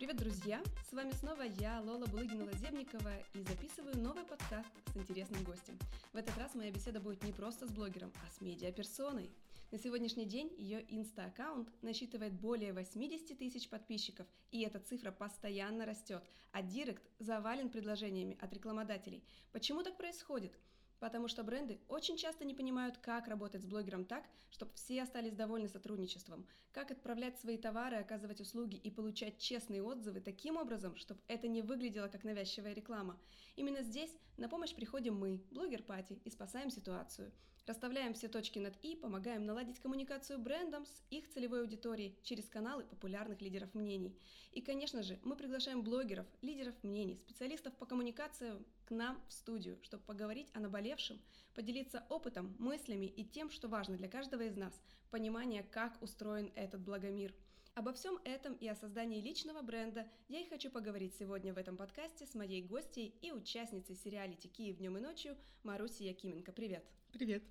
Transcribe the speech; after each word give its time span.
Привет, 0.00 0.16
друзья! 0.16 0.62
С 0.88 0.94
вами 0.94 1.12
снова 1.12 1.42
я, 1.42 1.78
Лола 1.82 2.06
Булыгина-Лазебникова, 2.06 3.22
и 3.34 3.42
записываю 3.42 3.98
новый 3.98 4.24
подкаст 4.24 4.70
с 4.94 4.96
интересным 4.96 5.44
гостем. 5.44 5.78
В 6.14 6.16
этот 6.16 6.38
раз 6.38 6.54
моя 6.54 6.72
беседа 6.72 7.00
будет 7.00 7.22
не 7.22 7.34
просто 7.34 7.66
с 7.66 7.70
блогером, 7.70 8.10
а 8.26 8.30
с 8.30 8.40
медиаперсоной. 8.40 9.30
На 9.70 9.78
сегодняшний 9.78 10.24
день 10.24 10.50
ее 10.56 10.82
инста-аккаунт 10.88 11.68
насчитывает 11.82 12.32
более 12.32 12.72
80 12.72 13.36
тысяч 13.36 13.68
подписчиков, 13.68 14.26
и 14.50 14.62
эта 14.62 14.80
цифра 14.80 15.10
постоянно 15.10 15.84
растет, 15.84 16.24
а 16.50 16.62
директ 16.62 17.02
завален 17.18 17.68
предложениями 17.68 18.38
от 18.40 18.54
рекламодателей. 18.54 19.22
Почему 19.52 19.82
так 19.82 19.98
происходит? 19.98 20.58
Потому 21.00 21.28
что 21.28 21.42
бренды 21.42 21.80
очень 21.88 22.18
часто 22.18 22.44
не 22.44 22.54
понимают, 22.54 22.98
как 22.98 23.26
работать 23.26 23.62
с 23.62 23.66
блогером 23.66 24.04
так, 24.04 24.22
чтобы 24.50 24.72
все 24.74 25.02
остались 25.02 25.34
довольны 25.34 25.66
сотрудничеством, 25.66 26.46
как 26.72 26.90
отправлять 26.90 27.40
свои 27.40 27.56
товары, 27.56 27.96
оказывать 27.96 28.40
услуги 28.40 28.76
и 28.76 28.90
получать 28.90 29.38
честные 29.38 29.82
отзывы 29.82 30.20
таким 30.20 30.58
образом, 30.58 30.96
чтобы 30.96 31.20
это 31.26 31.48
не 31.48 31.62
выглядело 31.62 32.08
как 32.08 32.22
навязчивая 32.22 32.74
реклама. 32.74 33.18
Именно 33.56 33.82
здесь 33.82 34.14
на 34.40 34.48
помощь 34.48 34.74
приходим 34.74 35.16
мы, 35.16 35.38
блогер 35.50 35.82
Пати, 35.82 36.18
и 36.24 36.30
спасаем 36.30 36.70
ситуацию. 36.70 37.30
Расставляем 37.66 38.14
все 38.14 38.26
точки 38.26 38.58
над 38.58 38.74
«и», 38.82 38.96
помогаем 38.96 39.44
наладить 39.44 39.78
коммуникацию 39.80 40.38
брендам 40.38 40.86
с 40.86 41.02
их 41.10 41.28
целевой 41.28 41.60
аудиторией 41.60 42.18
через 42.22 42.48
каналы 42.48 42.84
популярных 42.84 43.42
лидеров 43.42 43.74
мнений. 43.74 44.18
И, 44.52 44.62
конечно 44.62 45.02
же, 45.02 45.18
мы 45.24 45.36
приглашаем 45.36 45.82
блогеров, 45.82 46.26
лидеров 46.40 46.74
мнений, 46.82 47.18
специалистов 47.18 47.74
по 47.74 47.84
коммуникации 47.84 48.54
к 48.86 48.92
нам 48.92 49.22
в 49.28 49.32
студию, 49.34 49.78
чтобы 49.82 50.02
поговорить 50.04 50.48
о 50.54 50.60
наболевшем, 50.60 51.20
поделиться 51.54 52.06
опытом, 52.08 52.56
мыслями 52.58 53.06
и 53.06 53.24
тем, 53.26 53.50
что 53.50 53.68
важно 53.68 53.98
для 53.98 54.08
каждого 54.08 54.40
из 54.40 54.56
нас– 54.56 54.72
понимание, 55.10 55.64
как 55.64 56.00
устроен 56.00 56.50
этот 56.54 56.80
благомир. 56.80 57.34
Обо 57.74 57.92
всем 57.92 58.18
этом 58.24 58.54
и 58.54 58.66
о 58.66 58.74
создании 58.74 59.20
личного 59.20 59.62
бренда 59.62 60.06
я 60.28 60.40
и 60.40 60.48
хочу 60.48 60.70
поговорить 60.70 61.14
сегодня 61.14 61.54
в 61.54 61.58
этом 61.58 61.76
подкасте 61.76 62.26
с 62.26 62.34
моей 62.34 62.62
гостьей 62.62 63.14
и 63.22 63.30
участницей 63.32 63.94
сериалити 63.94 64.48
«Киев 64.48 64.78
днем 64.78 64.98
и 64.98 65.00
ночью» 65.00 65.36
Марусей 65.62 66.08
Якименко. 66.08 66.52
Привет! 66.52 66.84
Привет! 67.12 67.44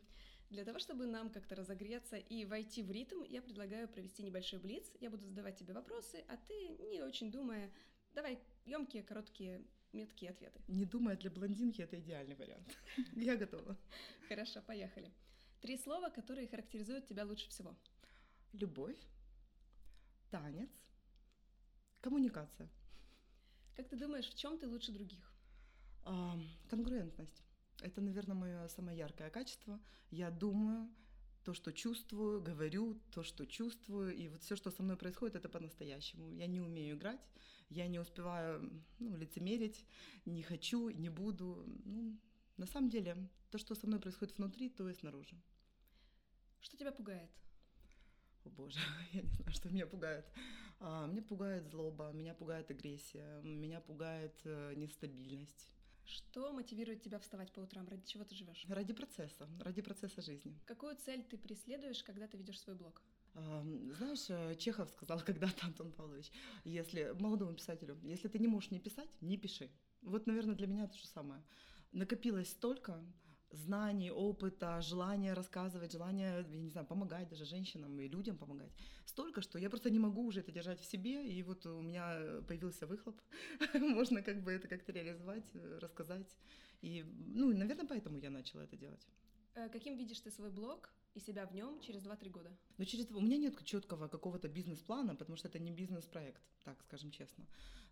Для 0.49 0.65
того, 0.65 0.77
чтобы 0.77 1.05
нам 1.05 1.29
как-то 1.29 1.55
разогреться 1.55 2.17
и 2.17 2.43
войти 2.43 2.83
в 2.83 2.91
ритм, 2.91 3.23
я 3.23 3.41
предлагаю 3.41 3.87
провести 3.87 4.21
небольшой 4.21 4.59
блиц. 4.59 4.91
Я 4.99 5.09
буду 5.09 5.25
задавать 5.25 5.57
тебе 5.57 5.73
вопросы, 5.73 6.23
а 6.27 6.35
ты, 6.35 6.67
не 6.91 7.01
очень 7.01 7.31
думая, 7.31 7.71
давай 8.13 8.39
емкие, 8.65 9.03
короткие 9.03 9.63
меткие 9.93 10.31
ответы. 10.31 10.59
Не 10.67 10.85
думая 10.85 11.15
для 11.15 11.31
блондинки, 11.31 11.81
это 11.81 11.97
идеальный 11.97 12.35
вариант. 12.35 12.77
Я 13.15 13.37
готова. 13.37 13.77
Хорошо, 14.27 14.61
поехали. 14.61 15.11
Три 15.61 15.77
слова, 15.77 16.09
которые 16.09 16.47
характеризуют 16.47 17.05
тебя 17.07 17.25
лучше 17.25 17.49
всего. 17.49 17.75
Любовь, 18.51 18.97
танец, 20.29 20.69
коммуникация. 22.01 22.69
Как 23.75 23.87
ты 23.87 23.95
думаешь, 23.97 24.29
в 24.29 24.35
чем 24.35 24.57
ты 24.57 24.67
лучше 24.67 24.91
других? 24.91 25.31
А, 26.03 26.37
конгруентность. 26.69 27.43
Это, 27.81 28.01
наверное, 28.01 28.35
мое 28.35 28.67
самое 28.67 28.97
яркое 28.97 29.29
качество. 29.29 29.79
Я 30.11 30.31
думаю, 30.31 30.89
то, 31.43 31.53
что 31.53 31.71
чувствую, 31.71 32.41
говорю 32.41 32.99
то, 33.11 33.23
что 33.23 33.45
чувствую, 33.45 34.15
и 34.15 34.27
вот 34.27 34.41
все, 34.43 34.55
что 34.55 34.71
со 34.71 34.83
мной 34.83 34.97
происходит, 34.97 35.35
это 35.35 35.49
по-настоящему. 35.49 36.29
Я 36.31 36.47
не 36.47 36.61
умею 36.61 36.97
играть, 36.97 37.21
я 37.69 37.87
не 37.87 37.99
успеваю 37.99 38.83
ну, 38.99 39.15
лицемерить, 39.15 39.85
не 40.25 40.43
хочу, 40.43 40.89
не 40.89 41.09
буду. 41.09 41.63
Ну, 41.85 42.19
на 42.57 42.65
самом 42.65 42.89
деле, 42.89 43.29
то, 43.51 43.57
что 43.57 43.75
со 43.75 43.87
мной 43.87 43.99
происходит 43.99 44.37
внутри, 44.37 44.69
то 44.69 44.89
и 44.89 44.93
снаружи. 44.93 45.41
Что 46.59 46.77
тебя 46.77 46.91
пугает? 46.91 47.31
О 48.45 48.49
боже, 48.49 48.79
я 49.13 49.21
не 49.21 49.29
знаю, 49.29 49.51
что 49.51 49.69
меня 49.69 49.85
пугает. 49.87 50.25
А, 50.79 51.07
меня 51.07 51.21
пугает 51.21 51.67
злоба, 51.67 52.11
меня 52.13 52.33
пугает 52.33 52.71
агрессия, 52.71 53.41
меня 53.41 53.81
пугает 53.81 54.39
э, 54.45 54.73
нестабильность. 54.75 55.69
Что 56.05 56.51
мотивирует 56.53 57.03
тебя 57.03 57.19
вставать 57.19 57.51
по 57.51 57.59
утрам? 57.59 57.87
Ради 57.87 58.05
чего 58.05 58.23
ты 58.23 58.33
живешь? 58.33 58.65
Ради 58.67 58.93
процесса, 58.93 59.47
ради 59.59 59.81
процесса 59.81 60.21
жизни. 60.21 60.57
Какую 60.65 60.95
цель 60.95 61.23
ты 61.23 61.37
преследуешь, 61.37 62.01
когда 62.03 62.27
ты 62.27 62.37
ведешь 62.37 62.59
свой 62.59 62.75
блог? 62.75 63.01
А, 63.35 63.61
знаешь, 63.97 64.25
э, 64.29 64.55
Чехов 64.55 64.89
сказал 64.89 65.19
когда-то, 65.25 65.67
Антон 65.67 65.91
Павлович, 65.91 66.31
если 66.63 67.13
молодому 67.19 67.53
писателю, 67.53 67.99
если 68.03 68.27
ты 68.27 68.39
не 68.39 68.47
можешь 68.47 68.71
не 68.71 68.79
писать, 68.79 69.09
не 69.21 69.37
пиши. 69.37 69.69
Вот, 70.01 70.27
наверное, 70.27 70.55
для 70.55 70.67
меня 70.67 70.87
то 70.87 70.97
же 70.97 71.05
самое. 71.07 71.43
Накопилось 71.91 72.49
столько, 72.49 73.03
знаний, 73.51 74.11
опыта, 74.11 74.81
желания 74.81 75.33
рассказывать, 75.33 75.91
желания, 75.91 76.45
я 76.49 76.57
не 76.57 76.69
знаю, 76.69 76.87
помогать 76.87 77.29
даже 77.29 77.45
женщинам 77.45 77.99
и 77.99 78.07
людям 78.07 78.37
помогать. 78.37 78.71
Столько, 79.05 79.41
что 79.41 79.59
я 79.59 79.69
просто 79.69 79.89
не 79.89 79.99
могу 79.99 80.25
уже 80.25 80.41
это 80.41 80.51
держать 80.51 80.79
в 80.79 80.85
себе, 80.85 81.27
и 81.27 81.43
вот 81.43 81.65
у 81.65 81.81
меня 81.81 82.41
появился 82.47 82.87
выхлоп. 82.87 83.19
Можно 83.73 84.21
как 84.21 84.43
бы 84.43 84.51
это 84.51 84.67
как-то 84.67 84.91
реализовать, 84.91 85.51
рассказать. 85.81 86.37
И, 86.81 87.03
ну, 87.03 87.53
наверное, 87.53 87.87
поэтому 87.87 88.17
я 88.17 88.29
начала 88.29 88.63
это 88.63 88.77
делать. 88.77 89.07
Э, 89.55 89.69
каким 89.69 89.97
видишь 89.97 90.19
ты 90.21 90.31
свой 90.31 90.49
блог 90.49 90.89
и 91.15 91.19
себя 91.19 91.45
в 91.45 91.53
нем 91.53 91.79
через 91.81 92.03
2-3 92.03 92.29
года? 92.29 92.51
Ну, 92.77 92.85
через 92.85 93.11
у 93.11 93.19
меня 93.19 93.37
нет 93.37 93.63
четкого 93.65 94.07
какого-то 94.07 94.47
бизнес-плана, 94.47 95.15
потому 95.15 95.37
что 95.37 95.47
это 95.47 95.59
не 95.59 95.71
бизнес-проект, 95.71 96.41
так 96.63 96.81
скажем 96.83 97.11
честно. 97.11 97.45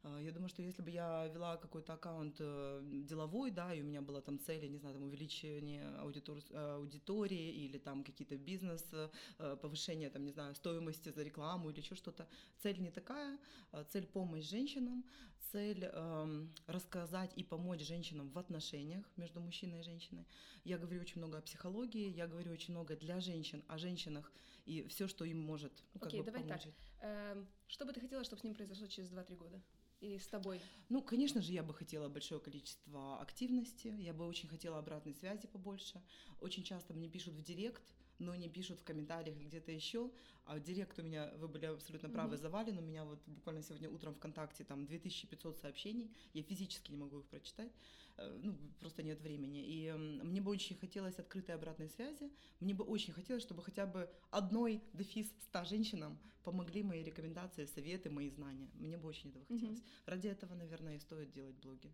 А, 0.07 0.19
я 0.21 0.31
думаю, 0.31 0.49
что 0.49 0.61
если 0.61 0.81
бы 0.81 0.91
я 0.91 1.27
вела 1.27 1.57
какой-то 1.57 1.93
аккаунт 1.93 2.37
э, 2.39 2.81
деловой, 3.07 3.51
да, 3.51 3.73
и 3.73 3.81
у 3.81 3.83
меня 3.83 4.01
была 4.01 4.21
там 4.21 4.39
цель, 4.39 4.63
я 4.63 4.69
не 4.69 4.77
знаю, 4.77 4.95
там 4.95 5.03
увеличение 5.03 5.85
аудитор, 5.99 6.37
аудитории 6.53 7.51
или 7.65 7.77
там 7.77 8.03
какие-то 8.03 8.37
бизнес, 8.37 8.85
э, 8.93 9.57
повышение, 9.61 10.09
там, 10.09 10.23
не 10.23 10.31
знаю, 10.31 10.55
стоимости 10.55 11.09
за 11.09 11.23
рекламу 11.23 11.69
или 11.69 11.79
еще 11.79 11.95
что-то, 11.95 12.27
цель 12.61 12.79
не 12.79 12.91
такая. 12.91 13.37
А, 13.71 13.83
цель 13.83 14.05
помощь 14.05 14.45
женщинам, 14.49 15.03
цель 15.51 15.89
э, 15.91 16.47
рассказать 16.67 17.31
и 17.35 17.43
помочь 17.43 17.81
женщинам 17.81 18.29
в 18.29 18.37
отношениях 18.37 19.05
между 19.17 19.39
мужчиной 19.39 19.79
и 19.79 19.83
женщиной. 19.83 20.25
Я 20.63 20.77
говорю 20.77 21.01
очень 21.01 21.21
много 21.21 21.37
о 21.37 21.41
психологии, 21.41 22.09
я 22.09 22.27
говорю 22.27 22.51
очень 22.51 22.73
много 22.73 22.95
для 22.95 23.19
женщин, 23.19 23.63
о 23.67 23.77
женщинах 23.77 24.31
и 24.65 24.85
все, 24.89 25.07
что 25.07 25.25
им 25.25 25.39
может 25.39 25.71
ну, 25.93 26.07
Окей, 26.07 26.23
давай 26.23 26.41
помочь. 26.41 26.63
так. 26.63 26.73
Эм, 27.01 27.47
что 27.67 27.85
бы 27.85 27.93
ты 27.93 28.01
хотела, 28.01 28.23
чтобы 28.23 28.41
с 28.41 28.43
ним 28.43 28.53
произошло 28.53 28.87
через 28.87 29.09
2-3 29.11 29.35
года? 29.37 29.61
И 29.99 30.19
с 30.19 30.27
тобой? 30.27 30.61
Ну, 30.89 31.01
конечно 31.01 31.41
же, 31.41 31.51
я 31.51 31.63
бы 31.63 31.73
хотела 31.73 32.07
большое 32.09 32.39
количество 32.39 33.19
активности, 33.19 33.87
я 33.87 34.13
бы 34.13 34.25
очень 34.25 34.47
хотела 34.47 34.79
обратной 34.79 35.13
связи 35.13 35.47
побольше. 35.47 36.01
Очень 36.39 36.63
часто 36.63 36.93
мне 36.93 37.09
пишут 37.09 37.33
в 37.33 37.41
директ, 37.41 37.96
но 38.19 38.35
не 38.35 38.49
пишут 38.49 38.79
в 38.79 38.83
комментариях 38.83 39.37
где-то 39.37 39.71
еще. 39.71 40.11
А 40.45 40.59
директ 40.59 40.97
у 40.99 41.03
меня, 41.03 41.31
вы 41.37 41.47
были 41.47 41.65
абсолютно 41.65 42.09
правы, 42.09 42.35
mm-hmm. 42.35 42.41
завален. 42.41 42.77
У 42.77 42.81
меня 42.81 43.03
вот 43.03 43.19
буквально 43.27 43.61
сегодня 43.61 43.89
утром 43.89 44.13
ВКонтакте 44.13 44.63
там 44.63 44.85
2500 44.85 45.59
сообщений. 45.59 46.09
Я 46.33 46.43
физически 46.43 46.91
не 46.91 46.97
могу 46.97 47.19
их 47.19 47.25
прочитать. 47.25 47.71
Э, 48.17 48.39
ну, 48.41 48.55
просто 48.79 49.03
нет 49.03 49.19
времени. 49.21 49.63
И 49.65 49.91
мне 49.91 50.41
бы 50.41 50.51
очень 50.51 50.77
хотелось 50.77 51.19
открытой 51.19 51.55
обратной 51.55 51.89
связи. 51.89 52.31
Мне 52.59 52.73
бы 52.73 52.85
очень 52.85 53.13
хотелось, 53.13 53.43
чтобы 53.43 53.61
хотя 53.61 53.85
бы 53.85 54.09
одной 54.31 54.81
дефис 54.93 55.31
100 55.49 55.65
женщинам 55.65 56.17
помогли 56.43 56.81
мои 56.81 57.03
рекомендации, 57.03 57.65
советы, 57.65 58.09
мои 58.09 58.29
знания. 58.29 58.69
Мне 58.75 58.97
бы 58.97 59.09
очень 59.09 59.29
этого 59.31 59.45
хотелось. 59.45 59.79
Mm-hmm. 59.79 60.05
Ради 60.05 60.27
этого, 60.27 60.55
наверное, 60.55 60.95
и 60.95 60.99
стоит 60.99 61.31
делать 61.31 61.55
блоги. 61.57 61.93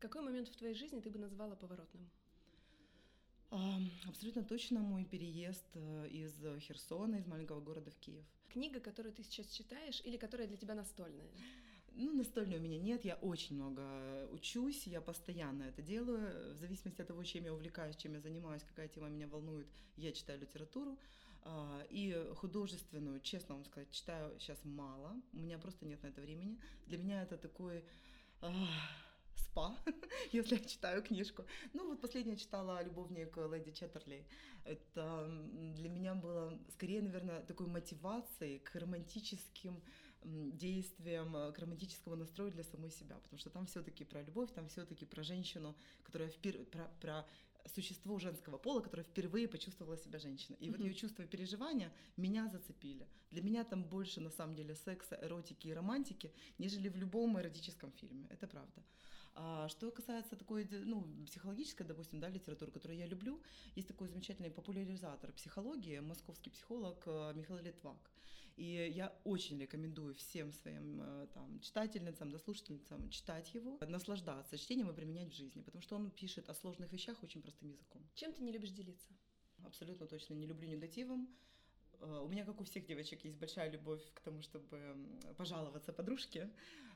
Какой 0.00 0.22
момент 0.22 0.48
в 0.48 0.56
твоей 0.56 0.74
жизни 0.74 1.00
ты 1.00 1.08
бы 1.08 1.18
назвала 1.18 1.54
поворотным? 1.54 2.10
Абсолютно 4.08 4.44
точно 4.44 4.80
мой 4.80 5.04
переезд 5.04 5.64
э, 5.74 6.08
из 6.08 6.32
Херсона, 6.60 7.16
из 7.16 7.26
маленького 7.26 7.60
города 7.60 7.90
в 7.90 7.96
Киев. 7.98 8.24
Книга, 8.48 8.80
которую 8.80 9.14
ты 9.14 9.22
сейчас 9.22 9.46
читаешь, 9.48 10.00
или 10.04 10.16
которая 10.16 10.48
для 10.48 10.56
тебя 10.56 10.74
настольная? 10.74 11.30
Ну, 11.92 12.12
настольной 12.12 12.58
у 12.58 12.60
меня 12.60 12.78
нет, 12.78 13.04
я 13.04 13.14
очень 13.16 13.56
много 13.56 14.28
учусь, 14.30 14.86
я 14.86 15.00
постоянно 15.00 15.62
это 15.62 15.80
делаю. 15.80 16.54
В 16.54 16.58
зависимости 16.58 17.00
от 17.00 17.08
того, 17.08 17.24
чем 17.24 17.44
я 17.44 17.54
увлекаюсь, 17.54 17.96
чем 17.96 18.14
я 18.14 18.20
занимаюсь, 18.20 18.62
какая 18.62 18.88
тема 18.88 19.08
меня 19.08 19.28
волнует, 19.28 19.66
я 19.96 20.12
читаю 20.12 20.40
литературу. 20.40 20.98
А, 21.44 21.86
и 21.88 22.32
художественную, 22.36 23.20
честно 23.20 23.54
вам 23.54 23.64
сказать, 23.64 23.90
читаю 23.92 24.38
сейчас 24.38 24.58
мало, 24.64 25.14
у 25.32 25.38
меня 25.38 25.58
просто 25.58 25.86
нет 25.86 26.02
на 26.02 26.08
это 26.08 26.20
времени. 26.20 26.58
Для 26.86 26.98
меня 26.98 27.22
это 27.22 27.38
такой 27.38 27.82
спа, 29.56 29.74
если 30.32 30.56
я 30.56 30.64
читаю 30.64 31.02
книжку. 31.02 31.44
Ну, 31.72 31.88
вот 31.88 32.00
последняя 32.00 32.36
читала 32.36 32.82
«Любовник 32.84 33.36
леди 33.36 33.72
Четтерли». 33.72 34.26
Это 34.64 35.26
для 35.76 35.88
меня 35.88 36.14
было 36.14 36.58
скорее, 36.72 37.02
наверное, 37.02 37.40
такой 37.40 37.66
мотивацией 37.66 38.58
к 38.58 38.74
романтическим 38.74 39.82
действиям, 40.24 41.52
к 41.54 41.58
романтическому 41.58 42.16
настрою 42.16 42.50
для 42.50 42.64
самой 42.64 42.90
себя, 42.90 43.16
потому 43.16 43.38
что 43.38 43.50
там 43.50 43.66
все 43.66 43.82
таки 43.82 44.04
про 44.04 44.22
любовь, 44.22 44.50
там 44.52 44.66
все 44.68 44.84
таки 44.84 45.06
про 45.06 45.22
женщину, 45.22 45.74
которая 46.02 46.28
впер... 46.28 46.64
про, 46.64 46.90
про 47.00 47.26
существо 47.74 48.18
женского 48.18 48.58
пола, 48.58 48.80
которое 48.80 49.04
впервые 49.04 49.48
почувствовала 49.48 49.96
себя 49.96 50.18
женщиной. 50.18 50.58
И 50.60 50.66
mm-hmm. 50.66 50.70
вот 50.70 50.80
ее 50.80 50.94
чувства 50.94 51.22
и 51.22 51.26
переживания 51.26 51.92
меня 52.16 52.48
зацепили. 52.48 53.06
Для 53.30 53.42
меня 53.42 53.64
там 53.64 53.84
больше, 53.84 54.20
на 54.20 54.30
самом 54.30 54.54
деле, 54.54 54.74
секса, 54.74 55.18
эротики 55.22 55.68
и 55.68 55.74
романтики, 55.74 56.32
нежели 56.58 56.88
в 56.88 56.96
любом 56.96 57.38
эротическом 57.38 57.92
фильме. 57.92 58.26
Это 58.30 58.46
правда. 58.46 58.82
А 59.38 59.68
что 59.68 59.90
касается 59.90 60.34
такой, 60.34 60.66
ну, 60.70 61.06
психологической, 61.26 61.84
допустим, 61.86 62.20
да, 62.20 62.30
литературы, 62.30 62.72
которую 62.72 62.98
я 62.98 63.06
люблю, 63.06 63.42
есть 63.74 63.86
такой 63.86 64.08
замечательный 64.08 64.50
популяризатор 64.50 65.30
психологии, 65.32 65.98
московский 65.98 66.48
психолог 66.48 67.02
э, 67.06 67.32
Михаил 67.34 67.62
Литвак. 67.62 68.10
И 68.56 68.90
я 68.96 69.14
очень 69.24 69.60
рекомендую 69.60 70.14
всем 70.14 70.54
своим 70.54 71.02
э, 71.02 71.26
там, 71.34 71.60
читательницам, 71.60 72.30
дослушательницам 72.30 73.10
читать 73.10 73.52
его, 73.52 73.78
наслаждаться 73.86 74.56
чтением 74.56 74.88
и 74.88 74.94
применять 74.94 75.28
в 75.28 75.36
жизни, 75.36 75.60
потому 75.60 75.82
что 75.82 75.96
он 75.96 76.10
пишет 76.10 76.48
о 76.48 76.54
сложных 76.54 76.90
вещах 76.90 77.22
очень 77.22 77.42
простым 77.42 77.68
языком. 77.68 78.02
Чем 78.14 78.32
ты 78.32 78.42
не 78.42 78.52
любишь 78.52 78.70
делиться? 78.70 79.12
Абсолютно 79.64 80.06
точно 80.06 80.32
не 80.32 80.46
люблю 80.46 80.66
негативом. 80.66 81.28
Э, 82.00 82.20
у 82.24 82.28
меня, 82.28 82.44
как 82.44 82.60
у 82.60 82.64
всех 82.64 82.86
девочек, 82.86 83.24
есть 83.24 83.38
большая 83.38 83.70
любовь 83.70 84.02
к 84.14 84.20
тому, 84.20 84.42
чтобы 84.42 84.96
пожаловаться 85.36 85.92
подружке, 85.92 86.50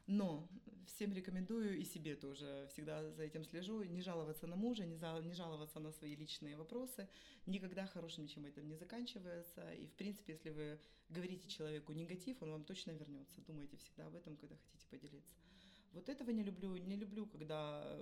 но 0.06 0.48
всем 0.86 1.12
рекомендую 1.12 1.78
и 1.78 1.84
себе 1.84 2.16
тоже 2.16 2.66
всегда 2.70 3.10
за 3.12 3.22
этим 3.22 3.44
слежу, 3.44 3.82
не 3.82 4.02
жаловаться 4.02 4.46
на 4.46 4.56
мужа, 4.56 4.84
не, 4.84 4.96
за, 4.96 5.20
не 5.22 5.34
жаловаться 5.34 5.80
на 5.80 5.92
свои 5.92 6.16
личные 6.16 6.56
вопросы. 6.56 7.08
Никогда 7.46 7.86
хорошим 7.86 8.24
ничем 8.24 8.44
этим 8.44 8.68
не 8.68 8.76
заканчивается. 8.76 9.72
И, 9.74 9.86
в 9.86 9.94
принципе, 9.94 10.32
если 10.32 10.50
вы 10.50 10.78
говорите 11.08 11.48
человеку 11.48 11.92
негатив, 11.92 12.42
он 12.42 12.50
вам 12.50 12.64
точно 12.64 12.92
вернется. 12.92 13.40
Думайте 13.46 13.76
всегда 13.76 14.06
об 14.06 14.16
этом, 14.16 14.36
когда 14.36 14.56
хотите 14.56 14.86
поделиться. 14.88 15.34
Вот 15.92 16.08
этого 16.08 16.30
не 16.30 16.42
люблю. 16.42 16.76
Не 16.76 16.96
люблю, 16.96 17.26
когда 17.26 17.98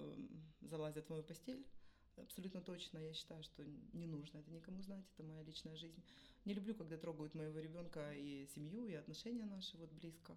залазят 0.61 1.07
в 1.07 1.11
мою 1.11 1.23
постель. 1.23 1.65
Абсолютно 2.23 2.61
точно 2.61 2.99
я 2.99 3.13
считаю, 3.13 3.43
что 3.43 3.65
не 3.93 4.07
нужно 4.07 4.39
это 4.39 4.51
никому 4.51 4.83
знать, 4.83 5.05
это 5.15 5.23
моя 5.23 5.43
личная 5.43 5.77
жизнь. 5.77 6.03
Не 6.45 6.55
люблю, 6.55 6.75
когда 6.75 6.97
трогают 6.97 7.35
моего 7.35 7.59
ребенка 7.59 8.13
и 8.15 8.47
семью, 8.47 8.87
и 8.87 8.95
отношения 8.95 9.45
наши 9.45 9.77
вот 9.77 9.91
близко. 9.93 10.37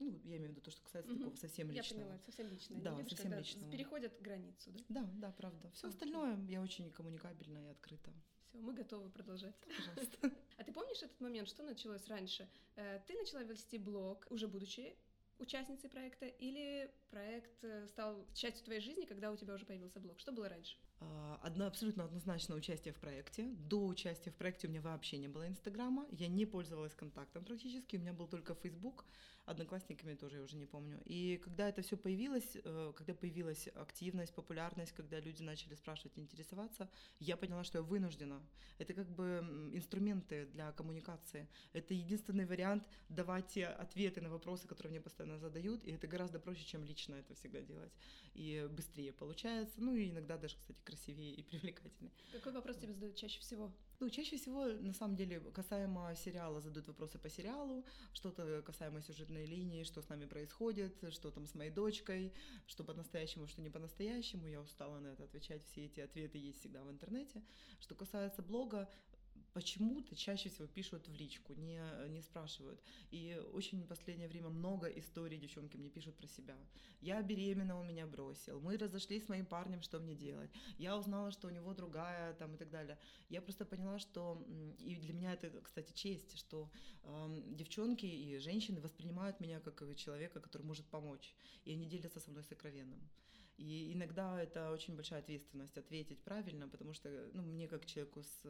Ну, 0.00 0.18
я 0.24 0.36
имею 0.38 0.48
в 0.48 0.52
виду 0.52 0.62
то, 0.62 0.70
что 0.70 0.82
касается 0.82 1.12
угу. 1.12 1.20
такого 1.20 1.36
совсем 1.36 1.70
личного. 1.70 2.00
Я 2.00 2.04
поняла, 2.06 2.18
совсем 2.24 2.48
личное. 2.48 2.80
Да, 2.80 2.96
любишь, 2.96 3.10
совсем 3.10 3.34
личного. 3.34 3.70
Переходят 3.70 4.20
границу, 4.20 4.70
да? 4.72 4.84
Да, 4.88 5.10
да, 5.14 5.32
правда. 5.32 5.70
Все 5.72 5.88
остальное 5.88 6.38
я 6.48 6.62
очень 6.62 6.90
коммуникабельна 6.90 7.58
и 7.66 7.70
открыта. 7.70 8.10
Все, 8.48 8.58
мы 8.58 8.72
готовы 8.72 9.10
продолжать. 9.10 9.54
Пожалуйста. 9.76 10.32
А 10.56 10.64
ты 10.64 10.72
помнишь 10.72 11.02
этот 11.02 11.18
момент, 11.20 11.48
что 11.48 11.62
началось 11.62 12.06
раньше? 12.08 12.46
Э, 12.76 13.00
ты 13.06 13.14
начала 13.14 13.42
вести 13.42 13.78
блог, 13.78 14.26
уже 14.28 14.46
будучи 14.46 14.94
участницей 15.40 15.90
проекта, 15.90 16.26
или 16.26 16.90
проект 17.10 17.64
э, 17.64 17.86
стал 17.88 18.26
частью 18.34 18.64
твоей 18.64 18.80
жизни, 18.80 19.04
когда 19.04 19.30
у 19.30 19.36
тебя 19.36 19.54
уже 19.54 19.64
появился 19.64 20.00
блог? 20.00 20.20
Что 20.20 20.32
было 20.32 20.48
раньше? 20.48 20.76
А, 21.00 21.38
одно 21.42 21.66
абсолютно 21.66 22.04
однозначно 22.04 22.54
участие 22.54 22.92
в 22.92 22.98
проекте. 22.98 23.44
До 23.68 23.86
участия 23.86 24.30
в 24.30 24.34
проекте 24.34 24.68
у 24.68 24.70
меня 24.70 24.82
вообще 24.82 25.16
не 25.16 25.28
было 25.28 25.48
Инстаграма, 25.48 26.06
я 26.10 26.28
не 26.28 26.46
пользовалась 26.46 26.94
контактом 26.94 27.44
практически, 27.44 27.96
у 27.96 28.00
меня 28.00 28.12
был 28.12 28.26
только 28.26 28.54
Фейсбук, 28.54 29.04
одноклассниками 29.46 30.14
тоже 30.14 30.36
я 30.36 30.42
уже 30.42 30.56
не 30.56 30.66
помню. 30.66 31.00
И 31.04 31.40
когда 31.42 31.68
это 31.68 31.82
все 31.82 31.96
появилось, 31.96 32.56
э, 32.62 32.92
когда 32.96 33.14
появилась 33.14 33.68
активность, 33.74 34.34
популярность, 34.34 34.92
когда 34.92 35.20
люди 35.20 35.42
начали 35.42 35.74
спрашивать, 35.74 36.18
интересоваться, 36.18 36.88
я 37.18 37.36
поняла, 37.36 37.64
что 37.64 37.78
я 37.78 37.82
вынуждена. 37.82 38.42
Это 38.78 38.94
как 38.94 39.08
бы 39.10 39.70
инструменты 39.72 40.46
для 40.46 40.72
коммуникации. 40.72 41.48
Это 41.72 41.94
единственный 41.94 42.44
вариант 42.44 42.86
давать 43.08 43.56
ответы 43.56 44.20
на 44.20 44.28
вопросы, 44.28 44.68
которые 44.68 44.90
мне 44.90 45.00
постоянно 45.00 45.38
задают, 45.38 45.84
и 45.84 45.92
это 45.92 46.06
гораздо 46.06 46.38
проще, 46.38 46.64
чем 46.64 46.84
лично 46.84 47.14
это 47.14 47.34
всегда 47.34 47.60
делать. 47.60 47.92
И 48.34 48.68
быстрее 48.70 49.12
получается, 49.12 49.80
ну 49.80 49.94
и 49.94 50.10
иногда 50.10 50.36
даже, 50.36 50.56
кстати, 50.56 50.80
красивее 50.90 51.34
и 51.34 51.42
привлекательнее. 51.42 52.12
Какой 52.32 52.52
вопрос 52.52 52.76
тебе 52.76 52.92
задают 52.92 53.16
чаще 53.16 53.40
всего? 53.40 53.72
Ну, 54.00 54.10
чаще 54.10 54.36
всего, 54.36 54.64
на 54.64 54.92
самом 54.92 55.16
деле, 55.16 55.40
касаемо 55.40 56.14
сериала, 56.14 56.60
задают 56.60 56.88
вопросы 56.88 57.18
по 57.18 57.28
сериалу, 57.28 57.84
что-то 58.12 58.62
касаемо 58.62 59.02
сюжетной 59.02 59.46
линии, 59.46 59.84
что 59.84 60.00
с 60.00 60.08
нами 60.08 60.26
происходит, 60.26 61.12
что 61.12 61.30
там 61.30 61.46
с 61.46 61.54
моей 61.54 61.70
дочкой, 61.70 62.32
что 62.66 62.84
по-настоящему, 62.84 63.46
что 63.46 63.62
не 63.62 63.70
по-настоящему. 63.70 64.46
Я 64.46 64.60
устала 64.60 65.00
на 65.00 65.08
это 65.08 65.24
отвечать, 65.24 65.62
все 65.64 65.84
эти 65.84 66.00
ответы 66.00 66.38
есть 66.38 66.60
всегда 66.60 66.82
в 66.82 66.90
интернете. 66.90 67.42
Что 67.78 67.94
касается 67.94 68.42
блога, 68.42 68.88
почему-то 69.52 70.14
чаще 70.16 70.48
всего 70.48 70.66
пишут 70.66 71.08
в 71.08 71.14
личку, 71.14 71.54
не, 71.54 71.80
не 72.08 72.22
спрашивают. 72.22 72.80
И 73.10 73.40
очень 73.52 73.82
в 73.82 73.86
последнее 73.86 74.28
время 74.28 74.48
много 74.48 74.86
историй 74.86 75.38
девчонки 75.38 75.76
мне 75.76 75.90
пишут 75.90 76.16
про 76.16 76.26
себя. 76.26 76.56
Я 77.00 77.22
беременна, 77.22 77.76
он 77.76 77.88
меня 77.88 78.06
бросил. 78.06 78.60
Мы 78.60 78.76
разошлись 78.76 79.24
с 79.24 79.28
моим 79.28 79.46
парнем, 79.46 79.82
что 79.82 79.98
мне 79.98 80.14
делать? 80.14 80.50
Я 80.78 80.96
узнала, 80.96 81.30
что 81.30 81.48
у 81.48 81.50
него 81.50 81.74
другая, 81.74 82.34
там 82.34 82.54
и 82.54 82.56
так 82.56 82.70
далее. 82.70 82.98
Я 83.28 83.40
просто 83.42 83.64
поняла, 83.64 83.98
что, 83.98 84.44
и 84.78 84.96
для 84.96 85.12
меня 85.12 85.32
это, 85.32 85.50
кстати, 85.60 85.92
честь, 85.92 86.38
что 86.38 86.70
э, 87.02 87.42
девчонки 87.48 88.06
и 88.06 88.38
женщины 88.38 88.80
воспринимают 88.80 89.40
меня 89.40 89.60
как 89.60 89.82
человека, 89.96 90.40
который 90.40 90.62
может 90.62 90.86
помочь. 90.86 91.34
И 91.64 91.72
они 91.72 91.86
делятся 91.86 92.20
со 92.20 92.30
мной 92.30 92.44
сокровенным. 92.44 93.00
И 93.60 93.92
иногда 93.92 94.40
это 94.40 94.72
очень 94.72 94.96
большая 94.96 95.20
ответственность 95.20 95.76
ответить 95.76 96.18
правильно, 96.24 96.66
потому 96.66 96.94
что 96.94 97.10
ну, 97.34 97.42
мне 97.42 97.68
как 97.68 97.84
человеку 97.84 98.22
с 98.22 98.46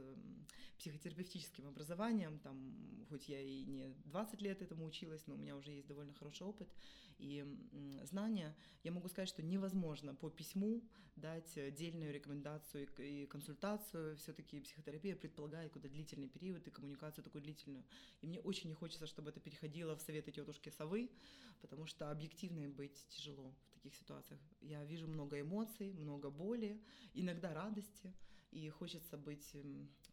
психотерапевтическим 0.78 1.66
образованием, 1.66 2.38
там, 2.38 3.04
хоть 3.08 3.28
я 3.28 3.40
и 3.40 3.64
не 3.64 3.88
20 4.04 4.40
лет 4.40 4.62
этому 4.62 4.86
училась, 4.86 5.26
но 5.26 5.34
у 5.34 5.36
меня 5.36 5.56
уже 5.56 5.72
есть 5.72 5.88
довольно 5.88 6.14
хороший 6.14 6.46
опыт 6.46 6.68
и 7.18 7.44
знания, 8.04 8.54
я 8.84 8.92
могу 8.92 9.08
сказать, 9.08 9.28
что 9.28 9.42
невозможно 9.42 10.14
по 10.14 10.30
письму 10.30 10.80
дать 11.16 11.58
отдельную 11.58 12.12
рекомендацию 12.12 12.88
и 12.98 13.26
консультацию. 13.26 14.16
Все-таки 14.16 14.60
психотерапия 14.60 15.16
предполагает 15.16 15.72
куда 15.72 15.88
длительный 15.88 16.28
период 16.28 16.66
и 16.66 16.70
коммуникацию 16.70 17.24
такую 17.24 17.42
длительную. 17.42 17.84
И 18.22 18.26
мне 18.26 18.40
очень 18.40 18.68
не 18.68 18.74
хочется, 18.74 19.06
чтобы 19.06 19.30
это 19.30 19.40
переходило 19.40 19.96
в 19.96 20.00
советы 20.00 20.30
тетушки 20.30 20.70
совы, 20.70 21.10
потому 21.60 21.84
что 21.86 22.10
объективной 22.10 22.68
быть 22.68 23.06
тяжело 23.08 23.52
таких 23.80 23.98
ситуациях. 23.98 24.40
Я 24.60 24.84
вижу 24.84 25.08
много 25.08 25.40
эмоций, 25.40 25.92
много 25.94 26.30
боли, 26.30 26.80
иногда 27.14 27.54
радости, 27.54 28.12
и 28.50 28.68
хочется 28.68 29.16
быть 29.16 29.56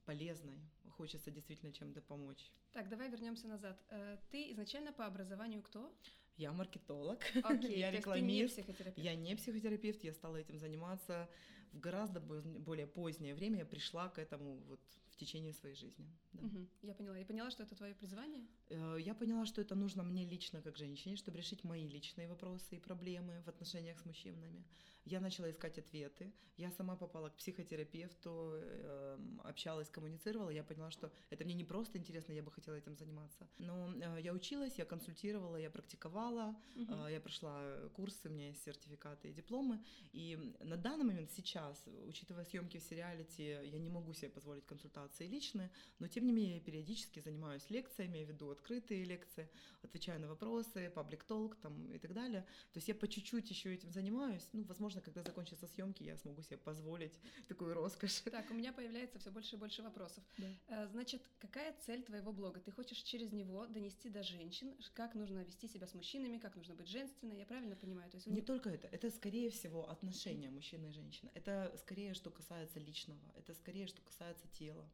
полезной, 0.06 0.60
хочется 0.90 1.32
действительно 1.32 1.74
чем-то 1.74 2.02
помочь. 2.02 2.52
Так, 2.72 2.90
давай 2.90 3.10
вернемся 3.10 3.48
назад. 3.48 3.84
Э, 3.90 4.18
ты 4.32 4.52
изначально 4.52 4.94
по 4.94 5.06
образованию 5.06 5.62
кто? 5.62 5.94
Я 6.38 6.52
маркетолог, 6.52 7.20
okay, 7.36 7.76
я 7.78 7.92
рекламист. 7.92 8.58
Не. 8.58 9.04
Я 9.04 9.16
не 9.16 9.36
психотерапевт, 9.36 10.04
я 10.04 10.14
стала 10.14 10.38
этим 10.38 10.60
заниматься 10.60 11.30
в 11.74 11.80
гораздо 11.80 12.22
более 12.22 12.88
позднее 12.88 13.36
время. 13.36 13.60
Я 13.60 13.66
пришла 13.66 14.10
к 14.10 14.20
этому 14.20 14.58
вот 14.68 14.80
течение 15.18 15.54
своей 15.54 15.76
жизни. 15.76 16.08
Да. 16.34 16.46
Угу, 16.46 16.68
я 16.84 16.94
поняла. 16.94 17.18
Я 17.18 17.26
поняла, 17.26 17.52
что 17.52 17.64
это 17.64 17.76
твое 17.76 17.94
призвание? 17.94 18.46
Э, 18.70 18.98
я 19.00 19.14
поняла, 19.14 19.46
что 19.46 19.62
это 19.62 19.76
нужно 19.76 20.04
мне 20.04 20.26
лично 20.26 20.62
как 20.62 20.78
женщине, 20.78 21.16
чтобы 21.16 21.38
решить 21.38 21.64
мои 21.64 21.88
личные 21.88 22.28
вопросы 22.28 22.76
и 22.76 22.80
проблемы 22.80 23.42
в 23.46 23.50
отношениях 23.50 24.00
с 24.00 24.06
мужчинами. 24.06 24.64
Я 25.06 25.22
начала 25.22 25.50
искать 25.50 25.78
ответы. 25.80 26.34
Я 26.58 26.72
сама 26.72 26.96
попала 26.96 27.30
к 27.30 27.36
психотерапевту, 27.36 28.30
эм, 28.56 29.42
общалась, 29.44 29.90
коммуницировала. 29.90 30.50
Я 30.50 30.64
поняла, 30.64 30.92
что 30.92 31.12
это 31.30 31.46
мне 31.46 31.54
не 31.54 31.64
просто 31.64 31.98
интересно, 31.98 32.34
я 32.34 32.44
бы 32.44 32.52
хотела 32.52 32.76
этим 32.76 32.96
заниматься. 32.96 33.48
Но 33.58 33.94
э, 33.94 34.22
я 34.22 34.34
училась, 34.34 34.78
я 34.78 34.86
консультировала, 34.86 35.56
я 35.56 35.70
практиковала, 35.70 36.56
угу. 36.76 37.08
я 37.08 37.22
прошла 37.22 37.62
курсы, 37.96 38.28
у 38.28 38.32
меня 38.32 38.48
есть 38.48 38.64
сертификаты 38.64 39.30
и 39.30 39.34
дипломы. 39.34 39.80
И 40.12 40.54
на 40.60 40.76
данный 40.76 41.06
момент 41.06 41.32
сейчас, 41.32 41.86
учитывая 42.06 42.44
съемки 42.44 42.78
в 42.80 42.84
сериалити, 42.84 43.44
я 43.44 43.80
не 43.80 43.90
могу 43.90 44.14
себе 44.14 44.30
позволить 44.30 44.66
консультации 45.08 45.28
личные, 45.28 45.70
но 46.00 46.08
тем 46.08 46.26
не 46.26 46.34
менее 46.34 46.56
я 46.56 46.62
периодически 46.62 47.20
занимаюсь 47.20 47.70
лекциями, 47.70 48.20
веду 48.20 48.50
открытые 48.50 49.04
лекции, 49.06 49.50
отвечаю 49.82 50.20
на 50.20 50.28
вопросы, 50.28 50.92
паблик 50.94 51.24
толк 51.24 51.56
там 51.62 51.92
и 51.92 51.98
так 51.98 52.14
далее. 52.14 52.42
То 52.74 52.78
есть 52.78 52.88
я 52.88 52.96
по 52.96 53.08
чуть-чуть 53.08 53.50
еще 53.50 53.74
этим 53.74 53.92
занимаюсь. 53.92 54.48
Ну, 54.54 54.64
возможно, 54.64 55.02
когда 55.02 55.24
закончатся 55.24 55.68
съемки, 55.68 56.04
я 56.04 56.18
смогу 56.18 56.42
себе 56.42 56.58
позволить 56.58 57.20
такую 57.48 57.74
роскошь. 57.74 58.22
Так, 58.32 58.52
у 58.52 58.54
меня 58.54 58.74
появляется 58.74 59.20
все 59.20 59.32
больше 59.32 59.56
и 59.56 59.60
больше 59.60 59.82
вопросов. 59.82 60.24
Да. 60.38 60.48
Э, 60.68 60.88
значит, 60.88 61.22
какая 61.40 61.74
цель 61.86 62.04
твоего 62.04 62.32
блога? 62.32 62.60
Ты 62.60 62.72
хочешь 62.72 62.98
через 62.98 63.32
него 63.32 63.66
донести 63.68 64.10
до 64.10 64.24
женщин, 64.24 64.74
как 64.94 65.16
нужно 65.16 65.44
вести 65.44 65.68
себя 65.68 65.88
с 65.88 65.94
мужчинами, 65.94 66.38
как 66.38 66.56
нужно 66.56 66.76
быть 66.76 66.88
женственной, 66.88 67.38
я 67.38 67.46
правильно 67.46 67.76
понимаю? 67.76 68.10
То 68.12 68.18
есть 68.18 68.28
Не 68.28 68.42
только 68.42 68.70
это, 68.70 68.88
это 68.88 69.10
скорее 69.10 69.50
всего 69.50 69.90
отношения 69.90 70.50
мужчины 70.50 70.88
и 70.88 70.92
женщины. 70.92 71.32
Это 71.34 71.74
скорее, 71.78 72.14
что 72.14 72.32
касается 72.32 72.80
личного, 72.80 73.20
это 73.36 73.54
скорее, 73.54 73.88
что 73.88 74.02
касается 74.02 74.48
тела. 74.60 74.86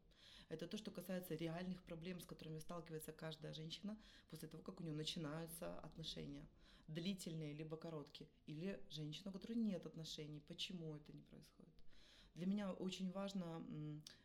Это 0.48 0.66
то, 0.66 0.76
что 0.76 0.90
касается 0.90 1.34
реальных 1.34 1.82
проблем, 1.82 2.20
с 2.20 2.26
которыми 2.26 2.58
сталкивается 2.58 3.12
каждая 3.12 3.52
женщина 3.52 3.98
после 4.30 4.48
того, 4.48 4.62
как 4.62 4.80
у 4.80 4.84
нее 4.84 4.94
начинаются 4.94 5.78
отношения 5.80 6.46
длительные 6.88 7.54
либо 7.54 7.76
короткие, 7.76 8.28
или 8.46 8.78
женщина, 8.90 9.30
у 9.30 9.32
которой 9.32 9.54
нет 9.54 9.86
отношений, 9.86 10.42
почему 10.46 10.94
это 10.94 11.12
не 11.12 11.22
происходит. 11.22 11.72
Для 12.34 12.46
меня 12.46 12.72
очень 12.72 13.10
важно 13.12 13.64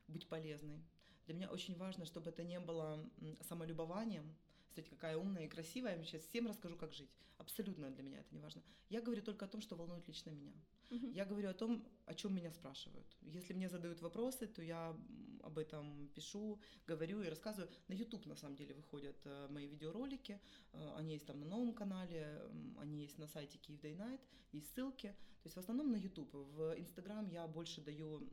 быть 0.07 0.27
полезной. 0.27 0.83
Для 1.25 1.35
меня 1.35 1.49
очень 1.49 1.77
важно, 1.77 2.05
чтобы 2.05 2.31
это 2.31 2.43
не 2.43 2.59
было 2.59 3.07
самолюбованием, 3.41 4.35
кстати, 4.69 4.89
какая 4.89 5.17
умная 5.17 5.45
и 5.45 5.49
красивая, 5.49 5.97
я 5.97 6.03
сейчас 6.03 6.23
всем 6.23 6.47
расскажу, 6.47 6.75
как 6.77 6.93
жить. 6.93 7.09
Абсолютно 7.37 7.89
для 7.89 8.03
меня 8.03 8.19
это 8.19 8.33
не 8.33 8.39
важно. 8.39 8.61
Я 8.89 9.01
говорю 9.01 9.21
только 9.21 9.45
о 9.45 9.47
том, 9.47 9.61
что 9.61 9.75
волнует 9.75 10.07
лично 10.07 10.29
меня. 10.29 10.53
Uh-huh. 10.89 11.11
Я 11.13 11.25
говорю 11.25 11.49
о 11.49 11.53
том, 11.53 11.83
о 12.05 12.13
чем 12.13 12.33
меня 12.33 12.51
спрашивают. 12.51 13.05
Если 13.21 13.53
мне 13.53 13.69
задают 13.69 14.01
вопросы, 14.01 14.47
то 14.47 14.61
я 14.61 14.95
об 15.43 15.57
этом 15.57 16.09
пишу, 16.15 16.59
говорю 16.87 17.21
и 17.21 17.29
рассказываю. 17.29 17.71
На 17.87 17.93
YouTube, 17.93 18.25
на 18.25 18.35
самом 18.35 18.55
деле, 18.55 18.73
выходят 18.73 19.15
э, 19.25 19.47
мои 19.49 19.67
видеоролики. 19.67 20.39
Э, 20.73 20.93
они 20.97 21.13
есть 21.13 21.25
там 21.25 21.39
на 21.39 21.45
новом 21.45 21.73
канале, 21.73 22.41
они 22.79 23.01
есть 23.01 23.17
на 23.19 23.27
сайте 23.27 23.59
Kyiv 23.59 23.79
Day 23.81 23.95
Night, 23.95 24.21
есть 24.51 24.73
ссылки. 24.73 25.15
То 25.41 25.45
есть 25.45 25.55
в 25.55 25.59
основном 25.59 25.91
на 25.91 25.95
YouTube. 25.95 26.33
В 26.33 26.75
Instagram 26.75 27.29
я 27.29 27.47
больше 27.47 27.81
даю 27.81 28.27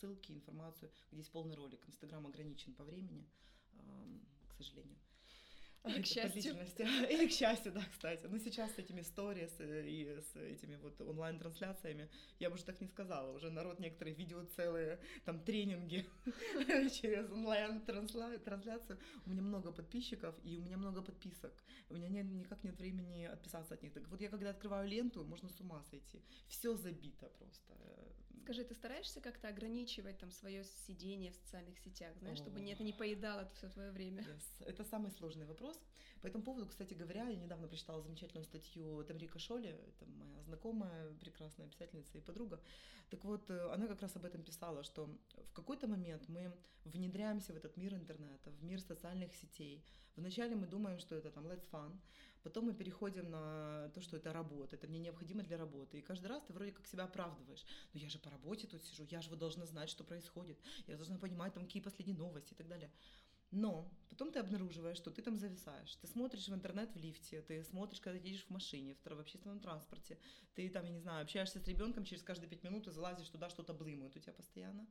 ссылки, 0.00 0.32
информацию, 0.32 0.90
где 1.10 1.20
есть 1.20 1.32
полный 1.32 1.54
ролик. 1.54 1.88
Инстаграм 1.88 2.26
ограничен 2.26 2.74
по 2.74 2.84
времени 2.84 3.24
сожалению. 4.62 4.98
Или 5.84 6.02
к 6.02 6.06
счастью. 6.06 6.56
Или 7.08 7.26
к 7.28 7.32
счастью, 7.32 7.72
да, 7.72 7.82
кстати. 7.90 8.26
Но 8.26 8.38
сейчас 8.38 8.74
с 8.74 8.78
этими 8.78 9.00
сторис 9.00 9.50
э, 9.60 9.88
и 9.88 10.20
с 10.20 10.36
этими 10.36 10.76
вот 10.76 11.00
онлайн-трансляциями 11.00 12.10
я 12.38 12.50
бы 12.50 12.56
уже 12.56 12.64
так 12.64 12.80
не 12.80 12.86
сказала. 12.86 13.32
Уже 13.32 13.50
народ 13.50 13.80
некоторые 13.80 14.14
видео 14.14 14.44
целые, 14.56 14.98
там 15.24 15.40
тренинги 15.40 16.04
через 17.00 17.30
онлайн-трансляцию. 17.30 18.98
У 19.24 19.30
меня 19.30 19.42
много 19.42 19.72
подписчиков 19.72 20.34
и 20.44 20.58
у 20.58 20.62
меня 20.62 20.76
много 20.76 21.00
подписок. 21.00 21.52
У 21.88 21.94
меня 21.94 22.08
нет, 22.08 22.26
никак 22.26 22.62
нет 22.62 22.78
времени 22.78 23.24
отписаться 23.24 23.74
от 23.74 23.82
них. 23.82 23.94
Так 23.94 24.06
вот 24.08 24.20
я 24.20 24.28
когда 24.28 24.50
открываю 24.50 24.86
ленту, 24.86 25.24
можно 25.24 25.48
с 25.48 25.60
ума 25.60 25.82
сойти. 25.90 26.22
Все 26.48 26.76
забито 26.76 27.30
просто. 27.38 27.74
Скажи, 28.42 28.64
ты 28.64 28.74
стараешься 28.74 29.20
как-то 29.20 29.48
ограничивать 29.48 30.18
там 30.18 30.30
свое 30.30 30.64
сидение 30.86 31.30
в 31.32 31.36
социальных 31.36 31.78
сетях, 31.78 32.16
знаешь, 32.18 32.38
чтобы 32.38 32.60
это 32.60 32.82
не 32.82 32.92
поедало 32.92 33.48
все 33.56 33.68
твое 33.68 33.90
время? 33.90 34.22
Yes. 34.22 34.66
Это 34.66 34.84
самый 34.84 35.10
сложный 35.10 35.46
вопрос. 35.46 35.78
По 36.20 36.26
этому 36.26 36.44
поводу, 36.44 36.66
кстати 36.66 36.92
говоря, 36.92 37.28
я 37.28 37.36
недавно 37.36 37.66
прочитала 37.66 38.02
замечательную 38.02 38.44
статью 38.44 39.02
Тамрика 39.04 39.38
Шоли, 39.38 39.68
это 39.68 40.06
моя 40.06 40.42
знакомая, 40.42 41.12
прекрасная 41.14 41.68
писательница 41.68 42.18
и 42.18 42.20
подруга. 42.20 42.60
Так 43.08 43.24
вот, 43.24 43.48
э, 43.50 43.70
она 43.72 43.86
как 43.86 44.02
раз 44.02 44.16
об 44.16 44.24
этом 44.24 44.42
писала, 44.42 44.82
что 44.82 45.08
в 45.48 45.52
какой-то 45.52 45.88
момент 45.88 46.28
мы 46.28 46.52
внедряемся 46.84 47.52
в 47.52 47.56
этот 47.56 47.76
мир 47.76 47.94
интернета, 47.94 48.50
в 48.50 48.62
мир 48.62 48.80
социальных 48.80 49.34
сетей. 49.34 49.82
Вначале 50.16 50.54
мы 50.56 50.66
думаем, 50.66 50.98
что 50.98 51.14
это 51.14 51.30
там 51.30 51.46
let's 51.46 51.64
fun, 51.70 51.98
Потом 52.42 52.66
мы 52.66 52.74
переходим 52.74 53.30
на 53.30 53.90
то, 53.94 54.00
что 54.00 54.16
это 54.16 54.32
работа, 54.32 54.76
это 54.76 54.88
мне 54.88 54.98
необходимо 54.98 55.42
для 55.42 55.58
работы. 55.58 55.98
И 55.98 56.02
каждый 56.02 56.26
раз 56.26 56.42
ты 56.44 56.52
вроде 56.52 56.72
как 56.72 56.86
себя 56.86 57.04
оправдываешь. 57.04 57.64
Ну 57.92 58.00
я 58.00 58.08
же 58.08 58.18
по 58.18 58.30
работе 58.30 58.66
тут 58.66 58.82
сижу, 58.82 59.06
я 59.10 59.20
же 59.20 59.28
вот 59.28 59.38
должна 59.38 59.66
знать, 59.66 59.90
что 59.90 60.04
происходит, 60.04 60.58
я 60.86 60.96
должна 60.96 61.18
понимать 61.18 61.52
там 61.52 61.64
какие 61.64 61.82
последние 61.82 62.16
новости 62.16 62.52
и 62.54 62.56
так 62.56 62.66
далее. 62.66 62.90
Но 63.50 63.90
потом 64.08 64.32
ты 64.32 64.38
обнаруживаешь, 64.38 64.96
что 64.96 65.10
ты 65.10 65.22
там 65.22 65.36
зависаешь. 65.36 65.96
Ты 65.96 66.06
смотришь 66.06 66.48
в 66.48 66.54
интернет 66.54 66.92
в 66.92 66.96
лифте, 66.96 67.42
ты 67.42 67.64
смотришь, 67.64 68.00
когда 68.00 68.18
едешь 68.18 68.44
в 68.44 68.50
машине, 68.50 68.94
в, 68.94 69.04
в 69.04 69.20
общественном 69.20 69.60
транспорте. 69.60 70.18
Ты 70.54 70.68
там, 70.68 70.84
я 70.84 70.90
не 70.90 71.00
знаю, 71.00 71.22
общаешься 71.22 71.58
с 71.58 71.66
ребенком, 71.66 72.04
через 72.04 72.22
каждые 72.22 72.48
пять 72.48 72.62
минут 72.62 72.84
ты 72.84 72.90
залазишь 72.90 73.28
туда, 73.28 73.48
что-то 73.50 73.74
блымают 73.74 74.16
у 74.16 74.18
тебя 74.20 74.32
постоянно. 74.32 74.86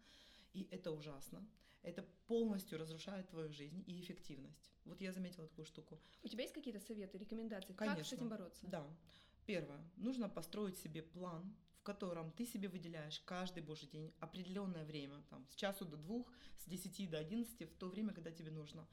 И 0.54 0.68
это 0.72 0.92
ужасно. 0.92 1.48
Это 1.84 2.04
полностью 2.28 2.78
разрушает 2.78 3.30
твою 3.30 3.54
жизнь 3.54 3.84
и 3.88 4.02
эффективность. 4.02 4.72
Вот 4.84 5.00
я 5.00 5.14
заметила 5.14 5.48
такую 5.48 5.66
штуку. 5.66 6.02
У 6.24 6.28
тебя 6.28 6.44
есть 6.44 6.54
какие-то 6.54 6.80
советы, 6.80 7.18
рекомендации? 7.18 7.74
Конечно. 7.74 7.98
Как 7.98 8.06
с 8.06 8.14
этим 8.14 8.30
бороться? 8.30 8.68
Да. 8.68 8.86
Первое. 9.46 9.80
Нужно 9.96 10.28
построить 10.28 10.78
себе 10.78 11.02
план, 11.02 11.56
в 11.80 11.84
котором 11.84 12.32
ты 12.32 12.46
себе 12.46 12.68
выделяешь 12.68 13.20
каждый 13.26 13.64
божий 13.64 13.88
день 13.88 14.14
определенное 14.20 14.86
время, 14.86 15.22
там, 15.30 15.46
с 15.48 15.56
часу 15.56 15.86
до 15.86 15.98
двух, 15.98 16.32
с 16.58 16.66
10 16.66 17.10
до 17.10 17.18
11, 17.18 17.72
в 17.72 17.76
то 17.78 17.88
время, 17.88 18.14
когда 18.14 18.32
тебе 18.32 18.52
нужно 18.52 18.86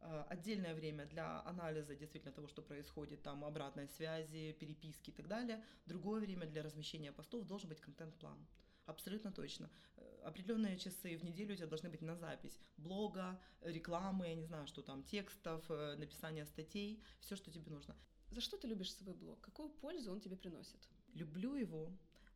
а, 0.00 0.26
отдельное 0.28 0.74
время 0.74 1.06
для 1.06 1.40
анализа 1.42 1.94
действительно 1.94 2.32
того, 2.32 2.48
что 2.48 2.62
происходит, 2.62 3.22
там 3.22 3.44
обратной 3.44 3.88
связи, 3.88 4.56
переписки 4.58 5.10
и 5.10 5.12
так 5.12 5.28
далее. 5.28 5.64
Другое 5.86 6.20
время 6.20 6.46
для 6.46 6.62
размещения 6.62 7.12
постов 7.12 7.46
должен 7.46 7.68
быть 7.68 7.80
контент-план. 7.80 8.46
Абсолютно 8.86 9.30
точно. 9.30 9.70
Э, 9.96 10.22
определенные 10.24 10.76
часы 10.76 11.16
в 11.16 11.24
неделю 11.24 11.54
у 11.54 11.56
тебя 11.56 11.68
должны 11.68 11.88
быть 11.88 12.02
на 12.02 12.16
запись 12.16 12.58
блога, 12.76 13.40
рекламы, 13.60 14.26
я 14.26 14.34
не 14.34 14.44
знаю, 14.44 14.66
что 14.66 14.82
там, 14.82 15.04
текстов, 15.04 15.64
э, 15.70 15.94
написания 15.96 16.44
статей, 16.46 17.00
все, 17.20 17.36
что 17.36 17.52
тебе 17.52 17.70
нужно. 17.70 17.96
За 18.32 18.40
что 18.40 18.56
ты 18.56 18.66
любишь 18.66 18.92
свой 18.92 19.14
блог? 19.14 19.40
Какую 19.40 19.68
пользу 19.68 20.10
он 20.10 20.20
тебе 20.20 20.36
приносит? 20.36 20.88
Люблю 21.14 21.54
его 21.54 21.92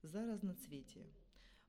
за 0.06 0.26
разноцветие. 0.26 1.06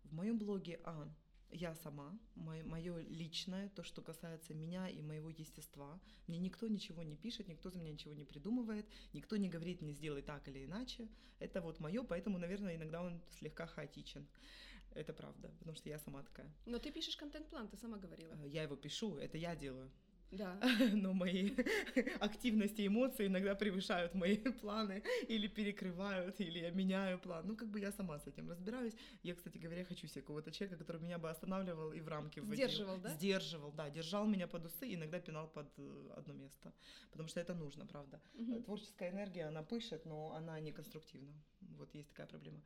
В 0.04 0.14
моем 0.14 0.38
блоге 0.38 0.80
А 0.84 1.12
я 1.50 1.76
сама, 1.76 2.18
мое 2.36 3.00
личное, 3.04 3.70
то, 3.70 3.84
что 3.84 4.02
касается 4.02 4.54
меня 4.54 4.90
и 4.90 5.02
моего 5.02 5.30
естества. 5.30 6.00
Мне 6.28 6.40
никто 6.40 6.68
ничего 6.68 7.04
не 7.04 7.16
пишет, 7.16 7.48
никто 7.48 7.70
за 7.70 7.80
меня 7.80 7.94
ничего 7.94 8.14
не 8.14 8.26
придумывает, 8.26 8.86
никто 9.14 9.38
не 9.38 9.50
говорит 9.50 9.82
мне 9.82 9.94
сделай 9.94 10.22
так 10.22 10.48
или 10.48 10.66
иначе. 10.66 11.08
Это 11.40 11.62
вот 11.62 11.80
мое, 11.80 12.04
поэтому, 12.04 12.38
наверное, 12.38 12.76
иногда 12.76 13.02
он 13.02 13.22
слегка 13.32 13.66
хаотичен. 13.66 14.28
Это 14.92 15.14
правда, 15.14 15.50
потому 15.60 15.76
что 15.76 15.90
я 15.90 16.00
сама 16.00 16.24
такая. 16.24 16.52
Но 16.66 16.80
ты 16.80 16.92
пишешь 16.92 17.16
контент-план, 17.16 17.70
ты 17.70 17.78
сама 17.78 17.98
говорила. 17.98 18.34
Э, 18.34 18.48
я 18.48 18.64
его 18.64 18.76
пишу, 18.76 19.18
это 19.18 19.38
я 19.38 19.56
делаю. 19.56 19.92
Да. 20.32 20.60
Но 20.94 21.14
мои 21.14 21.52
активности 22.20 22.82
и 22.82 22.88
эмоции 22.88 23.28
иногда 23.28 23.56
превышают 23.56 24.14
мои 24.14 24.38
планы 24.62 25.04
или 25.28 25.48
перекрывают, 25.48 26.40
или 26.42 26.60
я 26.60 26.72
меняю 26.72 27.20
план. 27.20 27.48
Ну, 27.48 27.56
как 27.56 27.70
бы 27.70 27.80
я 27.80 27.92
сама 27.92 28.20
с 28.20 28.28
этим 28.28 28.50
разбираюсь. 28.50 28.94
Я, 29.24 29.36
кстати 29.36 29.58
говоря, 29.58 29.86
хочу 29.86 30.08
себе 30.08 30.22
какого-то 30.22 30.52
человека, 30.52 30.78
который 30.84 31.02
меня 31.02 31.18
бы 31.18 31.30
останавливал 31.30 31.94
и 31.94 32.02
в 32.02 32.08
рамки 32.08 32.40
вводил. 32.40 32.56
Сдерживал, 32.56 32.98
да? 32.98 33.10
Сдерживал, 33.10 33.72
да. 33.72 33.90
Держал 33.90 34.26
меня 34.28 34.48
под 34.48 34.66
усы, 34.66 34.94
иногда 34.94 35.20
пинал 35.20 35.48
под 35.48 35.68
э, 35.78 36.14
одно 36.18 36.34
место. 36.34 36.74
Потому 37.12 37.30
что 37.30 37.40
это 37.40 37.54
нужно, 37.54 37.86
правда. 37.86 38.20
Угу. 38.34 38.64
Творческая 38.64 39.12
энергия, 39.12 39.48
она 39.48 39.64
пышет, 39.64 40.06
но 40.06 40.34
она 40.34 40.60
не 40.60 40.72
конструктивна. 40.72 41.34
Вот 41.78 41.96
есть 41.96 42.10
такая 42.10 42.28
проблема. 42.28 42.62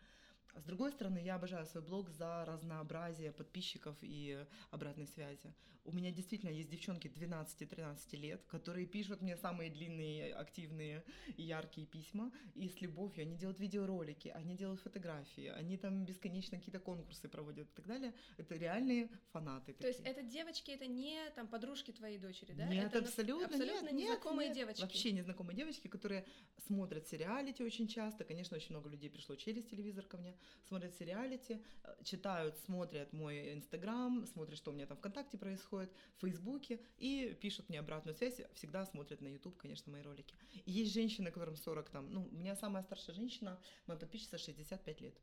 С 0.56 0.64
другой 0.64 0.92
стороны, 0.92 1.18
я 1.20 1.36
обожаю 1.36 1.66
свой 1.66 1.84
блог 1.84 2.10
за 2.10 2.46
разнообразие 2.46 3.32
подписчиков 3.32 3.96
и 4.02 4.46
обратной 4.72 5.08
связи. 5.08 5.54
У 5.84 5.92
меня 5.92 6.12
действительно 6.12 6.52
есть 6.52 6.70
девчонки 6.70 7.08
12-13 7.08 8.16
лет, 8.18 8.44
которые 8.46 8.86
пишут 8.86 9.22
мне 9.22 9.36
самые 9.36 9.72
длинные, 9.72 10.34
активные 10.36 11.04
и 11.38 11.44
яркие 11.44 11.88
письма, 11.88 12.32
и 12.54 12.70
с 12.70 12.82
любовью. 12.82 13.24
Они 13.24 13.36
делают 13.36 13.60
видеоролики, 13.60 14.28
они 14.28 14.56
делают 14.56 14.80
фотографии, 14.82 15.48
они 15.48 15.78
там 15.78 16.06
бесконечно 16.06 16.60
какие-то 16.60 16.80
конкурсы 16.80 17.28
проводят 17.28 17.68
и 17.68 17.74
так 17.74 17.88
далее. 17.88 18.14
Это 18.38 18.56
реальные 18.56 19.10
фанаты. 19.32 19.74
То 19.74 19.88
есть 19.88 20.02
это 20.02 20.22
девочки, 20.22 20.70
это 20.70 20.86
не 20.86 21.18
там 21.32 21.48
подружки 21.48 21.92
твоей 21.92 22.20
дочери, 22.20 22.54
да? 22.54 22.68
Нет, 22.68 22.94
это 22.94 23.00
абсолютно, 23.00 23.48
абсолютно 23.48 23.90
нет, 23.90 23.94
незнакомые 23.94 24.50
нет, 24.50 24.58
девочки. 24.58 24.82
Вообще 24.82 25.12
незнакомые 25.14 25.56
девочки, 25.56 25.88
которые 25.88 26.26
смотрят 26.68 27.08
сериалити 27.08 27.64
очень 27.64 27.88
часто. 27.88 28.24
Конечно, 28.24 28.56
очень 28.56 28.72
много 28.72 28.88
людей 28.88 29.10
пришло 29.10 29.36
через 29.36 29.66
телевизор 29.66 30.06
ко 30.06 30.18
мне 30.18 30.38
смотрят 30.68 30.94
сериалити, 30.96 31.62
э, 31.84 32.04
читают, 32.04 32.58
смотрят 32.66 33.12
мой 33.14 33.54
Инстаграм, 33.54 34.26
смотрят, 34.26 34.58
что 34.58 34.72
у 34.72 34.74
меня 34.74 34.86
там 34.86 34.98
ВКонтакте 34.98 35.38
происходит, 35.38 35.92
в 36.18 36.22
Фейсбуке, 36.22 36.80
и 36.98 37.38
пишут 37.42 37.70
мне 37.70 37.80
обратную 37.80 38.16
связь, 38.16 38.42
всегда 38.54 38.86
смотрят 38.86 39.22
на 39.22 39.28
YouTube, 39.28 39.58
конечно, 39.58 39.92
мои 39.92 40.02
ролики. 40.02 40.36
И 40.66 40.72
есть 40.72 40.94
женщины, 40.94 41.32
которым 41.32 41.56
40 41.56 41.90
там, 41.90 42.12
ну, 42.12 42.28
у 42.32 42.36
меня 42.36 42.56
самая 42.56 42.84
старшая 42.84 43.16
женщина, 43.16 43.60
моя 43.88 44.00
подписчица 44.00 44.38
65 44.38 45.02
лет. 45.02 45.16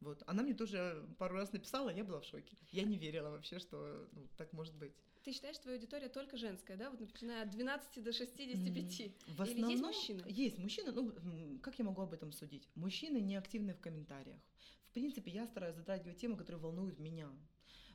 Вот. 0.00 0.22
Она 0.26 0.42
мне 0.42 0.54
тоже 0.54 1.04
пару 1.18 1.34
раз 1.34 1.52
написала, 1.52 1.90
я 1.90 2.04
была 2.04 2.20
в 2.20 2.24
шоке. 2.24 2.56
Я 2.70 2.84
не 2.84 2.98
верила 2.98 3.30
вообще, 3.30 3.58
что 3.58 4.08
ну, 4.12 4.28
так 4.36 4.52
может 4.52 4.74
быть. 4.74 4.92
Ты 5.28 5.34
считаешь, 5.34 5.58
твоя 5.58 5.76
аудитория 5.76 6.08
только 6.08 6.38
женская, 6.38 6.78
да? 6.78 6.88
Вот 6.88 7.00
начиная 7.00 7.42
от 7.42 7.50
12 7.50 8.02
до 8.02 8.14
65. 8.14 9.12
В 9.26 9.42
основном, 9.42 9.70
Или 9.70 9.72
есть 9.72 9.82
мужчины? 9.82 10.22
Есть 10.26 10.58
мужчины. 10.58 10.90
Ну, 10.90 11.12
как 11.60 11.78
я 11.78 11.84
могу 11.84 12.00
об 12.00 12.14
этом 12.14 12.32
судить? 12.32 12.66
Мужчины 12.74 13.18
не 13.18 13.36
активны 13.36 13.74
в 13.74 13.78
комментариях. 13.78 14.40
В 14.88 14.94
принципе, 14.94 15.30
я 15.30 15.46
стараюсь 15.46 15.76
затрагивать 15.76 16.16
темы, 16.16 16.38
которые 16.38 16.62
волнуют 16.62 16.98
меня. 16.98 17.28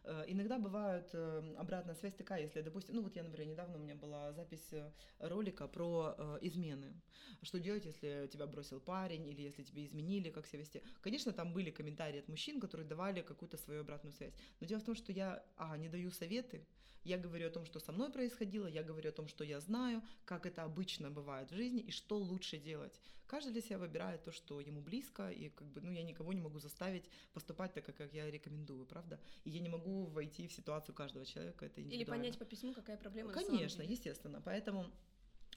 Э, 0.06 0.26
иногда 0.28 0.60
бывает 0.60 1.10
э, 1.14 1.56
обратная 1.58 1.96
связь 1.96 2.14
такая, 2.14 2.42
если, 2.42 2.62
допустим, 2.62 2.96
ну 2.96 3.02
вот 3.02 3.16
я, 3.16 3.24
например, 3.24 3.48
недавно 3.48 3.78
у 3.78 3.82
меня 3.82 3.96
была 3.96 4.34
запись 4.34 4.68
э, 4.72 4.92
ролика 5.20 5.68
про 5.68 6.16
измены. 6.42 6.94
Что 7.42 7.60
делать, 7.60 7.86
если 7.86 8.28
тебя 8.32 8.46
бросил 8.48 8.80
парень 8.80 9.28
или 9.28 9.42
если 9.42 9.64
тебе 9.64 9.86
изменили, 9.86 10.30
как 10.30 10.48
себя 10.48 10.60
вести. 10.60 10.82
Конечно, 11.02 11.32
там 11.32 11.54
были 11.54 11.72
комментарии 11.72 12.20
от 12.20 12.28
мужчин, 12.28 12.60
которые 12.60 12.88
давали 12.88 13.22
какую-то 13.22 13.58
свою 13.58 13.82
обратную 13.82 14.14
связь. 14.14 14.34
Но 14.60 14.68
дело 14.68 14.80
в 14.80 14.86
том, 14.86 14.96
что 14.96 15.12
я, 15.12 15.44
а, 15.58 15.78
не 15.78 15.90
даю 15.90 16.12
советы, 16.12 16.66
я 17.04 17.18
говорю 17.18 17.48
о 17.48 17.52
том, 17.52 17.66
что 17.66 17.80
со 17.80 17.92
мной 17.92 18.12
происходило, 18.12 18.68
я 18.68 18.84
говорю 18.84 19.10
о 19.10 19.14
том, 19.14 19.28
что 19.28 19.44
я 19.44 19.60
знаю, 19.60 20.02
как 20.26 20.46
это 20.46 20.64
обычно 20.64 21.12
бывает 21.12 21.52
в 21.52 21.56
жизни 21.56 21.82
и 21.82 21.92
что 21.92 22.18
лучше 22.18 22.58
делать. 22.58 23.00
Каждый 23.34 23.52
для 23.52 23.62
себя 23.62 23.80
выбирает 23.80 24.24
то, 24.24 24.32
что 24.32 24.62
ему 24.62 24.80
близко, 24.80 25.32
и 25.32 25.50
как 25.50 25.68
бы, 25.68 25.82
ну, 25.82 25.92
я 25.92 26.04
никого 26.04 26.34
не 26.34 26.42
могу 26.42 26.60
заставить 26.60 27.10
поступать 27.34 27.74
так, 27.74 27.84
как 27.84 28.14
я 28.14 28.30
рекомендую, 28.30 28.86
правда? 28.86 29.20
И 29.44 29.50
я 29.50 29.60
не 29.60 29.70
могу 29.70 30.06
войти 30.06 30.48
в 30.48 30.54
ситуацию 30.54 30.94
каждого 30.94 31.26
человека, 31.26 31.66
это 31.66 31.82
Или 31.82 32.04
понять 32.04 32.38
по 32.38 32.46
письму, 32.46 32.74
какая 32.74 32.96
проблема 32.96 33.34
Конечно, 33.34 33.82
естественно. 33.82 34.40
Поэтому 34.40 34.86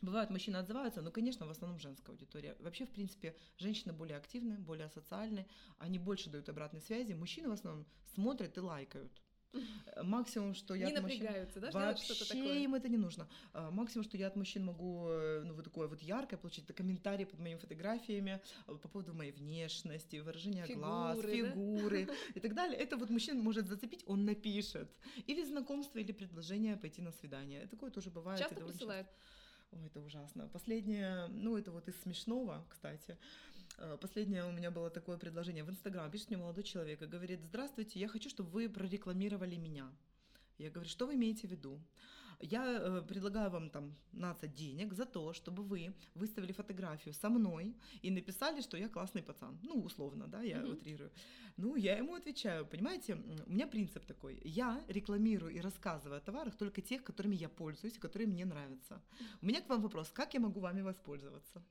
Бывают, 0.00 0.30
мужчины 0.30 0.56
отзываются, 0.56 1.02
но, 1.02 1.10
конечно, 1.10 1.46
в 1.46 1.50
основном 1.50 1.78
женская 1.78 2.12
аудитория. 2.12 2.56
Вообще, 2.60 2.86
в 2.86 2.90
принципе, 2.90 3.36
женщины 3.58 3.92
более 3.92 4.16
активны, 4.16 4.56
более 4.56 4.88
социальны, 4.88 5.46
они 5.78 5.98
больше 5.98 6.30
дают 6.30 6.48
обратной 6.48 6.80
связи. 6.80 7.12
Мужчины 7.12 7.48
в 7.48 7.52
основном 7.52 7.86
смотрят 8.14 8.56
и 8.56 8.60
лайкают. 8.60 9.12
Максимум, 10.02 10.54
что 10.54 10.74
я 10.74 10.86
не 10.86 10.92
от 10.92 11.02
напрягаются, 11.02 11.60
мужчин... 11.60 11.72
да, 11.72 11.88
вообще 11.88 12.14
такое. 12.24 12.58
им 12.58 12.74
это 12.74 12.88
не 12.88 12.98
нужно. 12.98 13.28
А, 13.52 13.70
максимум, 13.70 14.04
что 14.04 14.16
я 14.16 14.26
от 14.26 14.36
мужчин 14.36 14.64
могу, 14.64 15.06
э, 15.08 15.42
ну 15.44 15.54
вот 15.54 15.64
такое 15.64 15.88
вот 15.88 16.02
яркое 16.02 16.38
получить, 16.38 16.64
это 16.64 16.74
комментарии 16.74 17.24
под 17.24 17.40
моими 17.40 17.58
фотографиями 17.58 18.40
э, 18.66 18.74
по 18.74 18.88
поводу 18.88 19.14
моей 19.14 19.32
внешности, 19.32 20.16
выражения 20.16 20.66
фигуры, 20.66 20.80
глаз, 20.80 21.20
фигуры 21.22 22.06
да? 22.06 22.14
и 22.34 22.40
так 22.40 22.54
далее. 22.54 22.78
Это 22.78 22.96
вот 22.96 23.10
мужчина 23.10 23.42
может 23.42 23.68
зацепить, 23.68 24.04
он 24.06 24.24
напишет. 24.24 24.90
Или 25.26 25.44
знакомство, 25.44 25.98
или 25.98 26.12
предложение 26.12 26.76
пойти 26.76 27.00
на 27.00 27.12
свидание. 27.12 27.66
Такое 27.66 27.90
тоже 27.90 28.10
бывает. 28.10 28.38
Часто 28.38 28.56
присылают? 28.56 29.08
Ой, 29.72 29.86
это 29.86 30.00
ужасно. 30.00 30.48
Последнее, 30.48 31.26
ну 31.28 31.56
это 31.56 31.70
вот 31.72 31.88
из 31.88 32.00
смешного, 32.02 32.64
кстати. 32.68 33.18
Э, 33.78 33.96
последнее 34.00 34.44
у 34.44 34.52
меня 34.52 34.70
было 34.70 34.90
такое 34.90 35.18
предложение 35.18 35.64
в 35.64 35.70
Инстаграм. 35.70 36.10
Пишет 36.10 36.30
мне 36.30 36.38
молодой 36.38 36.64
человек 36.64 37.02
и 37.02 37.06
говорит, 37.06 37.40
здравствуйте, 37.44 38.00
я 38.00 38.08
хочу, 38.08 38.28
чтобы 38.30 38.50
вы 38.50 38.68
прорекламировали 38.68 39.56
меня. 39.56 39.90
Я 40.58 40.70
говорю, 40.70 40.88
что 40.88 41.06
вы 41.06 41.14
имеете 41.14 41.46
в 41.46 41.50
виду? 41.50 41.80
Я 42.40 42.64
э, 42.64 43.02
предлагаю 43.02 43.50
вам 43.50 43.70
там 43.70 43.94
15 44.12 44.54
денег 44.54 44.92
за 44.92 45.06
то, 45.06 45.32
чтобы 45.32 45.62
вы 45.62 45.94
выставили 46.14 46.52
фотографию 46.52 47.14
со 47.14 47.30
мной 47.30 47.74
и 48.02 48.10
написали, 48.10 48.60
что 48.60 48.76
я 48.76 48.88
классный 48.88 49.22
пацан. 49.22 49.58
Ну, 49.62 49.82
условно, 49.82 50.26
да, 50.26 50.42
я 50.42 50.58
mm-hmm. 50.58 50.72
утрирую. 50.72 51.10
Ну, 51.56 51.76
я 51.76 51.96
ему 51.96 52.14
отвечаю, 52.14 52.66
понимаете, 52.66 53.14
у 53.46 53.50
меня 53.50 53.66
принцип 53.66 54.04
такой. 54.04 54.40
Я 54.44 54.84
рекламирую 54.88 55.52
и 55.54 55.60
рассказываю 55.60 56.18
о 56.18 56.20
товарах 56.20 56.56
только 56.56 56.82
тех, 56.82 57.02
которыми 57.02 57.36
я 57.36 57.48
пользуюсь 57.48 57.96
и 57.96 58.00
которые 58.00 58.28
мне 58.28 58.44
нравятся. 58.44 59.00
У 59.40 59.46
меня 59.46 59.62
к 59.62 59.68
вам 59.68 59.80
вопрос, 59.80 60.10
как 60.12 60.34
я 60.34 60.40
могу 60.40 60.60
вами 60.60 60.82
воспользоваться? 60.82 61.62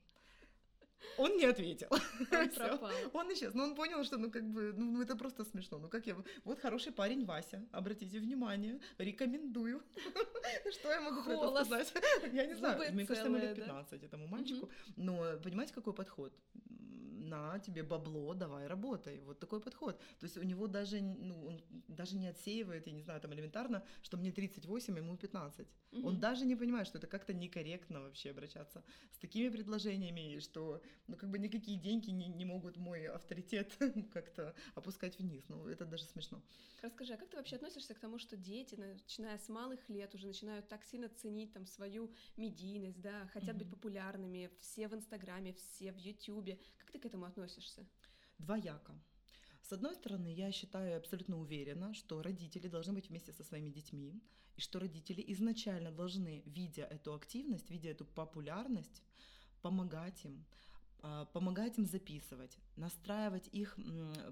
Он 1.18 1.36
не 1.36 1.44
ответил. 1.44 1.88
Он 2.32 2.48
пропал. 2.56 2.90
Он 3.12 3.32
исчез. 3.32 3.54
Но 3.54 3.64
он 3.64 3.74
понял, 3.74 4.04
что 4.04 4.18
ну 4.18 4.30
как 4.30 4.44
бы, 4.44 4.72
ну, 4.76 4.92
ну 4.92 5.02
это 5.02 5.16
просто 5.16 5.44
смешно. 5.44 5.78
Ну 5.78 5.88
как 5.88 6.06
я... 6.06 6.16
Вот 6.44 6.58
хороший 6.60 6.92
парень 6.92 7.24
Вася, 7.24 7.64
обратите 7.72 8.18
внимание, 8.18 8.80
рекомендую. 8.98 9.82
Что 10.72 10.90
я 10.90 11.00
могу 11.00 11.22
про 11.22 11.32
это 11.32 11.64
сказать? 11.64 11.92
Я 12.32 12.46
не 12.46 12.54
знаю, 12.54 12.92
мне 12.92 13.06
кажется, 13.06 13.28
ему 13.28 13.38
лет 13.38 13.56
15 13.56 14.02
этому 14.02 14.26
мальчику. 14.26 14.68
Но 14.96 15.38
понимаете, 15.42 15.72
какой 15.74 15.92
подход? 15.92 16.32
На 17.26 17.58
тебе 17.58 17.82
бабло, 17.82 18.34
давай 18.34 18.66
работай. 18.66 19.20
Вот 19.20 19.38
такой 19.38 19.60
подход. 19.60 19.98
То 20.20 20.26
есть 20.26 20.36
у 20.36 20.42
него 20.42 20.66
даже, 20.66 21.00
ну, 21.00 21.46
он 21.46 21.62
даже 21.88 22.16
не 22.16 22.28
отсеивает, 22.28 22.86
я 22.86 22.92
не 22.92 23.02
знаю, 23.02 23.20
там 23.20 23.32
элементарно, 23.34 23.84
что 24.02 24.16
мне 24.16 24.32
38, 24.32 24.96
ему 24.96 25.16
15. 25.16 25.66
Угу. 25.92 26.08
Он 26.08 26.20
даже 26.20 26.44
не 26.46 26.56
понимает, 26.56 26.86
что 26.86 26.98
это 26.98 27.06
как-то 27.06 27.32
некорректно 27.32 28.00
вообще 28.00 28.30
обращаться 28.30 28.84
с 29.12 29.18
такими 29.18 29.48
предложениями, 29.48 30.38
что, 30.40 30.82
ну, 31.06 31.16
как 31.16 31.30
бы 31.30 31.38
никакие 31.38 31.78
деньги 31.78 32.10
не, 32.10 32.28
не 32.28 32.44
могут 32.44 32.76
мой 32.76 33.06
авторитет 33.06 33.76
как-то 34.12 34.54
опускать 34.74 35.18
вниз. 35.18 35.44
Ну, 35.48 35.66
это 35.68 35.84
даже 35.84 36.04
смешно. 36.04 36.42
Расскажи, 36.82 37.14
а 37.14 37.16
как 37.16 37.30
ты 37.30 37.36
вообще 37.36 37.56
относишься 37.56 37.94
к 37.94 37.98
тому, 37.98 38.18
что 38.18 38.36
дети, 38.36 38.74
начиная 38.74 39.38
с 39.38 39.48
малых 39.48 39.88
лет, 39.88 40.14
уже 40.14 40.26
начинают 40.26 40.68
так 40.68 40.84
сильно 40.84 41.08
ценить 41.08 41.52
там 41.52 41.66
свою 41.66 42.12
медийность, 42.36 43.00
да, 43.00 43.26
хотят 43.32 43.56
угу. 43.56 43.64
быть 43.64 43.70
популярными, 43.70 44.50
все 44.60 44.88
в 44.88 44.94
Инстаграме, 44.94 45.52
все 45.52 45.92
в 45.92 45.98
Ютубе. 45.98 46.58
Как 46.86 46.92
ты 46.92 46.98
к 47.00 47.06
этому 47.06 47.24
относишься? 47.26 47.84
Двояко. 48.38 48.94
С 49.60 49.72
одной 49.72 49.96
стороны, 49.96 50.32
я 50.32 50.52
считаю 50.52 50.96
абсолютно 50.96 51.36
уверена, 51.40 51.92
что 51.94 52.22
родители 52.22 52.68
должны 52.68 52.92
быть 52.92 53.08
вместе 53.08 53.32
со 53.32 53.42
своими 53.42 53.70
детьми, 53.70 54.22
и 54.54 54.60
что 54.60 54.78
родители 54.78 55.24
изначально 55.32 55.90
должны, 55.90 56.44
видя 56.46 56.84
эту 56.84 57.12
активность, 57.12 57.70
видя 57.70 57.90
эту 57.90 58.04
популярность, 58.04 59.02
помогать 59.62 60.24
им, 60.24 60.46
а, 61.00 61.24
помогать 61.24 61.76
им 61.76 61.86
записывать, 61.86 62.56
настраивать 62.76 63.48
их, 63.48 63.76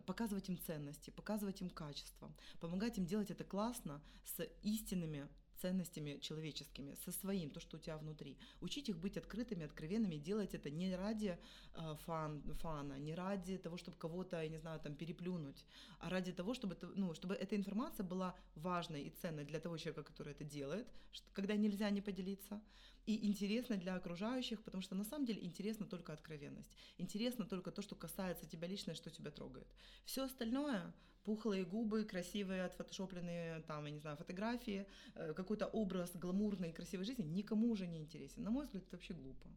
показывать 0.07 0.49
им 0.49 0.57
ценности, 0.57 1.11
показывать 1.11 1.61
им 1.61 1.71
качество, 1.71 2.33
помогать 2.61 2.99
им 2.99 3.05
делать 3.05 3.33
это 3.33 3.43
классно 3.43 4.01
с 4.25 4.45
истинными 4.63 5.29
ценностями 5.61 6.19
человеческими, 6.21 6.97
со 7.05 7.13
своим, 7.13 7.51
то, 7.51 7.61
что 7.61 7.77
у 7.77 7.81
тебя 7.81 7.97
внутри. 7.97 8.37
Учить 8.61 8.89
их 8.89 8.99
быть 8.99 9.17
открытыми, 9.17 9.65
откровенными, 9.65 10.17
делать 10.17 10.55
это 10.55 10.71
не 10.71 10.95
ради 10.97 11.39
э, 11.75 11.95
фан, 12.05 12.43
фана, 12.55 12.99
не 12.99 13.15
ради 13.15 13.59
того, 13.59 13.77
чтобы 13.77 13.97
кого-то, 13.97 14.43
я 14.43 14.49
не 14.49 14.59
знаю, 14.59 14.81
там 14.81 14.95
переплюнуть, 14.95 15.65
а 15.99 16.11
ради 16.11 16.33
того, 16.33 16.55
чтобы, 16.55 16.77
ну, 16.97 17.15
чтобы 17.15 17.35
эта 17.35 17.57
информация 17.57 18.05
была 18.05 18.35
важной 18.55 19.03
и 19.03 19.11
ценной 19.11 19.45
для 19.45 19.61
того 19.61 19.77
человека, 19.77 20.03
который 20.03 20.33
это 20.33 20.45
делает, 20.45 20.87
что, 21.13 21.27
когда 21.33 21.57
нельзя 21.57 21.91
не 21.91 22.01
поделиться, 22.01 22.61
и 23.07 23.27
интересно 23.27 23.77
для 23.77 23.95
окружающих, 23.95 24.63
потому 24.63 24.83
что 24.83 24.95
на 24.95 25.05
самом 25.05 25.27
деле 25.27 25.45
интересно 25.45 25.87
только 25.87 26.13
откровенность. 26.13 26.71
Интересно 26.99 27.45
только 27.45 27.71
то, 27.71 27.83
что 27.83 27.95
касается 27.95 28.47
тебя 28.47 28.69
лично, 28.69 28.95
что 28.95 29.11
тебя 29.11 29.31
трогает. 29.31 29.69
Все 30.05 30.25
остальное 30.25 30.95
пухлые 31.25 31.65
губы, 31.65 32.05
красивые 32.05 32.65
отфотошопленные, 32.65 33.63
там, 33.63 33.87
я 33.87 33.91
не 33.91 33.99
знаю, 33.99 34.17
фотографии, 34.17 34.87
э, 35.15 35.33
какой-то 35.35 35.67
образ 35.67 36.15
гламурной 36.15 36.73
красивой 36.73 37.05
жизни 37.05 37.25
никому 37.25 37.71
уже 37.71 37.87
не 37.87 37.99
интересен. 37.99 38.43
На 38.43 38.51
мой 38.51 38.65
взгляд, 38.65 38.83
это 38.85 38.97
вообще 38.97 39.15
глупо. 39.15 39.49